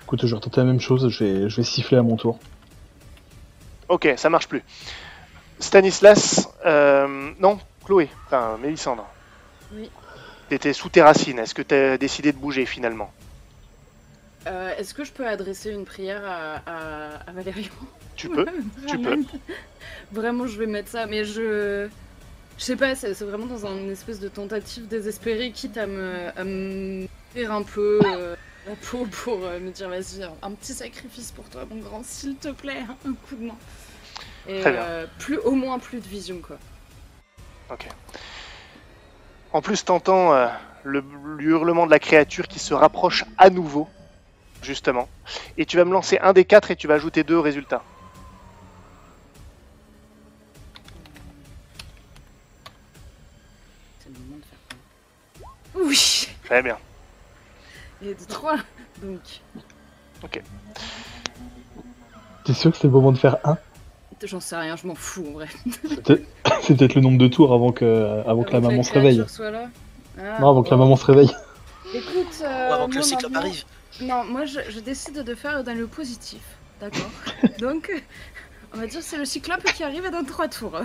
[0.01, 2.39] Écoute, je vais retenter la même chose, je vais, je vais siffler à mon tour.
[3.89, 4.63] Ok, ça marche plus.
[5.59, 9.05] Stanislas, euh, non, Chloé, enfin Mélissandre.
[9.73, 9.89] Oui.
[10.49, 13.11] T'étais sous tes racines, est-ce que t'as décidé de bouger finalement?
[14.45, 17.71] Euh, Est-ce que je peux adresser une prière à, à, à Valérian
[18.15, 18.45] Tu peux,
[18.87, 19.23] tu peux.
[20.11, 21.87] Vraiment, je vais mettre ça, mais je.
[22.59, 26.43] Je sais pas, c'est vraiment dans une espèce de tentative désespérée, quitte à me, à
[26.43, 28.35] me faire un peu euh,
[28.67, 32.35] la peau pour euh, me dire vas-y, un, petit sacrifice pour toi, mon grand, s'il
[32.35, 33.55] te plaît, un coup de main.
[34.47, 34.85] Et Très bien.
[35.17, 36.59] plus, au moins plus de vision, quoi.
[37.71, 37.87] Ok.
[39.53, 40.47] En plus, t'entends euh,
[40.83, 41.03] le,
[41.37, 43.87] le hurlement de la créature qui se rapproche à nouveau,
[44.63, 45.07] justement.
[45.57, 47.83] Et tu vas me lancer un des quatre et tu vas ajouter deux au résultat.
[53.99, 54.59] C'est le moment de faire
[55.73, 56.77] quoi Oui Très bien.
[58.01, 58.57] Et de 3
[59.01, 60.41] Donc,
[62.43, 63.57] T'es sûr que c'est le moment de faire un?
[64.27, 65.47] J'en sais rien, je m'en fous en vrai.
[66.61, 69.15] C'est peut-être le nombre de tours avant que, avant que la maman se réveille.
[69.17, 69.69] créature soit là.
[70.17, 71.31] Ah, Non, avant que la maman se réveille.
[71.93, 73.63] Écoute, Ou euh, avant que le cyclope arrive.
[74.01, 76.41] Non, moi je, je décide de faire dans le positif.
[76.81, 77.09] D'accord
[77.59, 77.91] Donc,
[78.73, 80.79] on va dire que c'est le cyclope qui arrive dans 3 tours.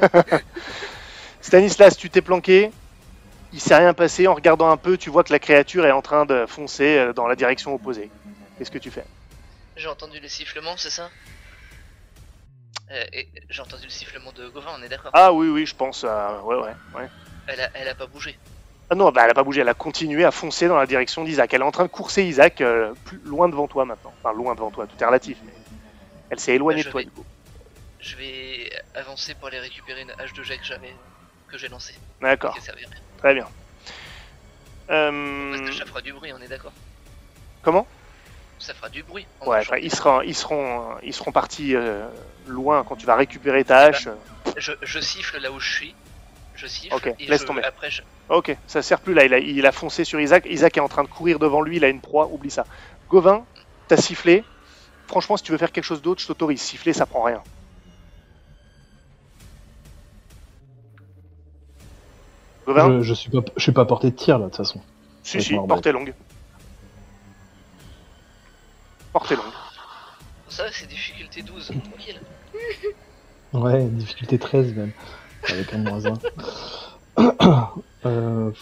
[1.40, 2.70] Stanislas, tu t'es planqué.
[3.52, 4.26] Il s'est rien passé.
[4.28, 7.12] En regardant un peu, tu vois que la créature est en train de foncer euh,
[7.12, 8.10] dans la direction opposée.
[8.58, 9.04] Qu'est-ce que tu fais?
[9.76, 11.08] J'ai entendu le sifflement, c'est ça?
[12.90, 13.04] Euh,
[13.48, 16.04] J'ai entendu le sifflement de Gauvin, on est d'accord Ah oui, oui, je pense.
[16.04, 17.08] euh, ouais, ouais, ouais.
[17.46, 18.36] elle, a, elle a pas bougé.
[18.90, 19.60] Ah non, bah, elle a pas bougé.
[19.60, 21.54] Elle a continué à foncer dans la direction d'Isaac.
[21.54, 24.12] Elle est en train de courser Isaac euh, plus loin devant toi maintenant.
[24.18, 24.88] Enfin, loin devant toi.
[24.88, 25.38] Tout est relatif.
[25.44, 25.52] Mais
[26.30, 27.24] elle s'est éloignée Bah, de toi je du coup.
[28.00, 30.92] Je vais avancer pour aller récupérer une hache de jet que j'avais,
[31.48, 31.94] que j'ai lancée.
[32.20, 32.56] D'accord,
[33.18, 33.46] très bien.
[34.90, 36.72] Euh, ça fera du bruit, on est d'accord?
[37.62, 37.86] Comment?
[38.60, 39.26] Ça fera du bruit.
[39.40, 42.06] en Ouais, enfin, ils seront, ils seront, ils seront partis euh,
[42.46, 44.06] loin quand tu vas récupérer ta hache.
[44.56, 45.94] Je, je siffle là où je suis.
[46.54, 46.94] Je siffle.
[46.94, 47.62] Ok, et laisse je- tomber.
[47.64, 48.02] Après, je...
[48.28, 50.88] Ok, ça sert plus là, il a, il a foncé sur Isaac, Isaac est en
[50.88, 52.64] train de courir devant lui, il a une proie, oublie ça.
[53.08, 53.44] Gauvin,
[53.88, 54.44] t'as sifflé,
[55.08, 57.42] franchement si tu veux faire quelque chose d'autre, je t'autorise, siffler ça prend rien.
[62.66, 64.58] Gauvin Je, je suis pas, je suis pas à portée de tir là de toute
[64.58, 64.80] façon.
[65.22, 66.14] Si, si, portée longue.
[69.12, 69.44] Portée longue.
[70.48, 71.66] Ça, c'est difficulté 12.
[71.66, 72.20] Tranquille.
[73.52, 74.92] Ouais, difficulté 13 même,
[75.48, 76.18] avec un moins 1.
[78.06, 78.52] euh,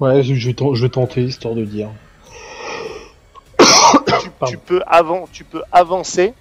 [0.00, 1.90] ouais, je, je vais ten- je vais tenter histoire de dire.
[4.48, 6.32] tu, peux avant, tu peux avancer.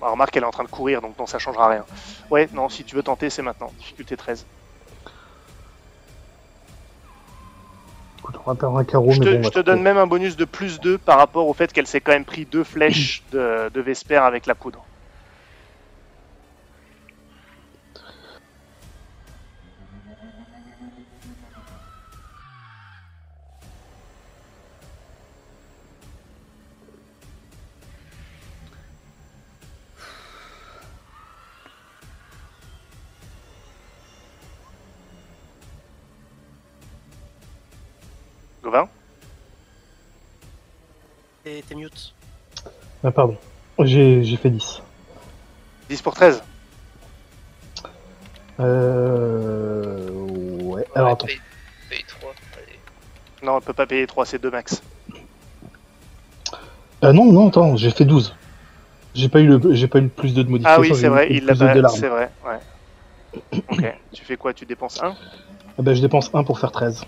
[0.00, 1.84] Bah, remarque, elle est en train de courir, donc non, ça changera rien.
[2.30, 3.72] Ouais, non, si tu veux tenter, c'est maintenant.
[3.80, 4.46] Difficulté 13.
[8.28, 9.80] Écoute, on va perdre un carreau, je mais te, bon, on je va te donne
[9.80, 12.44] même un bonus de plus 2 par rapport au fait qu'elle s'est quand même pris
[12.44, 14.84] deux flèches de, de Vesper avec la poudre.
[41.66, 42.14] T'es mute.
[43.04, 43.36] Ah, pardon.
[43.80, 44.82] J'ai j'ai fait 10.
[45.88, 46.42] 10 pour 13.
[48.60, 50.10] Euh...
[50.62, 50.84] Ouais.
[50.94, 51.26] Alors Ouais, attends.
[51.26, 51.40] Paye,
[51.88, 52.34] paye 3.
[52.56, 52.78] Allez.
[53.42, 54.82] Non, on peut pas payer 3, c'est 2 max.
[57.00, 58.34] Ah non, non, attends, j'ai fait 12.
[59.14, 60.76] J'ai pas eu le, j'ai pas eu le plus de modification.
[60.76, 61.88] Ah oui, c'est vrai, il l'a pas.
[61.88, 63.60] C'est vrai, ouais.
[63.70, 65.14] ok, tu fais quoi Tu dépenses 1
[65.78, 67.04] Ah bah, je dépense 1 pour faire 13.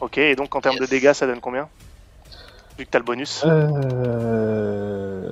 [0.00, 1.68] Ok, et donc en termes de dégâts, ça donne combien?
[2.78, 3.42] Vu que t'as le bonus.
[3.46, 5.30] Euh...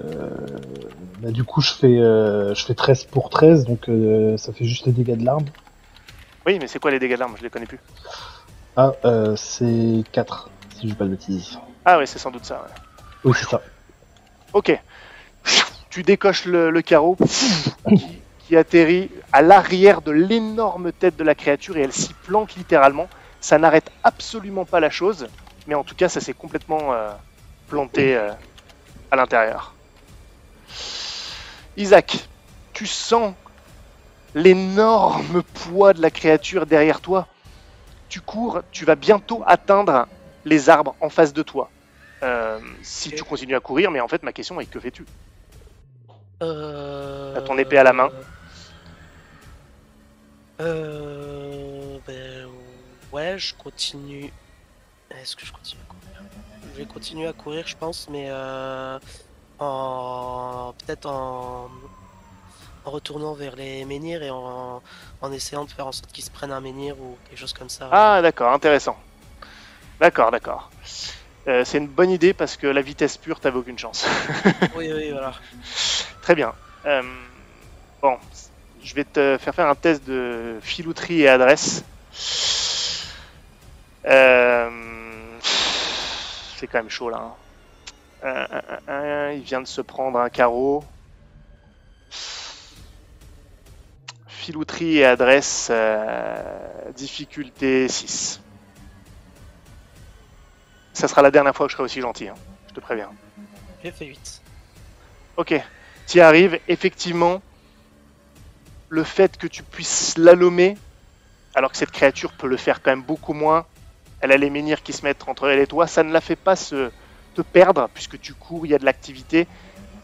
[1.21, 4.65] Bah, du coup, je fais, euh, je fais 13 pour 13, donc euh, ça fait
[4.65, 5.45] juste les dégâts de l'arme.
[6.47, 7.79] Oui, mais c'est quoi les dégâts d'armes Je les connais plus.
[8.77, 11.59] Ah, euh, c'est 4, si je dis pas de bêtises.
[11.85, 12.55] Ah ouais, c'est sans doute ça.
[12.63, 12.71] ouais.
[13.25, 13.61] Oui, c'est ça.
[14.53, 14.79] Ok.
[15.91, 17.17] Tu décoches le, le carreau
[17.89, 22.55] qui, qui atterrit à l'arrière de l'énorme tête de la créature et elle s'y planque
[22.55, 23.09] littéralement.
[23.41, 25.27] Ça n'arrête absolument pas la chose,
[25.67, 27.11] mais en tout cas, ça s'est complètement euh,
[27.71, 28.33] planté euh,
[29.11, 29.75] à l'intérieur.
[31.77, 32.29] Isaac,
[32.75, 33.33] tu sens
[34.35, 37.27] l'énorme poids de la créature derrière toi.
[38.09, 40.07] Tu cours, tu vas bientôt atteindre
[40.45, 41.71] les arbres en face de toi.
[42.23, 45.07] Euh, si tu continues à courir, mais en fait, ma question est que fais-tu?
[46.43, 47.35] Euh...
[47.35, 48.11] T'as ton épée à la main.
[50.61, 51.99] Euh...
[52.07, 52.49] Ben...
[53.13, 54.33] Ouais, je continue...
[55.11, 55.83] Est-ce que je continue?
[56.73, 58.99] Je vais continuer à courir, je pense, mais euh...
[59.59, 60.75] En...
[60.85, 61.71] Peut-être en...
[62.85, 64.83] En retournant vers les menhirs et en...
[65.21, 67.69] en essayant de faire en sorte qu'ils se prennent un menhir ou quelque chose comme
[67.69, 67.89] ça.
[67.93, 68.97] Ah, d'accord, intéressant.
[70.01, 70.71] D'accord, d'accord.
[71.49, 74.07] Euh, c'est une bonne idée parce que la vitesse pure, t'avais aucune chance.
[74.77, 75.33] Oui, oui, voilà.
[76.23, 76.53] Très bien.
[76.87, 77.03] Euh,
[78.01, 78.17] bon,
[78.83, 81.85] je vais te faire faire un test de filouterie et adresse.
[84.07, 85.00] Euh,
[86.61, 87.19] c'est quand même chaud là.
[87.19, 87.35] hein.
[88.23, 90.85] Un, un, un, il vient de se prendre un carreau.
[94.29, 96.43] Filouterie et adresse, euh,
[96.97, 98.41] difficulté 6.
[100.93, 102.35] Ça sera la dernière fois que je serai aussi gentil, hein,
[102.69, 103.11] je te préviens.
[103.83, 104.43] J'ai fait 8.
[105.39, 105.55] Ok,
[106.07, 106.59] tu y arrives.
[106.69, 107.41] Effectivement,
[108.91, 110.77] le fait que tu puisses slalomer,
[111.55, 113.67] alors que cette créature peut le faire quand même beaucoup moins,
[114.21, 116.37] elle a les menhirs qui se mettent entre elle et toi, ça ne la fait
[116.37, 116.91] pas se,
[117.35, 119.47] te perdre, puisque tu cours, il y a de l'activité,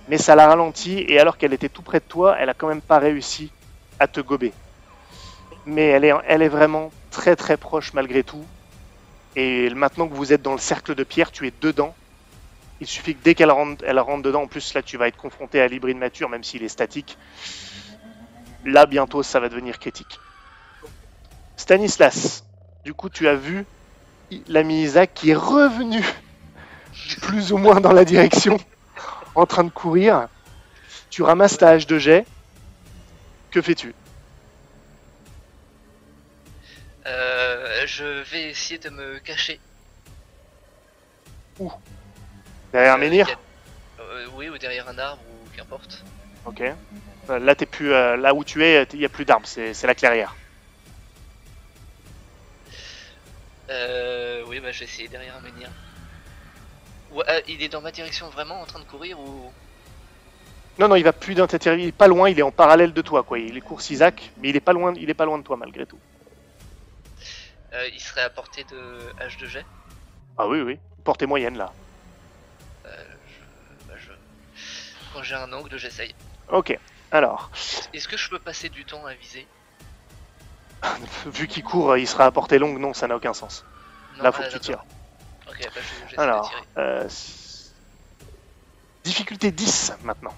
[0.09, 2.68] mais ça la ralentit, et alors qu'elle était tout près de toi, elle a quand
[2.68, 3.51] même pas réussi
[3.98, 4.52] à te gober.
[5.64, 8.44] Mais elle est, elle est vraiment très très proche malgré tout.
[9.34, 11.94] Et maintenant que vous êtes dans le cercle de pierre, tu es dedans.
[12.80, 15.16] Il suffit que dès qu'elle rentre, elle rentre dedans, en plus là tu vas être
[15.16, 17.18] confronté à l'hybride mature, même s'il est statique.
[18.64, 20.20] Là bientôt ça va devenir critique.
[21.56, 22.44] Stanislas,
[22.84, 23.64] du coup tu as vu
[24.48, 26.03] l'ami Isaac qui est revenu
[27.23, 28.59] plus ou moins dans la direction,
[29.35, 30.28] en train de courir.
[31.11, 32.24] Tu ramasses ta hache de jet.
[33.51, 33.94] Que fais-tu?
[37.07, 39.61] Euh, je vais essayer de me cacher.
[42.73, 43.28] Derrière un Euh, menhir?
[43.28, 46.05] a- euh, Oui, ou derrière un arbre, ou qu'importe.
[46.44, 46.62] Ok.
[47.28, 49.86] Là, t'es plus, euh, là où tu es, il n'y a plus d'arbres, c'est c'est
[49.86, 50.35] la clairière.
[53.70, 55.70] Euh, oui, bah je vais essayer derrière un menhir.
[57.10, 59.52] Ouais, euh, il est dans ma direction vraiment en train de courir ou...
[60.78, 62.93] Non, non, il va plus dans ta il est pas loin, il est en parallèle
[62.93, 63.38] de toi, quoi.
[63.38, 65.56] Il est course Isaac, mais il est pas loin, il est pas loin de toi
[65.56, 66.01] malgré tout.
[67.72, 69.64] Euh, il serait à portée de H2G.
[70.36, 70.78] Ah oui, oui.
[71.05, 71.72] Portée moyenne là.
[72.86, 73.43] Euh, je...
[73.88, 74.12] bah, je-
[75.12, 76.14] Quand j'ai un angle, j'essaye.
[76.48, 76.78] Ok.
[77.10, 77.51] Alors,
[77.93, 79.48] Est-ce que je peux passer du temps à viser?
[81.27, 82.78] vu qu'il court, il sera à portée longue.
[82.78, 83.66] Non, ça n'a aucun sens.
[84.11, 84.85] Non, Là, faut ah, que tu tires.
[85.48, 86.69] Ok, bah je- j'essaie de Alors, tirer.
[86.78, 87.09] euh,
[89.05, 90.36] difficulté 10 maintenant.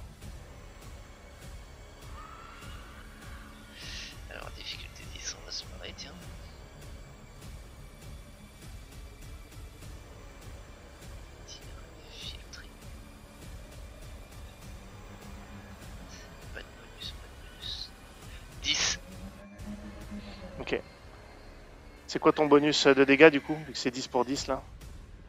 [22.19, 24.61] C'est quoi ton bonus de dégâts du coup Vu que c'est 10 pour 10 là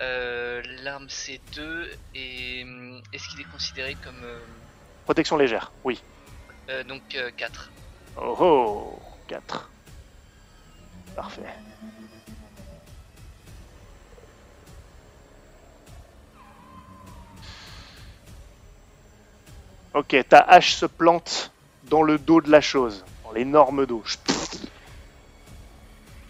[0.01, 4.19] Euh, L'arme c'est 2 et hum, est-ce qu'il est considéré comme.
[4.23, 4.39] euh,
[5.05, 6.01] Protection légère, oui.
[6.71, 7.03] euh, donc
[7.37, 7.69] 4.
[8.19, 9.69] Oh oh 4.
[11.15, 11.43] Parfait.
[19.93, 21.51] Ok, ta hache se plante
[21.83, 24.03] dans le dos de la chose, dans l'énorme dos.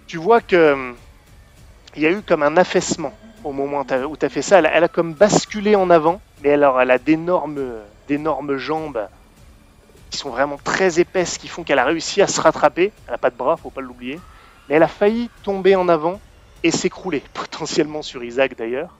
[0.10, 0.96] Tu vois que hum,
[1.96, 3.14] il y a eu comme un affaissement
[3.44, 4.58] au moment où tu as fait ça.
[4.58, 7.76] Elle a, elle a comme basculé en avant, mais alors elle a d'énormes,
[8.08, 9.08] d'énormes jambes
[10.10, 12.92] qui sont vraiment très épaisses, qui font qu'elle a réussi à se rattraper.
[13.06, 14.20] Elle n'a pas de bras, faut pas l'oublier.
[14.68, 16.20] Mais elle a failli tomber en avant
[16.64, 18.98] et s'écrouler, potentiellement sur Isaac d'ailleurs.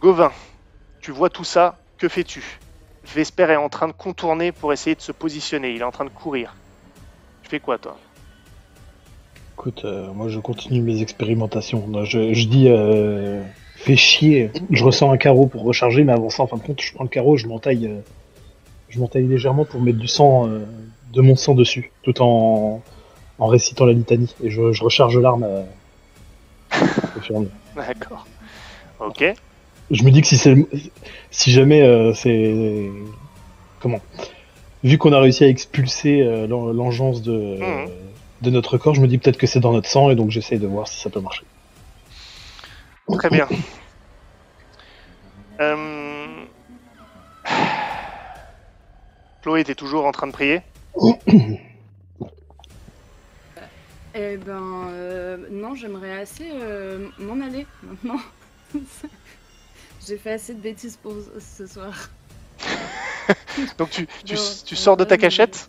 [0.00, 0.30] Gauvin,
[1.00, 2.44] tu vois tout ça, que fais-tu?
[3.12, 6.04] Vesper est en train de contourner pour essayer de se positionner, il est en train
[6.04, 6.54] de courir.
[7.42, 7.96] Tu fais quoi toi?
[9.56, 11.86] Écoute, euh, moi je continue mes expérimentations.
[12.04, 13.42] Je, je dis, euh,
[13.76, 14.50] fais chier.
[14.70, 17.04] Je ressens un carreau pour recharger, mais avant ça, en fin de compte, je prends
[17.04, 18.00] le carreau, je m'entaille, euh,
[18.88, 22.82] je m'entaille légèrement pour mettre du sang, de mon sang dessus, tout en,
[23.38, 24.34] en récitant la litanie.
[24.42, 25.46] Et je, je recharge l'arme.
[27.16, 27.52] au fur et à mesure.
[27.76, 28.26] D'accord.
[29.00, 29.24] Ok.
[29.90, 30.68] je me dis que si c'est, le-
[31.30, 32.88] si jamais c'est,
[33.80, 34.00] comment,
[34.82, 37.88] vu qu'on a réussi à expulser l'en- l'engeance de, Mhm.
[38.44, 40.58] De notre corps, je me dis peut-être que c'est dans notre sang, et donc j'essaie
[40.58, 41.44] de voir si ça peut marcher.
[43.12, 43.48] Très bien.
[45.60, 46.44] Euh...
[49.42, 50.62] Chloé, t'es toujours en train de prier?
[54.16, 58.20] Eh ben, euh, non, j'aimerais assez euh, m'en aller maintenant.
[60.06, 62.10] J'ai fait assez de bêtises pour ce soir.
[63.78, 65.68] Donc tu, tu, tu sors de ta cachette?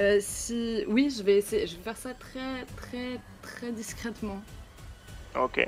[0.00, 1.66] Euh, si, oui, je vais essayer.
[1.66, 4.40] Je vais faire ça très, très, très discrètement.
[5.38, 5.66] Ok.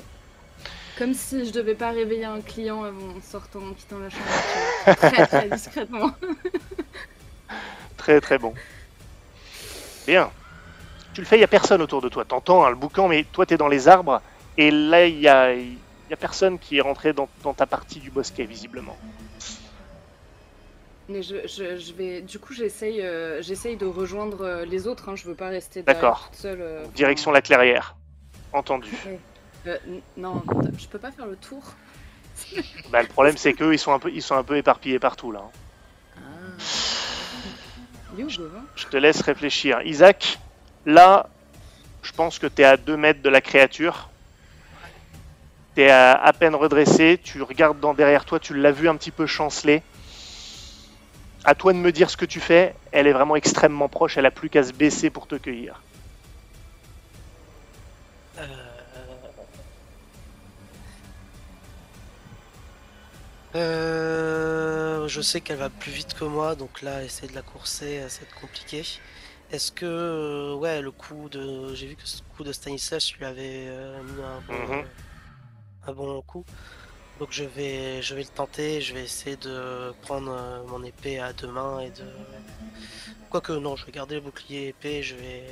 [0.96, 4.24] Comme si je devais pas réveiller un client avant sortant, en quittant la chambre.
[4.96, 6.12] Très, très discrètement.
[7.96, 8.55] Très très bon.
[10.06, 10.30] Bien.
[11.14, 12.24] Tu le fais, il n'y a personne autour de toi.
[12.24, 14.20] T'entends hein, le boucan, mais toi t'es dans les arbres.
[14.56, 15.78] Et là, il y a, il
[16.10, 18.96] y a personne qui est rentré dans, dans ta partie du bosquet, visiblement.
[21.09, 25.09] Mais je, je, je vais, du coup, j'essaye, euh, j'essaye de rejoindre euh, les autres.
[25.10, 25.16] Hein.
[25.16, 26.28] Je veux pas rester D'accord.
[26.31, 26.60] toute seule.
[26.62, 27.94] euh, Direction la clairière.
[28.52, 28.90] Entendu.
[29.66, 29.76] Euh,
[30.16, 30.43] non,
[30.78, 31.62] je peux pas faire le tour.
[32.90, 35.31] Bah, le problème, c'est qu'eux, ils sont un peu, ils sont un peu éparpillés partout
[35.32, 35.40] là.
[36.16, 36.20] hein.
[36.59, 36.62] Ah.
[38.12, 39.81] Où, Gauvin Je te laisse réfléchir.
[39.82, 40.39] Isaac,
[40.86, 41.28] là,
[42.02, 44.09] je pense que tu es à 2 mètres de la créature.
[45.74, 47.18] Tu es à, à peine redressé.
[47.22, 49.82] Tu regardes dans derrière toi, tu l'as vu un petit peu chanceler.
[51.45, 52.75] À toi de me dire ce que tu fais.
[52.93, 54.16] Elle est vraiment extrêmement proche.
[54.16, 55.83] Elle a plus qu'à se baisser pour te cueillir.
[58.39, 58.47] Euh,
[63.55, 68.01] euh, je sais qu'elle va plus vite que moi, donc là, essayer de la courser,
[68.01, 68.83] euh, ça va être compliqué.
[69.53, 71.75] Est-ce que, ouais, le coup de.
[71.75, 73.66] J'ai vu que ce coup de Stanislas lui avait
[74.03, 74.85] mis un bon, Mhm.
[75.87, 76.45] un bon coup.
[77.19, 81.19] Donc je vais, je vais le tenter, je vais essayer de prendre euh, mon épée
[81.20, 82.05] à deux mains et de.
[83.31, 85.47] Quoique, non, je vais garder le bouclier épée, je vais.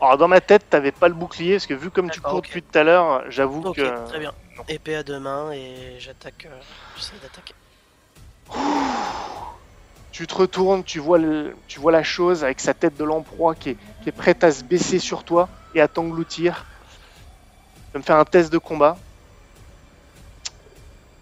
[0.00, 2.62] Alors, dans ma tête, t'avais pas le bouclier, parce que vu comme tu cours depuis
[2.62, 4.08] tout à l'heure, j'avoue Ok, que.
[4.08, 4.32] très bien.
[4.58, 4.64] non.
[4.68, 6.46] Épée à deux mains et j'attaque.
[6.46, 6.60] euh,
[6.96, 7.54] J'essaie d'attaquer.
[10.10, 13.54] Tu te retournes, tu vois, le- tu vois la chose avec sa tête de lamproie
[13.54, 16.66] qui est, qui est prête à se baisser sur toi et à t'engloutir.
[17.88, 18.98] Je vais me faire un test de combat.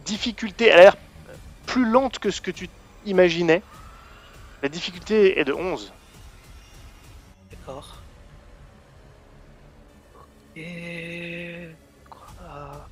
[0.05, 0.97] Difficulté, elle a l'air
[1.67, 2.69] plus lente que ce que tu
[3.07, 3.63] imaginais.
[4.63, 5.93] La difficulté est de 11.
[7.51, 7.97] D'accord.
[10.57, 11.69] Et.
[12.09, 12.89] Quoi?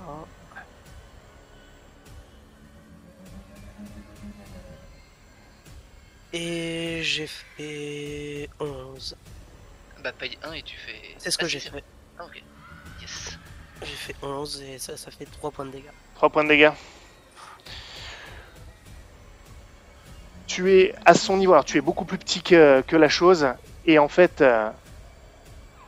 [0.00, 0.24] Un.
[6.32, 9.16] Et J'ai fait 11.
[10.02, 11.16] Bah paye 1 et tu fais.
[11.18, 11.82] C'est ce que Ah, j'ai fait.
[12.18, 12.42] Ah ok.
[13.00, 13.38] Yes.
[13.82, 15.90] J'ai fait 11 et ça, ça fait 3 points de dégâts.
[16.16, 16.72] 3 points de dégâts.
[20.46, 23.46] Tu es à son niveau, alors tu es beaucoup plus petit que, que la chose,
[23.86, 24.70] et en fait, euh,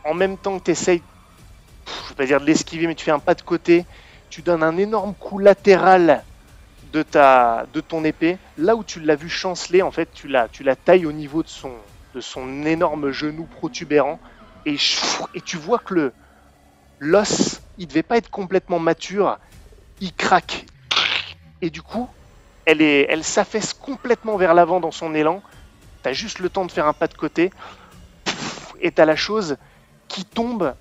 [0.04, 1.02] en même temps que tu essayes,
[1.86, 3.84] je vais pas dire de l'esquiver, mais tu fais un pas de côté,
[4.28, 6.22] tu donnes un énorme coup latéral
[6.92, 10.46] de, ta, de ton épée, là où tu l'as vu chanceler, en fait, tu la,
[10.46, 11.72] tu la tailles au niveau de son,
[12.14, 14.20] de son énorme genou protubérant,
[14.64, 14.76] et,
[15.44, 16.12] tu vois que le
[16.98, 19.38] l'os, il devait pas être complètement mature,
[20.00, 20.66] il craque.
[21.62, 22.08] Et du coup,
[22.66, 25.42] elle s'affaisse complètement vers l'avant dans son élan.
[26.02, 27.50] T'as juste le temps de faire un pas de côté.
[28.80, 29.56] Et t'as la chose
[30.08, 30.74] qui tombe,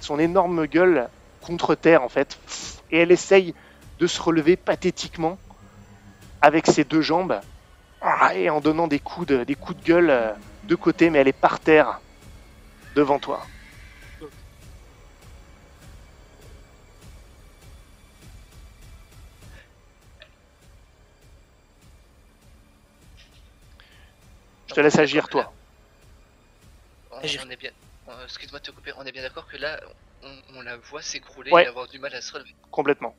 [0.00, 1.08] son énorme gueule
[1.40, 2.38] contre terre en fait.
[2.90, 3.54] Et elle essaye
[3.98, 5.38] de se relever pathétiquement
[6.40, 7.40] avec ses deux jambes
[8.00, 10.32] Ah, et en donnant des coups de, des coups de gueule euh,
[10.64, 12.00] de côté, mais elle est par terre
[12.94, 13.46] devant toi.
[24.68, 25.52] Je te laisse agir toi.
[27.10, 27.42] On, Agir.
[27.46, 27.70] on est bien.
[28.08, 28.92] euh, Excuse-moi de te couper.
[28.96, 29.80] On est bien d'accord que là,
[30.22, 31.64] on, on la voit s'écrouler Ouais.
[31.64, 32.54] et avoir du mal à se relever.
[32.70, 33.16] Complètement.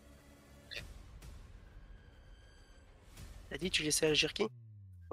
[3.49, 4.47] T'as dit tu laissais agir qui?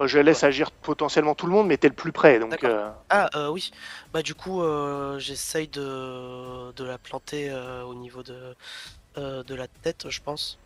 [0.05, 3.29] Je laisse agir potentiellement tout le monde, mais t'es le plus près, donc euh, Ah
[3.35, 3.71] euh, oui.
[4.13, 7.51] Bah du coup euh, j'essaye de, de la planter
[7.85, 8.55] au niveau de,
[9.17, 10.57] de la tête je pense.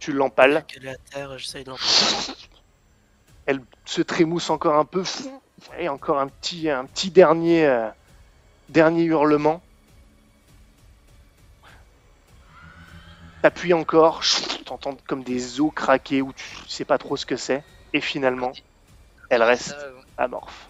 [0.00, 0.64] tu l'empales.
[0.76, 1.86] Elle est à terre, j'essaye de l'empaler.
[3.46, 5.04] Elle se trémousse encore un peu.
[5.78, 7.88] Et encore un petit, un petit dernier,
[8.68, 9.62] dernier hurlement.
[13.42, 14.22] T'appuies encore,
[14.78, 17.62] t'entends comme des os craquer ou tu sais pas trop ce que c'est.
[17.92, 18.52] Et finalement,
[19.28, 20.68] elle reste euh, amorphe.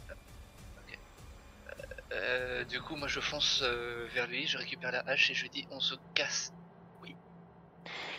[2.12, 5.42] euh, du coup, moi je fonce euh, vers lui, je récupère la hache et je
[5.42, 6.52] lui dis on se casse.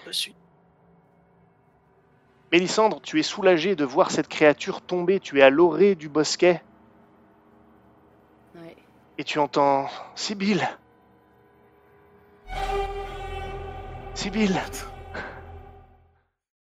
[0.06, 0.36] Je suis.
[2.52, 5.20] Mélissandre, tu es soulagé de voir cette créature tomber.
[5.22, 6.62] Tu es à l'orée du bosquet
[8.56, 8.76] Ouais.
[9.18, 10.68] et tu entends Sibylle.
[14.14, 14.62] Sibylle.